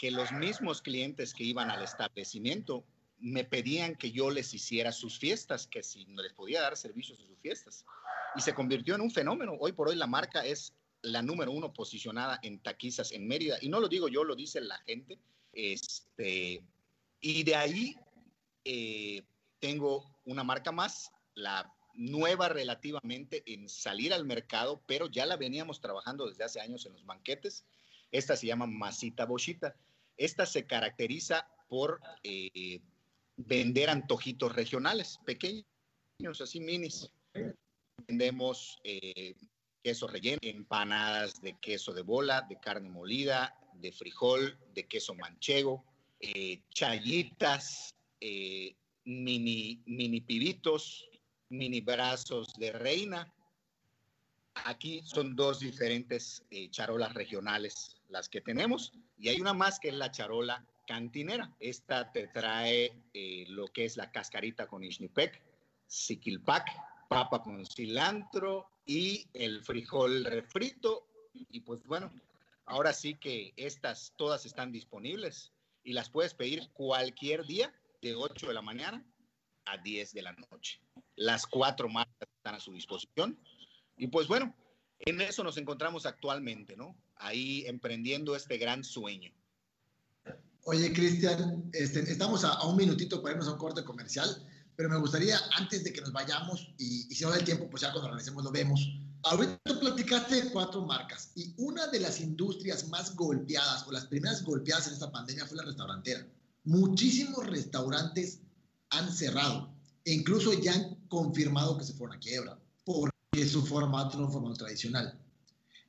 que 0.00 0.10
los 0.10 0.32
mismos 0.32 0.80
clientes 0.80 1.34
que 1.34 1.44
iban 1.44 1.70
al 1.70 1.82
establecimiento 1.82 2.86
me 3.18 3.44
pedían 3.44 3.94
que 3.96 4.10
yo 4.10 4.30
les 4.30 4.54
hiciera 4.54 4.92
sus 4.92 5.18
fiestas, 5.18 5.66
que 5.66 5.82
si 5.82 6.06
no 6.06 6.22
les 6.22 6.32
podía 6.32 6.62
dar 6.62 6.74
servicios 6.78 7.20
a 7.20 7.26
sus 7.26 7.38
fiestas. 7.40 7.84
Y 8.34 8.40
se 8.40 8.54
convirtió 8.54 8.94
en 8.94 9.02
un 9.02 9.10
fenómeno. 9.10 9.58
Hoy 9.60 9.72
por 9.72 9.90
hoy 9.90 9.96
la 9.96 10.06
marca 10.06 10.42
es 10.42 10.72
la 11.02 11.20
número 11.20 11.52
uno 11.52 11.74
posicionada 11.74 12.40
en 12.42 12.60
taquizas 12.60 13.12
en 13.12 13.28
Mérida. 13.28 13.58
Y 13.60 13.68
no 13.68 13.78
lo 13.78 13.88
digo 13.88 14.08
yo, 14.08 14.24
lo 14.24 14.34
dice 14.34 14.62
la 14.62 14.78
gente. 14.78 15.18
Este, 15.52 16.64
y 17.20 17.42
de 17.42 17.54
ahí 17.56 17.94
eh, 18.64 19.22
tengo 19.58 20.18
una 20.24 20.44
marca 20.44 20.72
más, 20.72 21.12
la 21.34 21.70
nueva 21.92 22.48
relativamente 22.48 23.42
en 23.44 23.68
salir 23.68 24.14
al 24.14 24.24
mercado, 24.24 24.82
pero 24.86 25.10
ya 25.10 25.26
la 25.26 25.36
veníamos 25.36 25.82
trabajando 25.82 26.26
desde 26.26 26.44
hace 26.44 26.58
años 26.58 26.86
en 26.86 26.94
los 26.94 27.04
banquetes. 27.04 27.66
Esta 28.10 28.34
se 28.34 28.46
llama 28.46 28.66
Masita 28.66 29.26
Bochita. 29.26 29.76
Esta 30.20 30.44
se 30.44 30.66
caracteriza 30.66 31.48
por 31.66 31.98
eh, 32.22 32.78
vender 33.38 33.88
antojitos 33.88 34.54
regionales, 34.54 35.18
pequeños, 35.24 35.64
así 36.42 36.60
minis. 36.60 37.10
Vendemos 38.06 38.78
eh, 38.84 39.34
queso 39.82 40.06
relleno, 40.08 40.38
empanadas 40.42 41.40
de 41.40 41.58
queso 41.58 41.94
de 41.94 42.02
bola, 42.02 42.42
de 42.42 42.60
carne 42.60 42.90
molida, 42.90 43.58
de 43.72 43.92
frijol, 43.92 44.58
de 44.74 44.86
queso 44.86 45.14
manchego, 45.14 45.86
eh, 46.20 46.64
chayitas, 46.68 47.96
mini, 49.04 49.82
mini 49.86 50.20
pibitos, 50.20 51.08
mini 51.48 51.80
brazos 51.80 52.52
de 52.58 52.72
reina. 52.72 53.32
Aquí 54.64 55.02
son 55.04 55.36
dos 55.36 55.60
diferentes 55.60 56.44
eh, 56.50 56.68
charolas 56.70 57.14
regionales 57.14 57.96
las 58.08 58.28
que 58.28 58.40
tenemos 58.40 58.92
y 59.16 59.28
hay 59.28 59.40
una 59.40 59.54
más 59.54 59.78
que 59.78 59.88
es 59.88 59.94
la 59.94 60.10
charola 60.10 60.64
cantinera. 60.86 61.54
Esta 61.60 62.10
te 62.12 62.26
trae 62.28 62.92
eh, 63.14 63.44
lo 63.48 63.66
que 63.68 63.84
es 63.84 63.96
la 63.96 64.10
cascarita 64.10 64.66
con 64.66 64.82
ishnipek, 64.82 65.40
siquilpac, 65.86 66.68
papa 67.08 67.42
con 67.42 67.64
cilantro 67.64 68.70
y 68.84 69.26
el 69.34 69.62
frijol 69.62 70.24
refrito. 70.24 71.06
Y 71.32 71.60
pues 71.60 71.84
bueno, 71.84 72.12
ahora 72.66 72.92
sí 72.92 73.14
que 73.14 73.52
estas 73.56 74.14
todas 74.16 74.46
están 74.46 74.72
disponibles 74.72 75.52
y 75.84 75.92
las 75.92 76.10
puedes 76.10 76.34
pedir 76.34 76.68
cualquier 76.72 77.46
día 77.46 77.72
de 78.02 78.14
8 78.14 78.48
de 78.48 78.54
la 78.54 78.62
mañana 78.62 79.04
a 79.64 79.76
10 79.78 80.12
de 80.12 80.22
la 80.22 80.32
noche. 80.32 80.80
Las 81.16 81.46
cuatro 81.46 81.88
marcas 81.88 82.28
están 82.36 82.54
a 82.54 82.60
su 82.60 82.72
disposición. 82.72 83.38
Y 84.00 84.08
pues 84.08 84.26
bueno, 84.26 84.54
en 84.98 85.20
eso 85.20 85.44
nos 85.44 85.56
encontramos 85.58 86.06
actualmente, 86.06 86.76
¿no? 86.76 86.96
Ahí 87.16 87.64
emprendiendo 87.66 88.34
este 88.34 88.58
gran 88.58 88.82
sueño. 88.82 89.30
Oye, 90.64 90.92
Cristian, 90.92 91.70
este, 91.72 92.00
estamos 92.00 92.44
a, 92.44 92.66
un 92.66 92.76
minutito 92.76 93.22
para 93.22 93.32
irnos 93.32 93.48
a 93.48 93.52
un 93.52 93.58
corte 93.58 93.84
comercial 93.84 94.46
pero 94.80 94.88
me 94.88 94.96
gustaría, 94.96 95.38
antes 95.58 95.84
de 95.84 95.92
que 95.92 96.00
nos 96.00 96.10
vayamos, 96.10 96.72
y, 96.78 97.06
y 97.12 97.14
si 97.14 97.22
no 97.22 97.28
da 97.28 97.36
el 97.36 97.44
tiempo, 97.44 97.68
pues 97.68 97.82
ya 97.82 97.92
cuando 97.92 98.08
regresemos 98.08 98.42
lo 98.42 98.50
vemos. 98.50 98.88
Ahorita 99.24 99.78
platicaste 99.78 100.36
de 100.36 100.50
cuatro 100.50 100.86
marcas 100.86 101.32
y 101.34 101.52
una 101.58 101.86
de 101.88 102.00
las 102.00 102.18
industrias 102.18 102.88
más 102.88 103.14
golpeadas 103.14 103.86
o 103.86 103.92
las 103.92 104.06
primeras 104.06 104.42
golpeadas 104.42 104.86
en 104.86 104.94
esta 104.94 105.12
pandemia 105.12 105.44
fue 105.44 105.58
la 105.58 105.64
restaurantera. 105.64 106.26
Muchísimos 106.64 107.46
restaurantes 107.46 108.40
han 108.88 109.12
cerrado 109.12 109.70
e 110.06 110.14
incluso 110.14 110.54
ya 110.54 110.72
han 110.72 110.94
confirmado 111.08 111.76
que 111.76 111.84
se 111.84 111.92
fueron 111.92 112.16
a 112.16 112.20
quiebra 112.20 112.58
porque 113.30 113.46
su 113.46 113.64
formato 113.64 114.18
no 114.18 114.26
un 114.26 114.32
formato 114.32 114.56
tradicional. 114.56 115.18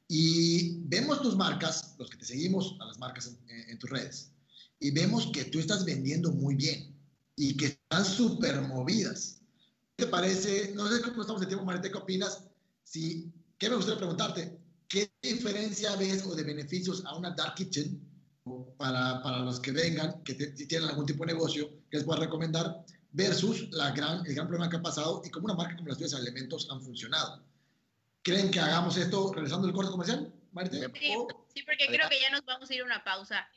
Y 0.07 0.81
vemos 0.85 1.21
tus 1.21 1.35
marcas, 1.35 1.95
los 1.97 2.09
que 2.09 2.17
te 2.17 2.25
seguimos 2.25 2.75
a 2.79 2.85
las 2.85 2.99
marcas 2.99 3.35
en, 3.47 3.79
tus 3.79 3.89
redes, 3.89 4.31
y 4.79 4.91
vemos 4.91 5.27
que 5.33 5.45
tú 5.45 5.59
estás 5.59 5.85
vendiendo 5.85 6.31
muy 6.31 6.55
bien 6.55 6.93
y 7.35 7.55
que 7.55 7.67
están 7.67 8.05
súper 8.05 8.61
movidas. 8.61 9.39
¿Qué 9.95 10.05
te 10.05 10.11
parece? 10.11 10.73
No 10.75 10.87
sé 10.87 11.01
cómo 11.01 11.21
estamos 11.21 11.41
de 11.41 11.47
tiempo, 11.47 11.65
Marita, 11.65 11.89
¿qué 11.89 11.97
opinas? 11.97 12.43
Si, 12.83 13.31
¿Qué 13.57 13.69
me 13.69 13.75
gustaría 13.75 13.99
preguntarte? 13.99 14.59
¿Qué 14.87 15.11
diferencia 15.21 15.95
ves 15.95 16.25
o 16.25 16.35
de 16.35 16.43
beneficios 16.43 17.03
a 17.05 17.15
una 17.15 17.31
dark 17.31 17.55
kitchen 17.55 18.01
para, 18.77 19.21
para 19.23 19.39
los 19.39 19.59
que 19.59 19.71
vengan, 19.71 20.21
que 20.23 20.33
si 20.55 20.67
tienen 20.67 20.89
algún 20.89 21.05
tipo 21.05 21.25
de 21.25 21.33
negocio 21.33 21.69
que 21.89 21.97
les 21.97 22.03
pueda 22.03 22.19
recomendar, 22.19 22.83
versus 23.11 23.69
la 23.71 23.91
gran, 23.91 24.25
el 24.25 24.33
gran 24.33 24.47
problema 24.47 24.69
que 24.69 24.77
ha 24.77 24.81
pasado 24.81 25.21
y 25.25 25.29
cómo 25.29 25.45
una 25.45 25.55
marca 25.55 25.75
como 25.75 25.89
las 25.89 25.97
tuyas 25.97 26.13
Elementos 26.13 26.69
han 26.69 26.81
funcionado? 26.81 27.43
¿Creen 28.23 28.51
que 28.51 28.59
hagamos 28.59 28.97
esto 28.97 29.33
regresando 29.33 29.67
al 29.67 29.73
corte 29.73 29.91
comercial, 29.91 30.31
Marita? 30.51 30.77
Sí, 30.77 31.15
sí, 31.55 31.63
porque 31.63 31.87
creo 31.87 32.07
que 32.09 32.19
ya 32.19 32.29
nos 32.29 32.45
vamos 32.45 32.69
a 32.69 32.73
ir 32.73 32.81
a 32.81 32.85
una 32.85 33.03
pausa. 33.03 33.47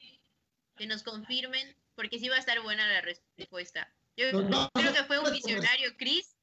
Que 0.76 0.86
nos 0.86 1.02
confirmen 1.02 1.76
porque 1.94 2.18
sí 2.18 2.28
va 2.28 2.36
a 2.36 2.40
estar 2.40 2.60
buena 2.62 2.88
la 2.88 3.00
respuesta. 3.36 3.92
Yo 4.16 4.32
no, 4.42 4.70
creo 4.74 4.92
que 4.92 5.04
fue 5.04 5.18
un 5.18 5.30
visionario, 5.32 5.96
Chris, 5.96 6.34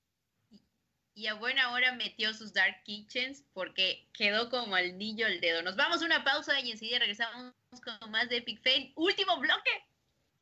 y 1.13 1.27
a 1.27 1.33
buena 1.33 1.71
hora 1.71 1.93
metió 1.93 2.33
sus 2.33 2.53
Dark 2.53 2.83
Kitchens 2.83 3.43
porque 3.53 4.07
quedó 4.13 4.49
como 4.49 4.75
al 4.75 4.97
niño 4.97 5.27
el 5.27 5.41
dedo. 5.41 5.61
Nos 5.61 5.75
vamos 5.75 6.01
a 6.01 6.05
una 6.05 6.23
pausa 6.23 6.59
y 6.61 6.71
enseguida 6.71 6.99
regresamos 6.99 7.53
con 7.83 8.11
más 8.11 8.29
de 8.29 8.37
Epic 8.37 8.61
Fail. 8.61 8.93
Último 8.95 9.37
bloque. 9.39 9.71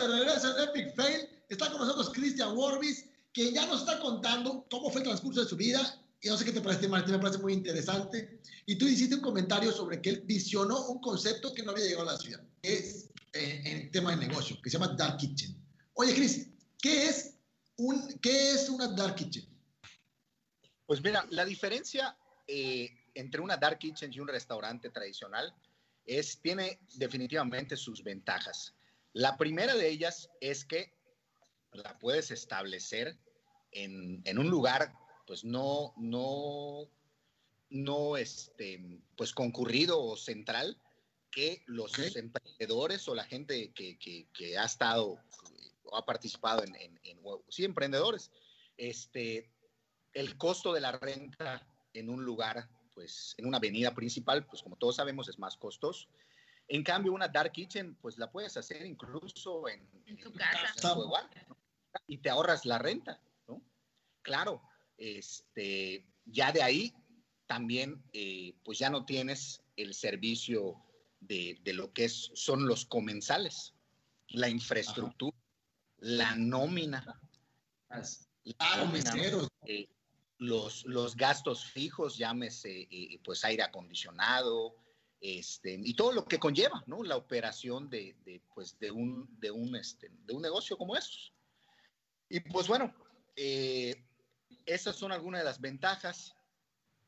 Regreso 0.07 0.53
de 0.53 0.63
Epic 0.63 0.95
Fail. 0.95 1.29
Está 1.49 1.69
con 1.71 1.79
nosotros 1.79 2.11
Christian 2.11 2.55
Warbis, 2.55 3.05
que 3.33 3.51
ya 3.51 3.65
nos 3.65 3.81
está 3.81 3.99
contando 3.99 4.65
cómo 4.69 4.89
fue 4.89 5.01
el 5.01 5.07
transcurso 5.07 5.43
de 5.43 5.49
su 5.49 5.55
vida. 5.55 6.01
Y 6.21 6.27
no 6.27 6.37
sé 6.37 6.45
qué 6.45 6.51
te 6.51 6.61
parece, 6.61 6.87
Martín, 6.87 7.13
me 7.13 7.19
parece 7.19 7.39
muy 7.39 7.53
interesante. 7.53 8.41
Y 8.65 8.77
tú 8.77 8.87
hiciste 8.87 9.15
un 9.15 9.21
comentario 9.21 9.71
sobre 9.71 10.01
que 10.01 10.09
él 10.11 10.23
visionó 10.25 10.87
un 10.87 11.01
concepto 11.01 11.53
que 11.53 11.63
no 11.63 11.71
había 11.71 11.85
llegado 11.85 12.09
a 12.09 12.13
la 12.13 12.19
ciudad, 12.19 12.41
que 12.61 12.73
es 12.73 13.09
eh, 13.33 13.61
en 13.65 13.91
tema 13.91 14.11
de 14.11 14.27
negocio, 14.27 14.57
que 14.61 14.69
se 14.69 14.77
llama 14.77 14.95
Dark 14.95 15.17
Kitchen. 15.17 15.55
Oye, 15.93 16.13
Chris, 16.13 16.47
¿qué 16.81 17.07
es, 17.07 17.35
un, 17.77 18.19
qué 18.19 18.51
es 18.51 18.69
una 18.69 18.87
Dark 18.87 19.15
Kitchen? 19.15 19.47
Pues 20.85 21.03
mira, 21.03 21.25
la 21.29 21.45
diferencia 21.45 22.17
eh, 22.47 22.89
entre 23.13 23.41
una 23.41 23.57
dark 23.57 23.77
kitchen 23.77 24.11
y 24.11 24.19
un 24.19 24.27
restaurante 24.27 24.89
tradicional 24.89 25.53
es, 26.05 26.41
tiene 26.41 26.79
definitivamente 26.95 27.77
sus 27.77 28.03
ventajas. 28.03 28.73
La 29.13 29.37
primera 29.37 29.75
de 29.75 29.89
ellas 29.89 30.29
es 30.39 30.65
que 30.65 30.93
la 31.73 31.97
puedes 31.99 32.31
establecer 32.31 33.17
en, 33.71 34.21
en 34.25 34.39
un 34.39 34.49
lugar, 34.49 34.93
pues 35.27 35.43
no, 35.43 35.93
no, 35.97 36.89
no, 37.69 38.17
este, 38.17 39.01
pues 39.15 39.33
concurrido 39.33 40.01
o 40.01 40.17
central, 40.17 40.81
que 41.31 41.63
los 41.67 41.91
emprendedores 42.15 43.07
o 43.07 43.13
la 43.15 43.23
gente 43.23 43.71
que, 43.73 43.97
que- 43.99 44.27
que 44.33 44.57
ha 44.57 44.65
estado 44.65 45.19
o 45.83 45.95
ha 45.95 46.05
participado 46.05 46.63
en, 46.63 46.75
en- 46.75 46.99
en- 47.03 47.19
sí, 47.49 47.65
emprendedores, 47.65 48.31
este, 48.77 49.51
el 50.13 50.37
costo 50.37 50.73
de 50.73 50.81
la 50.81 50.91
renta 50.93 51.67
en 51.93 52.09
un 52.09 52.23
lugar, 52.23 52.69
pues 52.93 53.35
en 53.37 53.45
una 53.45 53.57
avenida 53.57 53.93
principal, 53.93 54.45
pues 54.47 54.61
como 54.63 54.75
todos 54.75 54.95
sabemos 54.95 55.29
es 55.29 55.37
más 55.39 55.55
costoso. 55.57 56.07
En 56.69 56.83
cambio, 56.83 57.13
una 57.13 57.27
dark 57.27 57.51
kitchen, 57.51 57.95
pues 57.95 58.17
la 58.17 58.31
puedes 58.31 58.55
hacer 58.55 58.85
incluso 58.85 59.67
en, 59.67 59.89
En 60.05 60.17
tu 60.17 60.31
casa. 60.31 60.71
en 60.75 60.81
tu 60.81 61.01
hogar, 61.01 61.29
¿no? 61.47 61.57
y 62.07 62.19
te 62.19 62.29
ahorras 62.29 62.65
la 62.65 62.77
renta, 62.77 63.19
¿no? 63.47 63.61
Claro, 64.21 64.61
este, 64.97 66.05
ya 66.25 66.51
de 66.51 66.61
ahí 66.61 66.93
también, 67.47 68.03
eh, 68.13 68.53
pues 68.63 68.77
ya 68.77 68.89
no 68.89 69.05
tienes 69.05 69.63
el 69.75 69.93
servicio 69.95 70.83
de, 71.19 71.59
de 71.63 71.73
lo 71.73 71.91
que 71.91 72.05
es, 72.05 72.31
son 72.35 72.67
los 72.67 72.85
comensales, 72.85 73.73
la 74.27 74.49
infraestructura, 74.49 75.35
la 75.97 76.35
nómina, 76.35 77.19
la 77.89 78.77
nómina, 78.77 79.47
eh, 79.65 79.89
los, 80.37 80.85
los 80.85 81.15
gastos 81.15 81.65
fijos, 81.65 82.17
llámese 82.17 82.87
eh, 82.91 83.19
pues 83.23 83.43
aire 83.43 83.63
acondicionado, 83.63 84.75
este, 85.21 85.79
y 85.83 85.93
todo 85.95 86.13
lo 86.13 86.25
que 86.25 86.39
conlleva, 86.39 86.83
¿no? 86.87 87.03
La 87.03 87.17
operación 87.17 87.89
de, 87.89 88.15
de, 88.23 88.41
pues, 88.53 88.79
de, 88.79 88.91
un, 88.91 89.27
de, 89.39 89.51
un, 89.51 89.75
este, 89.75 90.09
de 90.25 90.33
un 90.33 90.41
negocio 90.41 90.77
como 90.77 90.95
estos. 90.95 91.33
Y 92.29 92.39
pues 92.41 92.67
bueno, 92.67 92.93
eh, 93.35 94.05
esas 94.65 94.95
son 94.95 95.11
algunas 95.11 95.41
de 95.41 95.45
las 95.45 95.59
ventajas 95.59 96.35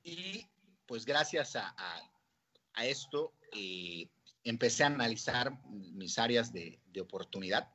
y 0.03 0.45
pues 0.85 1.05
gracias 1.05 1.55
a, 1.55 1.73
a, 1.77 2.01
a 2.73 2.85
esto 2.85 3.33
eh, 3.53 4.09
empecé 4.43 4.83
a 4.83 4.87
analizar 4.87 5.51
mis 5.69 6.17
áreas 6.17 6.51
de, 6.51 6.79
de, 6.87 7.01
oportunidad. 7.01 7.71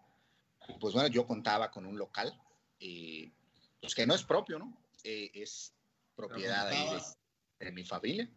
Pues 0.81 0.93
bueno, 0.93 1.09
yo 1.09 1.27
contaba 1.27 1.71
con 1.71 1.87
un 1.87 1.97
local, 1.97 2.39
eh, 2.81 3.33
pues 3.81 3.95
que 3.95 4.07
no 4.07 4.15
es 4.15 4.25
propio, 4.25 4.59
¿no? 4.59 4.77
Eh, 5.05 5.31
es 5.35 5.73
propiedad 6.17 6.67
ahí 6.69 6.97
de, 6.97 7.67
de, 7.67 7.73
mi 7.73 7.85
familia. 7.85 8.29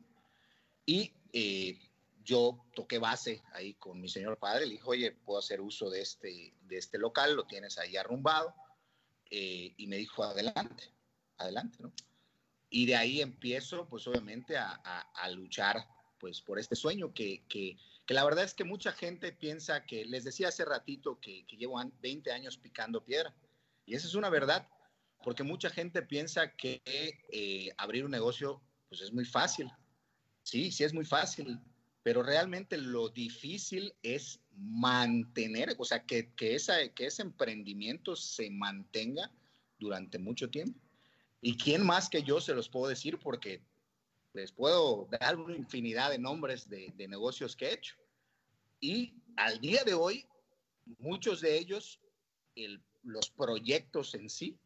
Y 0.85 1.11
eh, 1.33 1.79
yo 2.29 2.63
toqué 2.75 2.99
base 2.99 3.41
ahí 3.53 3.73
con 3.73 3.99
mi 3.99 4.07
señor 4.07 4.37
padre, 4.37 4.67
le 4.67 4.73
dije, 4.73 4.83
oye, 4.85 5.11
puedo 5.11 5.39
hacer 5.39 5.59
uso 5.61 5.89
de 5.89 6.01
este, 6.01 6.53
de 6.61 6.77
este 6.77 6.99
local, 6.99 7.35
lo 7.35 7.47
tienes 7.47 7.79
ahí 7.79 7.97
arrumbado. 7.97 8.53
Eh, 9.31 9.73
y 9.77 9.87
me 9.87 9.97
dijo, 9.97 10.23
adelante, 10.23 10.93
adelante, 11.37 11.79
¿no? 11.81 11.91
Y 12.69 12.85
de 12.85 12.95
ahí 12.95 13.19
empiezo, 13.19 13.87
pues 13.89 14.05
obviamente, 14.07 14.57
a, 14.57 14.79
a, 14.83 14.99
a 15.23 15.29
luchar 15.31 15.87
pues 16.19 16.39
por 16.41 16.59
este 16.59 16.75
sueño 16.75 17.13
que, 17.15 17.45
que, 17.47 17.77
que, 18.05 18.13
la 18.13 18.23
verdad 18.23 18.43
es 18.43 18.53
que 18.53 18.63
mucha 18.63 18.91
gente 18.91 19.31
piensa 19.31 19.85
que, 19.87 20.05
les 20.05 20.23
decía 20.23 20.49
hace 20.49 20.65
ratito 20.65 21.19
que, 21.19 21.47
que 21.47 21.57
llevo 21.57 21.81
20 21.99 22.31
años 22.31 22.57
picando 22.57 23.03
piedra. 23.03 23.33
Y 23.87 23.95
esa 23.95 24.05
es 24.05 24.13
una 24.13 24.29
verdad, 24.29 24.67
porque 25.23 25.41
mucha 25.41 25.71
gente 25.71 26.03
piensa 26.03 26.55
que 26.55 26.83
eh, 26.85 27.71
abrir 27.77 28.05
un 28.05 28.11
negocio 28.11 28.61
pues 28.87 29.01
es 29.01 29.11
muy 29.11 29.25
fácil. 29.25 29.71
Sí, 30.43 30.71
sí 30.71 30.83
es 30.83 30.93
muy 30.93 31.05
fácil, 31.05 31.59
pero 32.03 32.23
realmente 32.23 32.77
lo 32.77 33.09
difícil 33.09 33.93
es 34.01 34.39
mantener, 34.51 35.75
o 35.77 35.85
sea, 35.85 36.05
que, 36.05 36.33
que, 36.33 36.55
esa, 36.55 36.87
que 36.89 37.07
ese 37.07 37.21
emprendimiento 37.21 38.15
se 38.15 38.49
mantenga 38.49 39.31
durante 39.77 40.19
mucho 40.19 40.49
tiempo. 40.49 40.79
¿Y 41.41 41.57
quién 41.57 41.85
más 41.85 42.09
que 42.09 42.23
yo 42.23 42.41
se 42.41 42.53
los 42.53 42.69
puedo 42.69 42.87
decir? 42.87 43.19
Porque 43.19 43.61
les 44.33 44.51
puedo 44.51 45.07
dar 45.19 45.37
una 45.37 45.55
infinidad 45.55 46.09
de 46.09 46.19
nombres 46.19 46.69
de, 46.69 46.93
de 46.95 47.07
negocios 47.07 47.55
que 47.55 47.67
he 47.67 47.73
hecho. 47.73 47.95
Y 48.79 49.13
al 49.35 49.59
día 49.59 49.83
de 49.83 49.93
hoy, 49.93 50.25
muchos 50.97 51.41
de 51.41 51.57
ellos, 51.57 51.99
el, 52.55 52.81
los 53.03 53.29
proyectos 53.29 54.13
en 54.15 54.29
sí, 54.29 54.57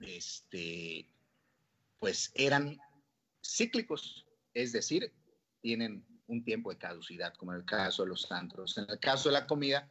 este, 0.00 1.08
pues 1.98 2.30
eran 2.34 2.78
cíclicos, 3.44 4.26
es 4.54 4.72
decir, 4.72 5.12
tienen 5.60 6.04
un 6.28 6.44
tiempo 6.44 6.70
de 6.70 6.78
caducidad, 6.78 7.34
como 7.34 7.52
en 7.52 7.58
el 7.58 7.64
caso 7.64 8.02
de 8.02 8.10
los 8.10 8.22
santos. 8.22 8.76
En 8.78 8.86
el 8.88 8.98
caso 8.98 9.28
de 9.28 9.34
la 9.34 9.46
comida, 9.46 9.90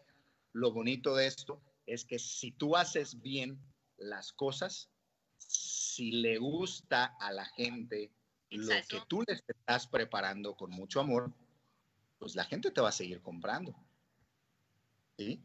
lo 0.53 0.71
bonito 0.71 1.15
de 1.15 1.27
esto 1.27 1.61
es 1.85 2.05
que 2.05 2.19
si 2.19 2.51
tú 2.51 2.75
haces 2.75 3.21
bien 3.21 3.59
las 3.97 4.33
cosas, 4.33 4.89
si 5.37 6.11
le 6.11 6.37
gusta 6.37 7.15
a 7.19 7.31
la 7.31 7.45
gente 7.45 8.11
Exacto. 8.49 8.95
lo 8.95 9.01
que 9.01 9.07
tú 9.07 9.23
les 9.27 9.43
estás 9.47 9.87
preparando 9.87 10.55
con 10.55 10.71
mucho 10.71 10.99
amor, 10.99 11.31
pues 12.19 12.35
la 12.35 12.45
gente 12.45 12.71
te 12.71 12.81
va 12.81 12.89
a 12.89 12.93
seguir 12.93 13.21
comprando. 13.21 13.75
¿Sí? 15.17 15.41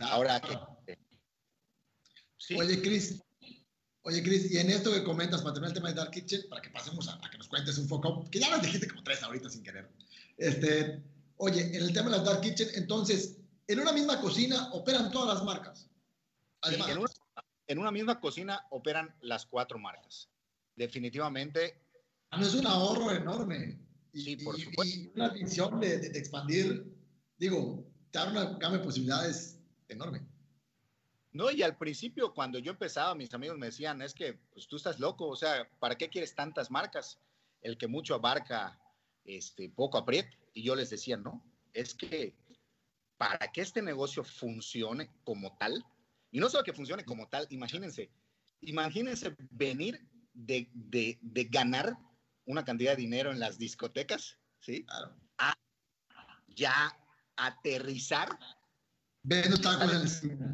Ahora 0.00 0.40
que... 0.40 0.98
¿Sí? 2.36 2.58
Oye, 2.58 2.82
Cris, 2.82 3.22
oye, 4.02 4.22
Cris, 4.22 4.50
y 4.50 4.58
en 4.58 4.70
esto 4.70 4.92
que 4.92 5.04
comentas 5.04 5.42
para 5.42 5.54
terminar 5.54 5.70
el 5.70 5.74
tema 5.74 5.88
de 5.88 5.94
Dark 5.94 6.10
Kitchen, 6.10 6.42
para 6.48 6.60
que 6.60 6.70
pasemos 6.70 7.08
a, 7.08 7.14
a 7.14 7.30
que 7.30 7.38
nos 7.38 7.48
cuentes 7.48 7.78
un 7.78 7.88
poco, 7.88 8.28
que 8.30 8.40
ya 8.40 8.50
nos 8.50 8.62
dijiste 8.62 8.88
como 8.88 9.02
tres 9.02 9.22
ahorita 9.22 9.48
sin 9.48 9.62
querer. 9.62 9.88
Este, 10.36 11.02
oye, 11.36 11.76
en 11.76 11.82
el 11.82 11.92
tema 11.92 12.10
de 12.10 12.16
las 12.16 12.24
Dark 12.24 12.40
Kitchen, 12.40 12.68
entonces, 12.74 13.36
en 13.66 13.80
una 13.80 13.92
misma 13.92 14.20
cocina 14.20 14.70
operan 14.72 15.10
todas 15.10 15.34
las 15.36 15.44
marcas. 15.44 15.88
Además, 16.62 16.86
sí, 16.86 16.92
en, 16.92 16.98
una, 16.98 17.10
en, 17.68 17.78
una, 17.78 17.90
misma 17.90 18.20
cocina 18.20 18.66
operan 18.70 19.14
las 19.20 19.46
cuatro 19.46 19.78
marcas. 19.78 20.28
Definitivamente. 20.76 21.80
Ah, 22.30 22.38
no 22.38 22.46
es 22.46 22.54
un 22.54 22.66
ahorro 22.66 23.12
enorme. 23.12 23.78
Y, 24.12 24.22
sí, 24.22 24.36
por 24.36 24.58
y, 24.58 24.62
supuesto. 24.62 24.96
Y 24.96 25.12
una 25.14 25.28
visión 25.30 25.80
de, 25.80 25.98
de, 25.98 26.10
de, 26.10 26.18
expandir, 26.18 26.92
digo, 27.38 27.84
te 28.10 28.18
da 28.18 28.30
una 28.30 28.44
gama 28.58 28.78
de 28.78 28.84
posibilidades 28.84 29.58
enorme. 29.88 30.22
No, 31.32 31.50
y 31.50 31.62
al 31.62 31.76
principio, 31.76 32.34
cuando 32.34 32.58
yo 32.58 32.72
empezaba, 32.72 33.14
mis 33.14 33.32
amigos 33.32 33.58
me 33.58 33.66
decían, 33.66 34.02
es 34.02 34.12
que 34.12 34.34
pues, 34.52 34.68
tú 34.68 34.76
estás 34.76 35.00
loco, 35.00 35.28
o 35.28 35.36
sea, 35.36 35.68
¿para 35.78 35.96
qué 35.96 36.08
quieres 36.08 36.34
tantas 36.34 36.70
marcas? 36.70 37.18
El 37.62 37.78
que 37.78 37.86
mucho 37.86 38.14
abarca, 38.14 38.78
este, 39.24 39.70
poco 39.70 39.98
aprieta. 39.98 40.36
Y 40.52 40.62
yo 40.62 40.74
les 40.74 40.90
decía, 40.90 41.16
no, 41.16 41.42
es 41.72 41.94
que 41.94 42.34
para 43.16 43.50
que 43.52 43.62
este 43.62 43.80
negocio 43.80 44.24
funcione 44.24 45.10
como 45.24 45.56
tal, 45.56 45.84
y 46.30 46.40
no 46.40 46.48
solo 46.48 46.64
que 46.64 46.72
funcione 46.72 47.04
como 47.04 47.28
tal, 47.28 47.46
imagínense, 47.50 48.10
imagínense 48.60 49.34
venir 49.50 50.00
de, 50.34 50.68
de, 50.72 51.18
de 51.22 51.44
ganar 51.44 51.96
una 52.44 52.64
cantidad 52.64 52.92
de 52.92 53.02
dinero 53.02 53.30
en 53.30 53.40
las 53.40 53.58
discotecas, 53.58 54.38
¿sí? 54.60 54.84
Claro. 54.84 55.14
A 55.38 55.54
ya 56.48 56.98
aterrizar. 57.36 58.28
Vendo 59.22 59.56
tacos 59.58 59.92
en 59.92 59.98
la 59.98 60.04
esquina. 60.04 60.52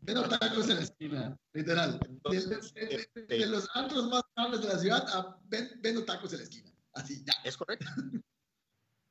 Vendo 0.00 0.28
tacos 0.28 0.68
en 0.68 0.76
la 0.76 0.82
esquina, 0.82 1.38
literal. 1.52 2.00
Entonces, 2.08 2.48
de, 2.74 2.86
de, 2.86 3.10
de, 3.14 3.38
de, 3.38 3.46
los 3.46 3.68
antros 3.74 4.08
más 4.08 4.22
grandes 4.34 4.62
de 4.62 4.68
la 4.68 4.78
ciudad 4.78 5.06
a 5.08 5.38
ven, 5.44 5.70
vendo 5.80 6.04
tacos 6.04 6.32
en 6.32 6.38
la 6.38 6.44
esquina. 6.44 6.72
Así, 6.94 7.22
ya. 7.24 7.32
Es 7.44 7.56
correcto. 7.56 7.86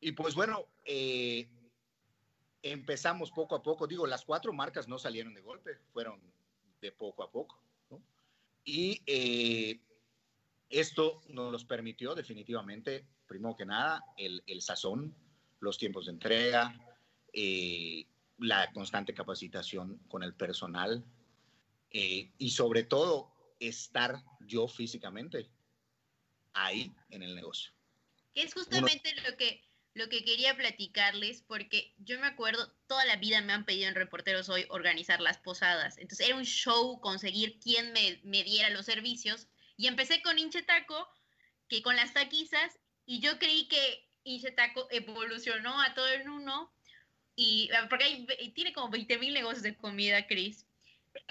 y 0.01 0.11
pues 0.11 0.35
bueno, 0.35 0.65
eh, 0.83 1.49
empezamos 2.61 3.31
poco 3.31 3.55
a 3.55 3.63
poco. 3.63 3.87
Digo, 3.87 4.05
las 4.05 4.25
cuatro 4.25 4.51
marcas 4.51 4.87
no 4.87 4.99
salieron 4.99 5.33
de 5.33 5.41
golpe, 5.41 5.77
fueron 5.93 6.21
de 6.81 6.91
poco 6.91 7.23
a 7.23 7.31
poco. 7.31 7.61
¿no? 7.89 8.01
Y 8.65 9.01
eh, 9.05 9.79
esto 10.69 11.21
nos 11.29 11.63
permitió 11.65 12.15
definitivamente, 12.15 13.07
primero 13.27 13.55
que 13.55 13.65
nada, 13.65 14.03
el, 14.17 14.43
el 14.45 14.61
sazón, 14.61 15.15
los 15.59 15.77
tiempos 15.77 16.05
de 16.05 16.11
entrega, 16.11 16.75
eh, 17.33 18.05
la 18.39 18.71
constante 18.71 19.13
capacitación 19.13 19.97
con 20.07 20.23
el 20.23 20.33
personal 20.33 21.03
eh, 21.91 22.31
y 22.37 22.51
sobre 22.51 22.83
todo 22.83 23.31
estar 23.59 24.23
yo 24.41 24.67
físicamente 24.67 25.49
ahí 26.53 26.91
en 27.09 27.23
el 27.23 27.35
negocio. 27.35 27.71
Que 28.33 28.43
es 28.43 28.53
justamente 28.53 29.13
lo 29.27 29.35
que 29.37 29.61
lo 29.95 30.07
que 30.07 30.23
quería 30.23 30.55
platicarles, 30.55 31.41
porque 31.41 31.93
yo 31.97 32.19
me 32.19 32.27
acuerdo, 32.27 32.71
toda 32.87 33.05
la 33.05 33.17
vida 33.17 33.41
me 33.41 33.53
han 33.53 33.65
pedido 33.65 33.89
en 33.89 33.95
Reporteros 33.95 34.47
Hoy 34.47 34.65
organizar 34.69 35.19
las 35.19 35.39
posadas. 35.39 35.97
Entonces 35.97 36.27
era 36.27 36.37
un 36.37 36.45
show 36.45 37.01
conseguir 37.01 37.59
quién 37.59 37.91
me, 37.91 38.21
me 38.23 38.43
diera 38.43 38.69
los 38.69 38.85
servicios. 38.85 39.47
Y 39.77 39.87
empecé 39.87 40.21
con 40.21 40.37
Inchetaco, 40.37 41.07
que 41.67 41.81
con 41.81 41.95
las 41.95 42.13
taquizas, 42.13 42.79
y 43.05 43.19
yo 43.19 43.39
creí 43.39 43.67
que 43.67 44.09
Inchetaco 44.23 44.87
evolucionó 44.91 45.81
a 45.81 45.93
todo 45.93 46.07
en 46.09 46.29
uno. 46.29 46.71
Y 47.41 47.69
porque 47.89 48.51
tiene 48.53 48.73
como 48.73 48.89
20 48.89 49.17
mil 49.17 49.33
negocios 49.33 49.63
de 49.63 49.77
comida, 49.77 50.27
Chris. 50.27 50.65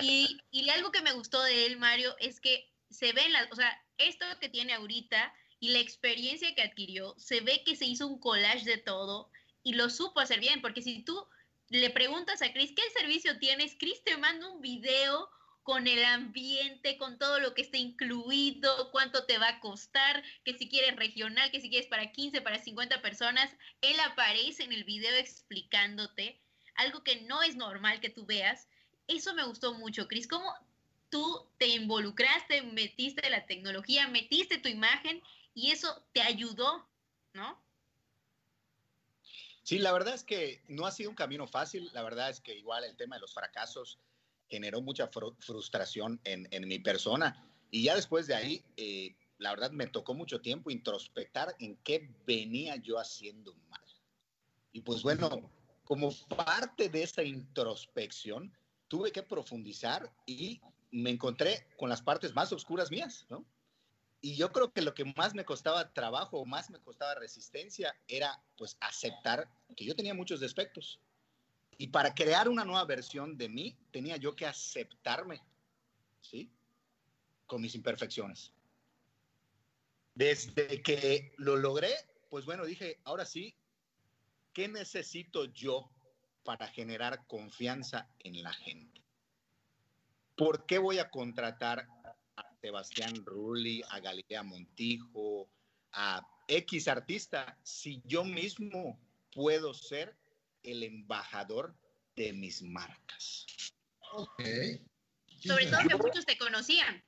Y, 0.01 0.39
y 0.51 0.67
algo 0.71 0.91
que 0.91 1.03
me 1.03 1.13
gustó 1.13 1.43
de 1.43 1.67
él, 1.67 1.77
Mario, 1.77 2.17
es 2.19 2.41
que 2.41 2.67
se 2.89 3.13
ven 3.13 3.31
las, 3.31 3.53
o 3.53 3.55
sea, 3.55 3.79
esto 3.99 4.25
que 4.41 4.49
tiene 4.49 4.73
ahorita 4.73 5.35
y 5.61 5.69
la 5.69 5.81
experiencia 5.81 6.55
que 6.55 6.63
adquirió, 6.63 7.15
se 7.19 7.43
ve 7.43 7.63
que 7.63 7.77
se 7.77 7.85
hizo 7.85 8.07
un 8.07 8.19
collage 8.19 8.65
de 8.65 8.79
todo 8.79 9.31
y 9.63 9.75
lo 9.75 9.91
supo 9.91 10.21
hacer 10.21 10.41
bien, 10.41 10.63
porque 10.63 10.81
si 10.81 11.03
tú 11.03 11.27
le 11.69 11.91
preguntas 11.91 12.41
a 12.41 12.55
Chris, 12.55 12.73
¿qué 12.75 12.83
servicio 12.99 13.39
tienes? 13.39 13.77
Chris 13.79 14.03
te 14.03 14.17
manda 14.17 14.49
un 14.49 14.63
video 14.63 15.29
con 15.69 15.87
el 15.87 16.03
ambiente, 16.03 16.97
con 16.97 17.19
todo 17.19 17.41
lo 17.41 17.53
que 17.53 17.61
está 17.61 17.77
incluido, 17.77 18.91
cuánto 18.91 19.27
te 19.27 19.37
va 19.37 19.49
a 19.49 19.61
costar, 19.61 20.25
que 20.43 20.55
si 20.55 20.67
quieres 20.67 20.97
regional, 20.97 21.51
que 21.51 21.61
si 21.61 21.69
quieres 21.69 21.87
para 21.89 22.11
15, 22.11 22.41
para 22.41 22.59
50 22.59 23.03
personas, 23.03 23.55
él 23.83 24.01
aparece 24.01 24.65
en 24.65 24.73
el 24.73 24.85
video 24.85 25.15
explicándote 25.17 26.41
algo 26.75 27.05
que 27.05 27.21
no 27.21 27.43
es 27.43 27.55
normal 27.55 28.01
que 28.01 28.09
tú 28.09 28.25
veas. 28.25 28.67
Eso 29.09 29.35
me 29.35 29.45
gustó 29.45 29.75
mucho, 29.75 30.09
Chris. 30.09 30.27
¿Cómo 30.27 30.51
tú 31.11 31.47
te 31.59 31.67
involucraste, 31.67 32.63
metiste 32.63 33.29
la 33.29 33.45
tecnología, 33.45 34.09
metiste 34.09 34.57
tu 34.57 34.71
imagen 34.71 35.23
y 35.53 35.73
eso 35.73 36.03
te 36.15 36.23
ayudó, 36.23 36.89
¿no? 37.35 37.63
Sí, 39.65 39.79
la 39.79 39.93
verdad 39.93 40.15
es 40.15 40.25
que 40.25 40.63
no 40.67 40.87
ha 40.87 40.93
sido 40.93 41.11
un 41.11 41.17
camino 41.17 41.47
fácil. 41.47 41.91
La 41.93 42.01
verdad 42.01 42.31
es 42.31 42.41
que 42.41 42.55
igual 42.57 42.85
el 42.85 42.97
tema 42.97 43.17
de 43.17 43.21
los 43.21 43.35
fracasos 43.35 43.99
generó 44.49 44.81
mucha 44.81 45.09
frustración 45.39 46.21
en, 46.25 46.49
en, 46.51 46.67
mi 46.67 46.79
persona. 46.79 47.45
Y 47.71 47.85
ya 47.85 47.95
después 47.95 48.27
de 48.27 48.35
ahí, 48.35 48.65
eh, 48.77 49.15
la 49.39 49.51
verdad 49.51 49.71
me 49.71 49.87
tocó 49.87 50.15
mucho 50.15 50.41
tiempo 50.41 50.71
introspectar 50.71 51.55
en 51.59 51.77
qué 51.85 52.11
venía 52.27 52.77
yo 52.77 52.99
haciendo 52.99 53.55
mal. 53.69 53.81
Y 54.73 54.81
pues 54.81 55.03
bueno, 55.03 55.51
como 55.85 56.13
parte 56.29 56.89
de 56.89 57.03
esa 57.03 57.23
introspección, 57.23 58.53
tuve 58.89 59.13
que 59.13 59.23
profundizar 59.23 60.13
y 60.27 60.61
me 60.91 61.11
encontré 61.11 61.67
con 61.77 61.89
las 61.89 62.03
partes 62.03 62.35
más 62.35 62.53
oscuras 62.53 62.91
mías, 62.91 63.27
¿no? 63.29 63.45
Y 64.21 64.35
yo 64.35 64.51
creo 64.51 64.73
que 64.73 64.83
lo 64.83 64.95
que 64.95 65.05
más 65.17 65.35
me 65.35 65.45
costaba 65.45 65.93
trabajo, 65.93 66.45
más 66.45 66.71
me 66.71 66.81
costaba 66.81 67.15
resistencia, 67.15 67.95
era 68.09 68.43
pues 68.57 68.77
aceptar 68.81 69.49
que 69.77 69.85
yo 69.85 69.95
tenía 69.95 70.13
muchos 70.13 70.41
defectos. 70.41 71.01
Y 71.79 71.89
para 71.89 72.15
crear 72.15 72.49
una 72.49 72.65
nueva 72.65 72.85
versión 72.85 73.39
de 73.39 73.49
mí, 73.49 73.79
tenía 73.91 74.17
yo 74.17 74.35
que 74.35 74.47
aceptarme, 74.47 75.41
¿sí? 76.21 76.51
Con 77.47 77.63
mis 77.63 77.75
imperfecciones. 77.75 78.53
Desde 80.15 80.83
que 80.83 81.33
lo 81.37 81.57
logré, 81.57 81.95
pues 82.29 82.45
bueno, 82.45 82.67
dije, 82.67 83.01
ahora 83.05 83.25
sí, 83.25 83.55
¿qué 84.53 84.67
necesito 84.67 85.45
yo 85.47 85.89
para 86.43 86.67
generar 86.67 87.27
confianza 87.29 88.11
en 88.19 88.43
la 88.43 88.53
gente? 88.53 89.01
¿Por 90.37 90.67
qué 90.67 90.79
voy 90.79 90.99
a 90.99 91.11
contratar 91.11 91.89
Sebastián 92.61 93.25
Rulli, 93.25 93.83
a 93.91 94.01
Galilea 94.01 94.43
Montijo, 94.43 95.49
a 95.93 96.27
X 96.49 96.89
artista, 96.89 97.59
si 97.63 98.03
yo 98.05 98.25
mismo 98.25 98.99
puedo 99.33 99.75
ser 99.75 100.17
el 100.71 100.83
embajador 100.83 101.77
de 102.17 102.33
mis 102.33 102.63
marcas. 102.63 103.47
Ok. 104.13 104.43
Sobre 105.41 105.67
todo 105.67 105.81
que 105.89 105.97
muchos 105.97 106.27
te 106.27 106.37
conocían. 106.37 107.05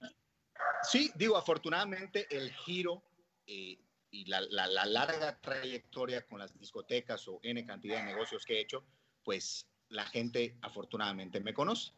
Sí, 0.83 1.11
digo, 1.15 1.37
afortunadamente 1.37 2.27
el 2.31 2.53
giro 2.53 3.03
eh, 3.47 3.79
y 4.11 4.25
la, 4.27 4.41
la, 4.43 4.67
la, 4.67 4.87
larga 4.87 5.41
trayectoria 5.41 6.27
con 6.27 6.39
las 6.39 6.57
discotecas 6.59 7.27
o 7.29 7.41
N 7.43 7.65
cantidad 7.65 7.99
de 7.99 8.05
negocios 8.05 8.45
que 8.45 8.55
he 8.55 8.61
hecho, 8.61 8.85
pues 9.25 9.67
la 9.89 10.07
gente 10.07 10.57
afortunadamente 10.63 11.41
me 11.41 11.55
conoce. 11.55 11.93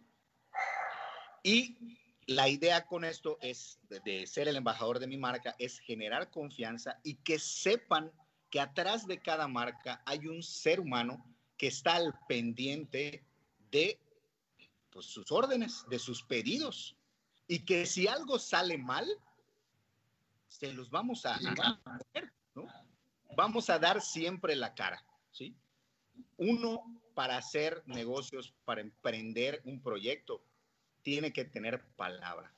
Y 1.43 1.99
la 2.27 2.49
idea 2.49 2.87
con 2.87 3.05
esto 3.05 3.39
es 3.41 3.79
de, 3.89 4.27
ser 4.27 4.49
el 4.49 4.57
embajador 4.57 4.99
de 4.99 5.07
mi 5.07 5.17
marca, 5.17 5.55
es 5.59 5.79
generar 5.81 6.31
confianza 6.31 6.99
y 7.03 7.15
que 7.17 7.39
sepan 7.39 8.13
que 8.51 8.61
atrás 8.61 9.07
de 9.07 9.21
cada 9.21 9.49
marca 9.49 10.03
hay 10.07 10.27
un 10.27 10.43
ser 10.43 10.81
humano 10.81 11.25
que 11.63 11.69
está 11.69 11.95
al 11.95 12.13
pendiente 12.27 13.25
de 13.71 13.97
pues, 14.91 15.07
sus 15.07 15.31
órdenes, 15.31 15.85
de 15.89 16.01
sus 16.01 16.25
pedidos. 16.25 16.97
Y 17.47 17.61
que 17.61 17.87
si 17.87 18.09
algo 18.09 18.41
sale 18.41 18.77
mal, 18.79 19.07
se 20.49 20.73
los 20.73 20.91
vamos 20.91 21.25
a. 21.25 21.39
Vamos 23.37 23.71
a 23.71 23.79
dar 23.79 24.03
siempre 24.03 24.57
la 24.57 24.75
cara, 24.75 25.07
¿sí? 25.31 25.55
Uno, 26.37 27.01
para 27.15 27.37
hacer 27.37 27.85
negocios, 27.87 28.53
para 28.65 28.81
emprender 28.81 29.63
un 29.65 29.81
proyecto, 29.81 30.45
tiene 31.03 31.33
que 31.33 31.45
tener 31.45 31.87
palabra. 31.95 32.53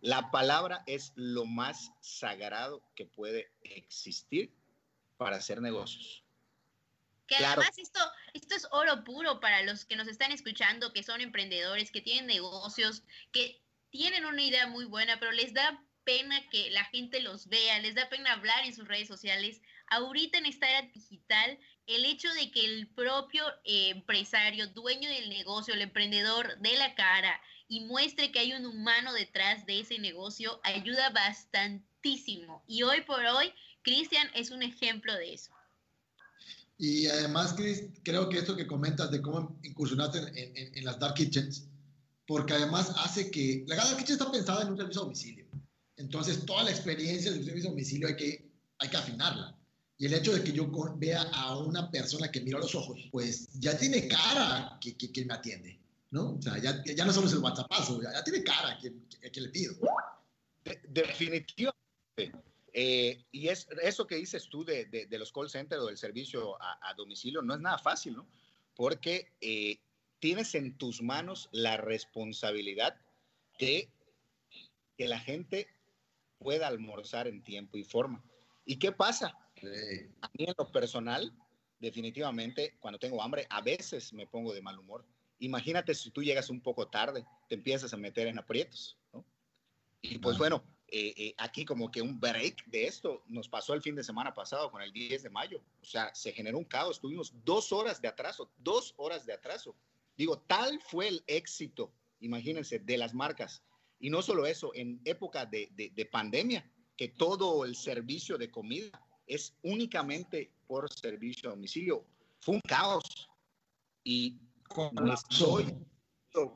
La 0.00 0.32
palabra 0.32 0.82
es 0.88 1.12
lo 1.14 1.44
más 1.44 1.92
sagrado 2.00 2.82
que 2.96 3.06
puede 3.06 3.52
existir 3.62 4.52
para 5.16 5.36
hacer 5.36 5.62
negocios. 5.62 6.25
Que 7.26 7.36
además 7.36 7.76
esto, 7.76 8.00
esto 8.34 8.54
es 8.54 8.66
oro 8.70 9.02
puro 9.04 9.40
para 9.40 9.62
los 9.62 9.84
que 9.84 9.96
nos 9.96 10.08
están 10.08 10.32
escuchando, 10.32 10.92
que 10.92 11.02
son 11.02 11.20
emprendedores, 11.20 11.90
que 11.90 12.00
tienen 12.00 12.26
negocios, 12.26 13.02
que 13.32 13.60
tienen 13.90 14.24
una 14.26 14.42
idea 14.42 14.66
muy 14.66 14.84
buena, 14.84 15.18
pero 15.18 15.32
les 15.32 15.52
da 15.52 15.82
pena 16.04 16.40
que 16.50 16.70
la 16.70 16.84
gente 16.84 17.20
los 17.20 17.48
vea, 17.48 17.80
les 17.80 17.96
da 17.96 18.08
pena 18.08 18.32
hablar 18.32 18.64
en 18.64 18.74
sus 18.74 18.86
redes 18.86 19.08
sociales. 19.08 19.60
Ahorita 19.88 20.38
en 20.38 20.46
esta 20.46 20.68
era 20.70 20.82
digital, 20.82 21.58
el 21.86 22.04
hecho 22.04 22.32
de 22.34 22.50
que 22.50 22.64
el 22.64 22.88
propio 22.88 23.44
eh, 23.64 23.90
empresario, 23.90 24.68
dueño 24.68 25.08
del 25.10 25.28
negocio, 25.28 25.74
el 25.74 25.82
emprendedor 25.82 26.58
de 26.58 26.76
la 26.76 26.94
cara 26.94 27.40
y 27.68 27.84
muestre 27.84 28.30
que 28.30 28.38
hay 28.38 28.52
un 28.52 28.66
humano 28.66 29.12
detrás 29.12 29.66
de 29.66 29.80
ese 29.80 29.98
negocio, 29.98 30.60
ayuda 30.62 31.10
bastantísimo. 31.10 32.62
Y 32.68 32.84
hoy 32.84 33.00
por 33.00 33.24
hoy, 33.24 33.52
Cristian 33.82 34.30
es 34.34 34.50
un 34.50 34.62
ejemplo 34.62 35.12
de 35.14 35.34
eso. 35.34 35.55
Y 36.78 37.06
además, 37.06 37.54
Chris, 37.56 37.84
creo 38.02 38.28
que 38.28 38.38
esto 38.38 38.56
que 38.56 38.66
comentas 38.66 39.10
de 39.10 39.22
cómo 39.22 39.58
incursionaste 39.62 40.18
en, 40.18 40.76
en, 40.76 40.84
las 40.84 40.98
Dark 40.98 41.14
Kitchens, 41.14 41.68
porque 42.26 42.52
además 42.52 42.92
hace 42.98 43.30
que 43.30 43.64
la 43.66 43.76
Dark 43.76 43.96
Kitchen 43.96 44.14
está 44.14 44.30
pensada 44.30 44.62
en 44.62 44.70
un 44.70 44.76
servicio 44.76 45.00
a 45.00 45.04
domicilio. 45.04 45.46
Entonces, 45.96 46.44
toda 46.44 46.64
la 46.64 46.70
experiencia 46.70 47.30
del 47.30 47.44
servicio 47.44 47.70
a 47.70 47.72
domicilio 47.72 48.08
hay 48.08 48.16
que, 48.16 48.50
hay 48.78 48.90
que 48.90 48.96
afinarla. 48.96 49.56
Y 49.98 50.06
el 50.06 50.12
hecho 50.12 50.34
de 50.34 50.44
que 50.44 50.52
yo 50.52 50.70
vea 50.96 51.22
a 51.22 51.58
una 51.58 51.90
persona 51.90 52.30
que 52.30 52.42
mira 52.42 52.58
los 52.58 52.74
ojos, 52.74 53.08
pues 53.10 53.48
ya 53.54 53.78
tiene 53.78 54.06
cara 54.06 54.78
que, 54.78 54.94
que, 54.94 55.24
me 55.24 55.32
atiende, 55.32 55.80
¿no? 56.10 56.34
O 56.34 56.42
sea, 56.42 56.58
ya, 56.58 56.84
ya 56.84 57.04
no 57.06 57.12
solo 57.14 57.26
es 57.26 57.32
el 57.32 57.38
WhatsAppazo, 57.38 58.02
ya, 58.02 58.12
ya 58.12 58.22
tiene 58.22 58.44
cara 58.44 58.78
que, 58.78 58.92
que, 59.30 59.40
le 59.40 59.48
pido. 59.48 59.74
definitivamente. 60.88 61.76
Eh, 62.78 63.24
y 63.32 63.48
es 63.48 63.66
eso 63.82 64.06
que 64.06 64.16
dices 64.16 64.50
tú 64.50 64.62
de, 64.62 64.84
de, 64.84 65.06
de, 65.06 65.18
los 65.18 65.32
call 65.32 65.48
centers 65.48 65.80
o 65.80 65.86
del 65.86 65.96
servicio 65.96 66.60
a, 66.60 66.78
a, 66.82 66.92
domicilio 66.92 67.40
no 67.40 67.54
es 67.54 67.60
nada 67.60 67.78
fácil, 67.78 68.16
¿no? 68.16 68.28
Porque 68.74 69.32
eh, 69.40 69.80
tienes 70.18 70.54
en 70.54 70.76
tus 70.76 71.00
manos 71.00 71.48
la 71.52 71.78
responsabilidad 71.78 73.00
de 73.58 73.88
que 74.94 75.08
la 75.08 75.18
gente 75.18 75.68
pueda 76.38 76.66
almorzar 76.66 77.26
en 77.28 77.42
tiempo 77.42 77.78
y 77.78 77.82
forma. 77.82 78.22
¿Y 78.66 78.78
qué 78.78 78.92
pasa? 78.92 79.28
A 80.20 80.30
mí 80.34 80.44
en 80.44 80.54
lo 80.58 80.70
personal, 80.70 81.32
definitivamente, 81.78 82.76
cuando 82.78 82.98
tengo 82.98 83.22
hambre, 83.22 83.46
a 83.48 83.62
veces 83.62 84.12
me 84.12 84.26
pongo 84.26 84.52
de 84.52 84.60
mal 84.60 84.78
humor. 84.78 85.06
Imagínate 85.38 85.94
si 85.94 86.10
tú 86.10 86.22
llegas 86.22 86.50
un 86.50 86.60
poco 86.60 86.88
tarde, 86.88 87.24
te 87.48 87.54
empiezas 87.54 87.94
a 87.94 87.96
meter 87.96 88.26
en 88.26 88.38
aprietos, 88.38 88.98
¿no? 89.14 89.24
Y 90.02 90.18
pues 90.18 90.36
bueno, 90.36 90.62
eh, 90.88 91.14
eh, 91.16 91.34
aquí 91.38 91.64
como 91.64 91.90
que 91.90 92.00
un 92.00 92.20
break 92.20 92.64
de 92.66 92.86
esto 92.86 93.22
nos 93.26 93.48
pasó 93.48 93.74
el 93.74 93.82
fin 93.82 93.96
de 93.96 94.04
semana 94.04 94.32
pasado 94.32 94.70
con 94.70 94.82
el 94.82 94.92
10 94.92 95.24
de 95.24 95.30
mayo. 95.30 95.60
O 95.82 95.84
sea, 95.84 96.14
se 96.14 96.32
generó 96.32 96.58
un 96.58 96.64
caos, 96.64 97.00
tuvimos 97.00 97.32
dos 97.44 97.72
horas 97.72 98.00
de 98.00 98.08
atraso, 98.08 98.50
dos 98.58 98.94
horas 98.96 99.26
de 99.26 99.32
atraso. 99.32 99.74
Digo, 100.16 100.38
tal 100.38 100.80
fue 100.80 101.08
el 101.08 101.24
éxito, 101.26 101.92
imagínense, 102.20 102.78
de 102.78 102.98
las 102.98 103.14
marcas. 103.14 103.62
Y 103.98 104.10
no 104.10 104.22
solo 104.22 104.46
eso, 104.46 104.72
en 104.74 105.00
época 105.04 105.46
de, 105.46 105.68
de, 105.72 105.90
de 105.90 106.06
pandemia, 106.06 106.70
que 106.96 107.08
todo 107.08 107.64
el 107.64 107.74
servicio 107.74 108.38
de 108.38 108.50
comida 108.50 108.90
es 109.26 109.54
únicamente 109.62 110.50
por 110.66 110.92
servicio 110.92 111.48
a 111.48 111.52
domicilio. 111.52 112.04
Fue 112.40 112.54
un 112.54 112.60
caos 112.60 113.28
y 114.04 114.38
estoy 115.12 115.74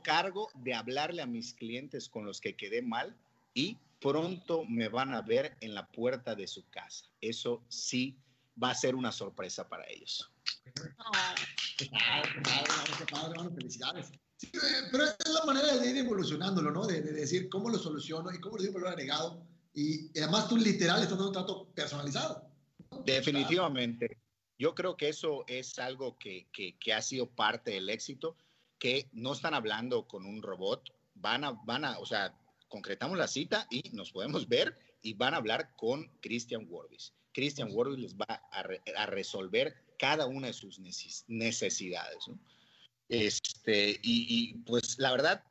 cargo 0.03 0.49
de 0.55 0.75
hablarle 0.75 1.23
a 1.23 1.27
mis 1.27 1.55
clientes 1.55 2.09
con 2.09 2.25
los 2.25 2.41
que 2.41 2.57
quedé 2.57 2.83
mal 2.83 3.17
y 3.55 3.79
pronto 4.01 4.65
me 4.65 4.89
van 4.89 5.15
a 5.15 5.23
ver 5.23 5.57
en 5.61 5.75
la 5.75 5.87
puerta 5.89 6.35
de 6.35 6.47
su 6.47 6.69
casa. 6.71 7.07
Eso 7.21 7.65
sí 7.69 8.19
va 8.63 8.71
a 8.71 8.75
ser 8.75 8.95
una 8.95 9.13
sorpresa 9.13 9.69
para 9.69 9.89
ellos. 9.89 10.31
Qué 10.65 10.73
padre, 10.97 11.43
qué 11.77 11.87
padre, 11.87 12.93
qué 12.99 13.07
padre, 13.07 13.55
felicidades. 13.55 14.11
Sí, 14.37 14.49
eh, 14.55 14.89
pero 14.91 15.05
esta 15.05 15.29
es 15.29 15.35
la 15.35 15.45
manera 15.45 15.77
de 15.77 15.91
ir 15.91 15.97
evolucionándolo, 15.99 16.71
¿no? 16.71 16.87
De, 16.87 17.03
de 17.03 17.13
decir 17.13 17.49
cómo 17.49 17.69
lo 17.69 17.79
soluciono 17.79 18.33
y 18.33 18.41
cómo 18.41 18.57
le 18.57 18.65
doy 18.65 18.75
valor 18.75 18.89
agregado. 18.89 19.47
Y, 19.75 20.07
y 20.07 20.23
además 20.23 20.49
tú 20.49 20.57
literal 20.57 21.03
estás 21.03 21.19
dando 21.19 21.29
un 21.29 21.33
trato 21.33 21.69
personalizado. 21.75 22.51
Definitivamente. 23.05 24.19
Yo 24.59 24.75
creo 24.75 24.97
que 24.97 25.09
eso 25.09 25.45
es 25.47 25.79
algo 25.79 26.19
que, 26.19 26.49
que, 26.53 26.79
que 26.79 26.93
ha 26.93 27.03
sido 27.03 27.31
parte 27.31 27.71
del 27.73 27.89
éxito, 27.89 28.37
que 28.79 29.09
no 29.13 29.33
están 29.33 29.55
hablando 29.55 30.07
con 30.09 30.27
un 30.27 30.43
robot, 30.43 30.91
van 31.15 31.45
a, 31.45 31.53
van 31.65 31.85
a, 31.85 31.99
o 31.99 32.07
sea, 32.07 32.35
concretamos 32.71 33.19
la 33.19 33.29
cita 33.29 33.67
y 33.71 33.91
nos 33.93 34.13
podemos 34.13 34.49
ver 34.49 34.79
y 35.03 35.13
van 35.13 35.35
a 35.35 35.39
hablar 35.39 35.77
con 35.77 36.09
Christian 36.23 36.67
Warbis. 36.71 37.13
Christian 37.35 37.69
Warbis 37.73 37.99
les 37.99 38.17
va 38.17 38.25
a, 38.51 38.63
re- 38.63 38.81
a 38.97 39.05
resolver 39.07 39.75
cada 39.99 40.27
una 40.27 40.47
de 40.47 40.53
sus 40.55 40.81
neces- 40.81 41.25
necesidades. 41.29 42.27
¿no? 42.29 42.39
Este, 43.09 43.91
y, 44.03 44.27
y, 44.29 44.55
pues 44.65 44.99
la 44.99 45.11
verdad, 45.11 45.45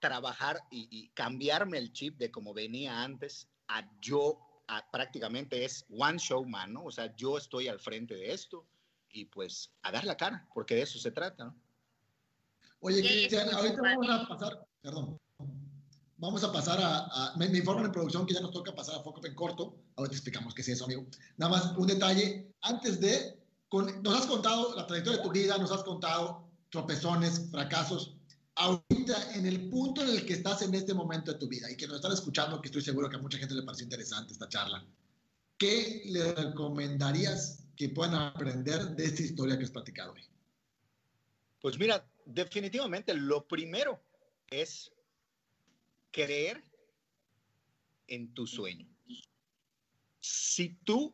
trabajar 0.00 0.58
y, 0.70 0.88
y 0.90 1.08
cambiarme 1.10 1.78
el 1.78 1.92
chip 1.92 2.18
de 2.18 2.30
como 2.30 2.52
venía 2.52 3.02
antes 3.02 3.48
a 3.68 3.88
yo 4.00 4.38
a- 4.66 4.90
prácticamente 4.90 5.64
es 5.64 5.86
one 5.90 6.18
show 6.18 6.44
man, 6.44 6.72
¿no? 6.72 6.84
O 6.84 6.90
sea, 6.90 7.14
yo 7.16 7.38
estoy 7.38 7.68
al 7.68 7.78
frente 7.80 8.14
de 8.14 8.32
esto 8.32 8.66
y 9.10 9.26
pues 9.26 9.70
a 9.82 9.92
dar 9.92 10.04
la 10.04 10.16
cara, 10.16 10.46
porque 10.52 10.74
de 10.74 10.82
eso 10.82 10.98
se 10.98 11.10
trata, 11.12 11.44
¿no? 11.44 11.56
Oye, 12.80 13.00
Cristian, 13.00 13.48
ahorita 13.48 13.80
vamos 13.80 14.10
a 14.10 14.28
pasar, 14.28 14.66
perdón, 14.82 15.18
vamos 16.16 16.42
a 16.44 16.52
pasar 16.52 16.80
a, 16.80 16.98
a- 17.06 17.36
me, 17.36 17.48
me 17.48 17.58
informan 17.58 17.86
en 17.86 17.92
producción 17.92 18.26
que 18.26 18.34
ya 18.34 18.40
nos 18.40 18.52
toca 18.52 18.74
pasar 18.74 18.96
a 18.96 19.02
Foco 19.02 19.24
en 19.26 19.34
corto, 19.34 19.76
ahorita 19.96 20.14
explicamos 20.16 20.54
qué 20.54 20.62
es 20.62 20.68
eso, 20.68 20.84
amigo. 20.84 21.06
Nada 21.36 21.50
más 21.52 21.76
un 21.76 21.86
detalle, 21.86 22.52
antes 22.62 23.00
de, 23.00 23.38
con- 23.68 24.02
nos 24.02 24.14
has 24.20 24.26
contado 24.26 24.74
la 24.76 24.86
trayectoria 24.86 25.18
de 25.18 25.24
tu 25.24 25.32
vida, 25.32 25.58
nos 25.58 25.72
has 25.72 25.82
contado 25.82 26.48
tropezones, 26.70 27.50
fracasos, 27.50 28.16
ahorita 28.56 29.34
en 29.34 29.46
el 29.46 29.68
punto 29.68 30.02
en 30.02 30.10
el 30.10 30.24
que 30.26 30.34
estás 30.34 30.62
en 30.62 30.74
este 30.74 30.94
momento 30.94 31.32
de 31.32 31.38
tu 31.38 31.48
vida 31.48 31.70
y 31.70 31.76
que 31.76 31.86
nos 31.86 31.96
están 31.96 32.12
escuchando, 32.12 32.60
que 32.60 32.68
estoy 32.68 32.82
seguro 32.82 33.08
que 33.08 33.16
a 33.16 33.20
mucha 33.20 33.38
gente 33.38 33.54
le 33.54 33.62
pareció 33.62 33.84
interesante 33.84 34.32
esta 34.32 34.48
charla, 34.48 34.84
¿qué 35.58 36.02
le 36.06 36.32
recomendarías 36.34 37.60
que 37.76 37.88
puedan 37.88 38.14
aprender 38.14 38.94
de 38.94 39.04
esta 39.04 39.22
historia 39.22 39.58
que 39.58 39.64
has 39.64 39.70
platicado 39.70 40.12
hoy? 40.12 40.22
Pues 41.60 41.78
mira, 41.78 42.06
definitivamente 42.26 43.14
lo 43.14 43.46
primero 43.46 44.00
es 44.50 44.92
creer 46.14 46.62
en 48.06 48.32
tu 48.34 48.46
sueño. 48.46 48.86
Si 50.20 50.76
tú 50.84 51.12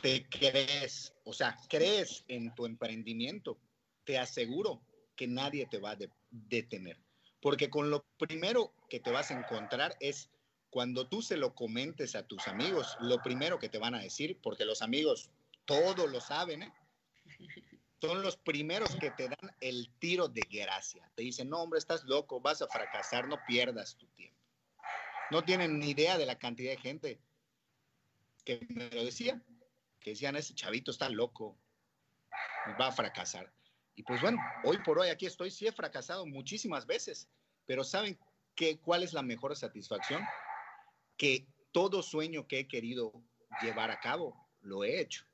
te 0.00 0.26
crees, 0.28 1.12
o 1.24 1.34
sea, 1.34 1.56
crees 1.68 2.24
en 2.28 2.54
tu 2.54 2.64
emprendimiento, 2.64 3.58
te 4.04 4.18
aseguro 4.18 4.80
que 5.16 5.26
nadie 5.26 5.66
te 5.66 5.78
va 5.78 5.90
a 5.90 5.96
de- 5.96 6.10
detener. 6.30 6.98
Porque 7.42 7.68
con 7.68 7.90
lo 7.90 8.06
primero 8.16 8.72
que 8.88 9.00
te 9.00 9.10
vas 9.10 9.30
a 9.30 9.38
encontrar 9.38 9.96
es 10.00 10.30
cuando 10.70 11.08
tú 11.08 11.20
se 11.20 11.36
lo 11.36 11.54
comentes 11.54 12.14
a 12.14 12.26
tus 12.26 12.48
amigos, 12.48 12.96
lo 13.00 13.22
primero 13.22 13.58
que 13.58 13.68
te 13.68 13.78
van 13.78 13.94
a 13.94 14.00
decir, 14.00 14.38
porque 14.42 14.64
los 14.64 14.80
amigos 14.80 15.30
todos 15.66 16.10
lo 16.10 16.20
saben, 16.20 16.62
¿eh? 16.62 16.72
Son 18.00 18.22
los 18.22 18.36
primeros 18.36 18.94
que 18.96 19.10
te 19.10 19.28
dan 19.28 19.56
el 19.60 19.90
tiro 19.98 20.28
de 20.28 20.42
gracia. 20.50 21.10
Te 21.14 21.22
dicen, 21.22 21.48
no, 21.48 21.62
hombre, 21.62 21.78
estás 21.78 22.04
loco, 22.04 22.40
vas 22.40 22.62
a 22.62 22.68
fracasar, 22.68 23.28
no 23.28 23.38
pierdas 23.46 23.96
tu 23.96 24.06
tiempo. 24.08 24.36
No 25.30 25.42
tienen 25.44 25.78
ni 25.78 25.90
idea 25.90 26.18
de 26.18 26.26
la 26.26 26.38
cantidad 26.38 26.70
de 26.72 26.78
gente 26.78 27.20
que 28.44 28.64
me 28.68 28.88
lo 28.90 29.04
decía, 29.04 29.42
que 30.00 30.10
decían, 30.10 30.36
ese 30.36 30.54
chavito 30.54 30.90
está 30.90 31.08
loco, 31.08 31.58
va 32.80 32.88
a 32.88 32.92
fracasar. 32.92 33.52
Y 33.96 34.02
pues 34.02 34.20
bueno, 34.20 34.38
hoy 34.62 34.78
por 34.84 34.98
hoy 34.98 35.08
aquí 35.08 35.26
estoy, 35.26 35.50
sí 35.50 35.66
he 35.66 35.72
fracasado 35.72 36.26
muchísimas 36.26 36.86
veces, 36.86 37.28
pero 37.64 37.82
¿saben 37.82 38.18
qué, 38.54 38.78
cuál 38.78 39.02
es 39.02 39.14
la 39.14 39.22
mejor 39.22 39.56
satisfacción? 39.56 40.22
Que 41.16 41.48
todo 41.72 42.02
sueño 42.02 42.46
que 42.46 42.60
he 42.60 42.68
querido 42.68 43.12
llevar 43.62 43.90
a 43.90 43.98
cabo, 43.98 44.48
lo 44.60 44.84
he 44.84 45.00
hecho. 45.00 45.24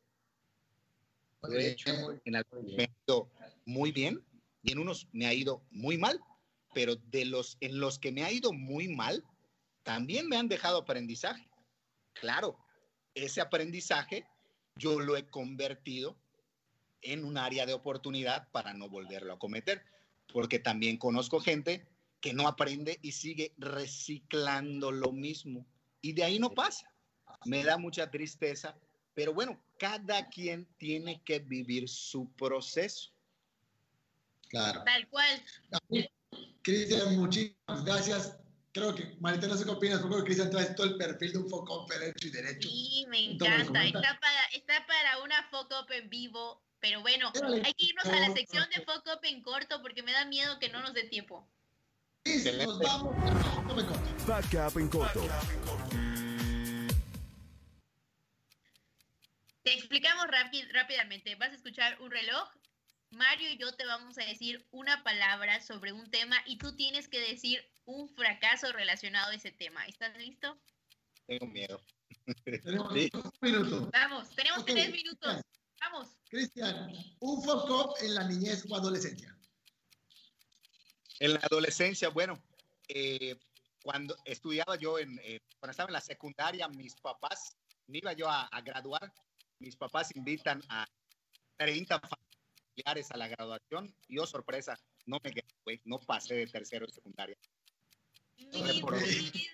He 1.51 1.71
hecho. 1.71 1.91
En 2.25 2.37
algunos 2.37 2.73
me 2.73 2.85
ha 2.85 2.91
ido 3.07 3.31
muy 3.65 3.93
bien 3.93 4.25
y 4.63 4.73
en 4.73 4.79
unos 4.79 5.09
me 5.13 5.27
ha 5.27 5.35
ido 5.35 5.63
muy 5.71 5.99
mal, 5.99 6.21
pero 6.75 6.97
de 6.97 7.25
los 7.25 7.57
en 7.61 7.81
los 7.81 7.99
que 7.99 8.13
me 8.13 8.25
ha 8.25 8.33
ido 8.33 8.53
muy 8.53 8.89
mal, 8.89 9.25
también 9.83 10.29
me 10.29 10.37
han 10.37 10.49
dejado 10.49 10.79
aprendizaje. 10.79 11.49
Claro, 12.13 12.59
ese 13.15 13.41
aprendizaje 13.41 14.27
yo 14.77 15.01
lo 15.01 15.17
he 15.17 15.27
convertido 15.27 16.17
en 17.03 17.25
un 17.25 17.37
área 17.37 17.67
de 17.67 17.75
oportunidad 17.75 18.49
para 18.53 18.75
no 18.75 18.89
volverlo 18.89 19.33
a 19.33 19.39
cometer, 19.39 19.83
porque 20.33 20.59
también 20.59 20.97
conozco 20.97 21.41
gente 21.41 21.87
que 22.21 22.33
no 22.33 22.47
aprende 22.47 22.99
y 23.03 23.13
sigue 23.13 23.53
reciclando 23.59 24.93
lo 24.93 25.11
mismo 25.11 25.67
y 26.01 26.13
de 26.13 26.25
ahí 26.25 26.39
no 26.39 26.51
pasa. 26.51 26.89
Me 27.45 27.65
da 27.65 27.77
mucha 27.77 28.11
tristeza, 28.11 28.79
pero 29.15 29.35
bueno, 29.35 29.63
cada 29.79 30.29
quien 30.29 30.67
tiene 30.79 31.23
que 31.23 31.39
vivir 31.39 31.89
su 31.89 32.31
proceso. 32.33 33.11
Claro. 34.49 34.83
Tal 34.85 35.09
cual. 35.09 35.43
Cristian, 36.63 37.17
muchísimas 37.17 37.85
gracias. 37.85 38.39
Creo 38.73 38.95
que, 38.95 39.17
Marita, 39.21 39.47
no 39.47 39.57
sé 39.57 39.65
qué 39.65 39.71
opinas, 39.71 39.99
pero 39.99 40.09
creo 40.09 40.21
que 40.21 40.27
Cristian 40.27 40.51
trae 40.51 40.75
todo 40.75 40.87
el 40.87 40.97
perfil 40.97 41.33
de 41.33 41.39
un 41.39 41.49
foco 41.51 41.87
derecho 41.89 42.29
y 42.29 42.31
derecho. 42.31 42.69
Sí, 42.69 43.05
me 43.09 43.33
encanta. 43.33 43.85
Está 43.85 44.19
para, 44.19 44.45
está 44.55 44.87
para 44.87 45.23
una 45.23 45.43
Focop 45.51 45.91
en 45.91 46.09
vivo. 46.09 46.63
Pero 46.81 47.01
bueno, 47.01 47.31
hay 47.63 47.75
que 47.75 47.85
irnos 47.87 48.07
a 48.07 48.19
la 48.19 48.35
sección 48.35 48.67
de 48.75 48.83
Focop 48.83 49.25
en 49.25 49.43
corto 49.43 49.81
porque 49.83 50.03
me 50.03 50.13
da 50.13 50.25
miedo 50.25 50.59
que 50.59 50.69
no 50.69 50.81
nos 50.81 50.95
dé 50.95 51.05
tiempo. 51.05 51.47
Listo, 52.25 52.53
nos 52.65 52.79
vamos 52.79 53.15
a 53.31 53.63
Foco 53.63 53.81
en 53.81 53.87
corto. 53.87 54.27
Backup 54.27 54.79
en 54.79 54.89
corto. 54.89 55.29
Te 59.63 59.75
explicamos 59.75 60.27
rápi- 60.27 60.69
rápidamente. 60.73 61.35
Vas 61.37 61.51
a 61.51 61.57
escuchar 61.57 62.01
un 62.01 62.11
reloj. 62.11 62.49
Mario 63.11 63.51
y 63.51 63.59
yo 63.59 63.73
te 63.75 63.85
vamos 63.85 64.17
a 64.17 64.25
decir 64.25 64.67
una 64.71 65.03
palabra 65.05 65.61
sobre 65.61 65.93
un 65.93 66.11
tema 66.11 66.43
y 66.47 66.57
tú 66.57 66.75
tienes 66.77 67.09
que 67.09 67.21
decir 67.21 67.63
un 67.85 68.09
fracaso 68.09 68.73
relacionado 68.73 69.31
a 69.31 69.35
ese 69.35 69.51
tema. 69.53 69.85
¿Estás 69.87 70.17
listo? 70.17 70.59
Tengo 71.27 71.47
miedo. 71.47 71.81
Tenemos 72.45 72.93
Sí. 72.95 73.11
un 73.13 73.31
minuto. 73.43 73.91
Vamos, 73.93 74.31
tenemos 74.35 74.61
Ok, 74.61 74.67
tres 74.67 74.91
minutos. 74.93 75.43
Vamos. 75.81 76.09
Cristian, 76.31 76.91
un 77.21 77.43
foco 77.45 77.95
en 78.01 78.15
la 78.15 78.25
niñez 78.27 78.65
o 78.71 78.77
adolescencia. 78.77 79.37
En 81.21 81.35
la 81.35 81.41
adolescencia, 81.41 82.09
bueno, 82.09 82.43
eh, 82.89 83.39
cuando 83.83 84.17
estudiaba 84.25 84.77
yo, 84.77 84.99
en, 84.99 85.21
eh, 85.23 85.41
cuando 85.59 85.73
estaba 85.73 85.89
en 85.89 85.93
la 85.95 86.01
secundaria, 86.01 86.67
mis 86.69 86.95
papás, 86.95 87.57
me 87.89 87.99
iba 87.99 88.13
yo 88.15 88.29
a, 88.31 88.45
a 88.47 88.61
graduar, 88.63 89.13
mis 89.63 89.77
papás 89.77 90.15
invitan 90.15 90.61
a 90.69 90.87
30 91.57 92.01
familiares 92.01 93.11
a 93.13 93.17
la 93.17 93.29
graduación 93.29 93.95
y, 94.09 94.19
oh 94.19 94.27
sorpresa, 94.27 94.77
no 95.07 95.19
me 95.23 95.31
gradué, 95.31 95.81
no 95.85 95.99
pasé 96.01 96.35
de 96.35 96.47
tercero 96.49 96.87
de 96.87 96.93
secundaria. 96.93 97.37
Mi 98.37 98.81
por 98.81 98.99
vida. 98.99 99.53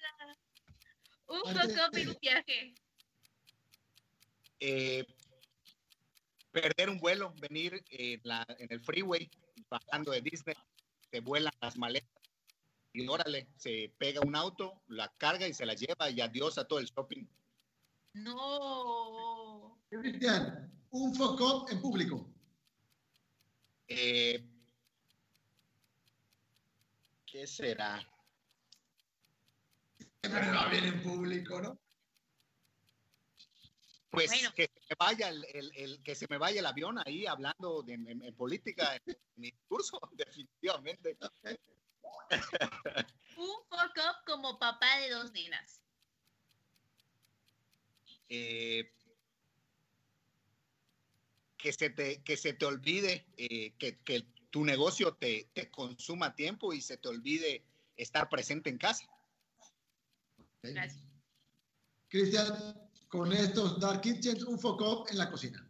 Un 1.26 1.98
en 1.98 2.08
un 2.08 2.16
viaje. 2.20 2.74
Eh, 4.60 5.04
perder 6.50 6.88
un 6.88 6.98
vuelo, 6.98 7.34
venir 7.38 7.84
en, 7.90 8.20
la, 8.24 8.46
en 8.58 8.72
el 8.72 8.80
freeway, 8.80 9.30
bajando 9.68 10.10
de 10.10 10.22
Disney, 10.22 10.56
se 11.10 11.20
vuelan 11.20 11.52
las 11.60 11.76
maletas 11.76 12.18
y 12.94 13.06
órale, 13.06 13.46
se 13.56 13.92
pega 13.98 14.22
un 14.26 14.34
auto, 14.34 14.80
la 14.88 15.12
carga 15.18 15.46
y 15.46 15.52
se 15.52 15.66
la 15.66 15.74
lleva 15.74 16.10
y 16.10 16.22
adiós 16.22 16.56
a 16.56 16.66
todo 16.66 16.78
el 16.78 16.86
shopping. 16.86 17.26
No. 18.14 19.47
Cristian, 19.90 20.70
un 20.90 21.14
foco 21.14 21.66
en 21.70 21.80
público. 21.80 22.30
Eh, 23.88 24.44
¿Qué 27.24 27.46
será? 27.46 28.00
Siempre 30.22 30.50
va 30.50 30.68
bien 30.68 30.84
en 30.84 31.02
público, 31.02 31.60
¿no? 31.60 31.78
Pues 34.10 34.30
Bueno. 34.30 34.52
que 34.54 34.64
se 34.64 34.80
me 34.90 34.96
vaya 34.98 35.28
el, 35.28 35.44
el- 35.52 35.72
el- 35.76 36.02
que 36.02 36.14
se 36.14 36.26
me 36.28 36.38
vaya 36.38 36.60
el 36.60 36.66
avión 36.66 36.98
ahí 37.06 37.26
hablando 37.26 37.82
de, 37.82 37.94
en, 37.94 38.22
en 38.22 38.34
política 38.34 38.96
en 38.96 39.16
mi 39.36 39.52
curso, 39.68 40.00
definitivamente. 40.12 41.16
Un 43.36 43.64
Focop 43.68 44.24
como 44.26 44.58
papá 44.58 44.98
de 44.98 45.10
dos 45.10 45.30
nenas. 45.32 45.82
Eh, 48.30 48.92
que 51.58 51.72
se 51.72 51.90
te, 51.90 52.22
que 52.22 52.36
se 52.36 52.52
te 52.52 52.64
olvide 52.64 53.26
eh, 53.36 53.74
que, 53.78 53.98
que 53.98 54.26
tu 54.50 54.64
negocio 54.64 55.14
te, 55.14 55.50
te 55.52 55.70
consuma 55.70 56.34
tiempo 56.34 56.72
y 56.72 56.80
se 56.80 56.96
te 56.96 57.08
olvide 57.08 57.64
estar 57.96 58.28
presente 58.28 58.70
en 58.70 58.78
casa. 58.78 59.04
Ok. 60.38 60.46
Gracias. 60.62 61.04
Cristian, 62.08 62.90
con 63.08 63.32
estos 63.32 63.78
Dark 63.80 64.00
Kitchens, 64.00 64.44
un 64.44 64.58
foco 64.58 65.06
en 65.10 65.18
la 65.18 65.30
cocina. 65.30 65.68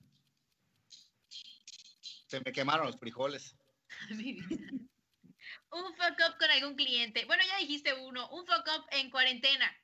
Se 2.26 2.40
me 2.40 2.52
quemaron 2.52 2.86
los 2.86 2.98
frijoles. 2.98 3.56
un 4.10 5.94
fuck 5.96 6.18
up 6.28 6.38
con 6.38 6.50
algún 6.50 6.76
cliente. 6.76 7.24
Bueno, 7.24 7.42
ya 7.48 7.58
dijiste 7.58 7.94
uno. 7.94 8.28
Un 8.30 8.46
fuck 8.46 8.66
up 8.76 8.86
en 8.92 9.10
cuarentena. 9.10 9.74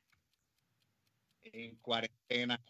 En 1.42 1.76
cuarentena. 1.76 2.62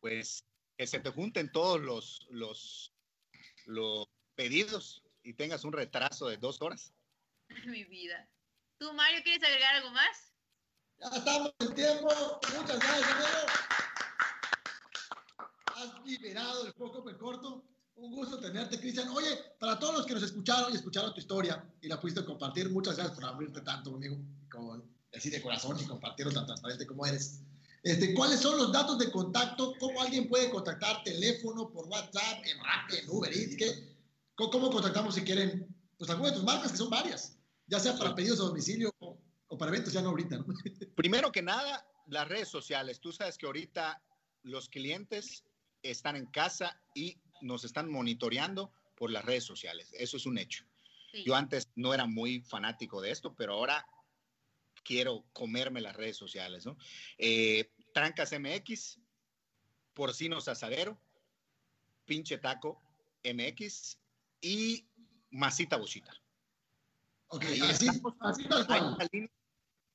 Pues 0.00 0.44
que 0.82 0.86
se 0.88 0.98
te 0.98 1.10
junten 1.10 1.52
todos 1.52 1.80
los, 1.80 2.26
los, 2.28 2.92
los 3.66 4.08
pedidos 4.34 5.04
y 5.22 5.32
tengas 5.34 5.62
un 5.62 5.72
retraso 5.72 6.26
de 6.26 6.38
dos 6.38 6.60
horas. 6.60 6.92
Mi 7.66 7.84
vida. 7.84 8.28
¿Tú, 8.78 8.92
Mario, 8.92 9.20
quieres 9.22 9.44
agregar 9.44 9.76
algo 9.76 9.92
más? 9.92 10.34
Ya 10.98 11.16
estamos 11.16 11.54
en 11.60 11.74
tiempo. 11.76 12.08
Muchas 12.58 12.80
gracias, 12.80 13.12
amigo. 13.12 13.46
Has 15.66 16.04
liberado 16.04 16.66
el 16.66 16.72
foco 16.72 17.08
en 17.08 17.16
corto. 17.16 17.64
Un 17.94 18.16
gusto 18.16 18.40
tenerte, 18.40 18.80
Cristian. 18.80 19.08
Oye, 19.10 19.38
para 19.60 19.78
todos 19.78 19.98
los 19.98 20.06
que 20.06 20.14
nos 20.14 20.24
escucharon 20.24 20.72
y 20.72 20.76
escucharon 20.78 21.14
tu 21.14 21.20
historia 21.20 21.64
y 21.80 21.86
la 21.86 22.00
pudiste 22.00 22.24
compartir, 22.24 22.68
muchas 22.70 22.96
gracias 22.96 23.14
por 23.14 23.24
abrirte 23.26 23.60
tanto 23.60 23.92
conmigo, 23.92 24.16
con, 24.50 24.82
así 25.14 25.30
de 25.30 25.40
corazón 25.40 25.78
y 25.78 25.86
compartirlo 25.86 26.32
tan 26.32 26.46
transparente 26.46 26.88
como 26.88 27.06
eres. 27.06 27.40
Este, 27.82 28.14
¿Cuáles 28.14 28.40
son 28.40 28.58
los 28.58 28.72
datos 28.72 28.98
de 28.98 29.10
contacto? 29.10 29.74
¿Cómo 29.80 30.00
alguien 30.00 30.28
puede 30.28 30.50
contactar? 30.50 31.02
¿Teléfono, 31.02 31.70
por 31.70 31.86
WhatsApp, 31.88 32.44
en 32.44 32.58
Rappi, 32.58 32.96
en 32.98 33.10
Uber 33.10 33.32
Eats? 33.32 33.56
¿qué? 33.56 33.96
¿Cómo 34.36 34.70
contactamos 34.70 35.14
si 35.16 35.22
quieren? 35.22 35.66
Pues 35.98 36.08
algunas 36.10 36.32
de 36.32 36.38
tus 36.38 36.46
marcas, 36.46 36.72
que 36.72 36.78
son 36.78 36.90
varias, 36.90 37.36
ya 37.66 37.80
sea 37.80 37.96
para 37.96 38.14
pedidos 38.14 38.40
a 38.40 38.44
domicilio 38.44 38.92
o, 39.00 39.18
o 39.48 39.58
para 39.58 39.70
eventos, 39.70 39.92
ya 39.92 40.02
no 40.02 40.10
ahorita. 40.10 40.38
¿no? 40.38 40.46
Primero 40.96 41.32
que 41.32 41.42
nada, 41.42 41.84
las 42.06 42.28
redes 42.28 42.48
sociales. 42.48 43.00
Tú 43.00 43.12
sabes 43.12 43.36
que 43.36 43.46
ahorita 43.46 44.00
los 44.42 44.68
clientes 44.68 45.44
están 45.82 46.16
en 46.16 46.26
casa 46.26 46.80
y 46.94 47.20
nos 47.40 47.64
están 47.64 47.90
monitoreando 47.90 48.72
por 48.96 49.10
las 49.10 49.24
redes 49.24 49.44
sociales. 49.44 49.90
Eso 49.92 50.16
es 50.16 50.26
un 50.26 50.38
hecho. 50.38 50.64
Sí. 51.10 51.24
Yo 51.24 51.34
antes 51.34 51.68
no 51.74 51.92
era 51.92 52.06
muy 52.06 52.40
fanático 52.42 53.00
de 53.00 53.10
esto, 53.10 53.34
pero 53.34 53.54
ahora 53.54 53.84
quiero 54.82 55.24
comerme 55.32 55.80
las 55.80 55.96
redes 55.96 56.16
sociales, 56.16 56.66
¿no? 56.66 56.76
Eh, 57.18 57.70
Trancas 57.92 58.32
MX, 58.32 58.98
Porcinos 59.94 60.48
Asadero, 60.48 61.00
Pinche 62.04 62.38
Taco 62.38 62.82
MX 63.24 63.98
y 64.40 64.84
Masita 65.30 65.76
Bocita. 65.76 66.12
Ok, 67.28 67.44
así, 67.62 67.86
estamos. 67.86 68.14
así 68.20 68.42
tal 68.44 68.66
Hay 68.68 68.82
una, 68.82 69.06
línea, 69.10 69.30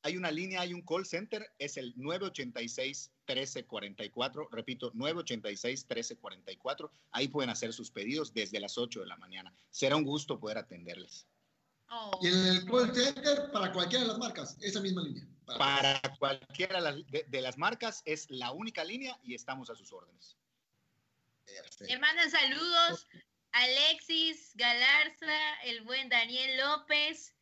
hay 0.02 0.18
una 0.18 0.32
línea, 0.32 0.62
hay 0.62 0.74
un 0.74 0.82
call 0.82 1.06
center, 1.06 1.54
es 1.60 1.78
el 1.78 1.94
986-1344, 1.96 4.48
repito, 4.52 4.92
986-1344. 4.94 6.90
Ahí 7.12 7.28
pueden 7.28 7.52
hacer 7.52 7.74
sus 7.74 7.92
pedidos 7.92 8.34
desde 8.34 8.60
las 8.60 8.80
8 8.80 9.02
de 9.02 9.08
la 9.08 9.18
mañana. 9.18 9.54
Será 9.70 9.98
un 9.98 10.04
gusto 10.04 10.40
poder 10.40 10.58
atenderles. 10.58 11.28
Oh, 11.90 12.20
Y 12.22 12.28
en 12.28 12.46
el 12.48 12.66
call 12.66 12.94
center 12.94 13.50
para 13.52 13.72
cualquiera 13.72 14.04
de 14.04 14.10
las 14.10 14.18
marcas, 14.18 14.58
esa 14.62 14.80
misma 14.82 15.04
línea. 15.04 15.24
Para- 15.46 15.58
Para 16.02 16.16
cualquiera 16.18 16.76
de 16.76 16.82
las- 16.82 17.08
de, 17.12 17.24
de 17.28 17.42
las 17.42 17.58
marcas 17.58 18.02
es 18.06 18.30
la 18.30 18.52
única 18.52 18.84
línea 18.84 19.18
y 19.24 19.34
estamos 19.34 19.70
a 19.70 19.76
sus 19.76 19.92
órdenes. 19.94 20.36
Perfecto. 21.46 21.86
Le 21.86 21.98
mandan 22.00 22.30
saludos 22.30 23.08
Alexis 23.54 24.52
Galarza, 24.56 25.54
el 25.64 25.82
buen 25.84 26.10
Daniel 26.10 26.58
López, 26.58 27.34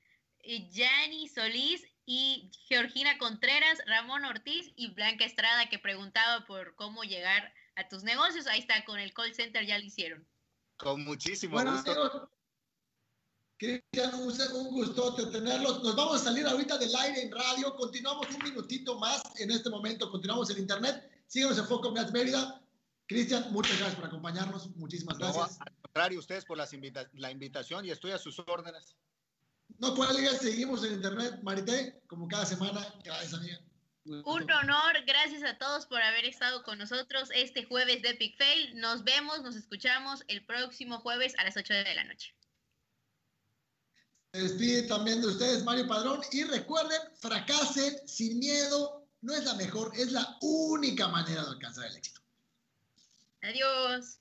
eh, 0.41 0.69
Yanni 0.69 1.27
Solís 1.27 1.83
y 2.05 2.51
Georgina 2.67 3.17
Contreras, 3.17 3.79
Ramón 3.87 4.25
Ortiz 4.25 4.71
y 4.75 4.91
Blanca 4.93 5.25
Estrada 5.25 5.67
que 5.69 5.79
preguntaba 5.79 6.45
por 6.45 6.75
cómo 6.75 7.03
llegar 7.03 7.51
a 7.75 7.87
tus 7.89 8.03
negocios. 8.03 8.45
Ahí 8.45 8.59
está, 8.59 8.85
con 8.85 8.99
el 8.99 9.13
call 9.13 9.33
center 9.33 9.65
ya 9.65 9.79
lo 9.79 9.83
hicieron. 9.85 10.27
Con 10.77 11.03
muchísimo 11.03 11.53
Bueno, 11.53 11.71
gusto. 11.73 11.91
amigos, 11.91 12.29
Cristian, 13.57 14.13
un, 14.15 14.71
gustote 14.71 15.25
tenerlos. 15.27 15.81
Nos 15.83 15.95
vamos 15.95 16.21
a 16.21 16.23
salir 16.25 16.45
ahorita 16.45 16.77
del 16.77 16.93
aire 16.95 17.21
en 17.23 17.31
radio. 17.31 17.75
Continuamos 17.75 18.27
un 18.29 18.43
minutito 18.43 18.99
más 18.99 19.21
en 19.37 19.51
este 19.51 19.69
momento. 19.69 20.11
Continuamos 20.11 20.49
en 20.49 20.59
internet. 20.59 21.09
Síguenos 21.27 21.57
en 21.57 21.65
Foco 21.65 21.91
Match 21.91 22.11
Mérida. 22.11 22.61
Cristian, 23.07 23.51
muchas 23.51 23.77
gracias 23.77 23.95
por 23.95 24.05
acompañarnos. 24.05 24.75
Muchísimas 24.75 25.17
No, 25.19 25.31
gracias. 25.31 25.61
al 25.61 25.73
contrario, 25.81 26.19
ustedes 26.19 26.43
por 26.43 26.57
las 26.57 26.73
invita- 26.73 27.09
la 27.13 27.31
invitación 27.31 27.85
y 27.85 27.91
estoy 27.91 28.11
a 28.11 28.17
sus 28.17 28.39
órdenes. 28.39 28.95
No 29.77 29.95
cuelgues, 29.95 30.37
seguimos 30.39 30.83
en 30.83 30.93
internet, 30.93 31.39
Marité, 31.43 32.01
como 32.07 32.27
cada 32.27 32.45
semana. 32.45 32.85
Gracias, 33.03 33.33
amiga. 33.33 33.59
Un 34.05 34.51
honor, 34.51 35.03
gracias 35.07 35.43
a 35.43 35.57
todos 35.57 35.87
por 35.87 35.99
haber 36.01 36.25
estado 36.25 36.61
con 36.63 36.77
nosotros 36.77 37.29
este 37.33 37.63
jueves 37.63 38.03
de 38.03 38.09
Epic 38.09 38.37
Fail. 38.37 38.79
Nos 38.79 39.03
vemos, 39.03 39.41
nos 39.41 39.55
escuchamos 39.55 40.23
el 40.27 40.45
próximo 40.45 40.99
jueves 40.99 41.33
a 41.39 41.43
las 41.43 41.57
8 41.57 41.73
de 41.73 41.95
la 41.95 42.03
noche. 42.03 42.35
Despide 44.35 44.83
también 44.83 45.21
de 45.21 45.27
ustedes, 45.27 45.63
Mario 45.63 45.87
Padrón. 45.87 46.21
Y 46.31 46.43
recuerden, 46.43 46.99
fracasen 47.19 47.95
sin 48.07 48.39
miedo. 48.39 49.07
No 49.21 49.33
es 49.33 49.45
la 49.45 49.53
mejor, 49.55 49.91
es 49.95 50.11
la 50.11 50.37
única 50.41 51.07
manera 51.07 51.43
de 51.43 51.49
alcanzar 51.51 51.85
el 51.85 51.95
éxito. 51.95 52.21
Adiós. 53.41 54.19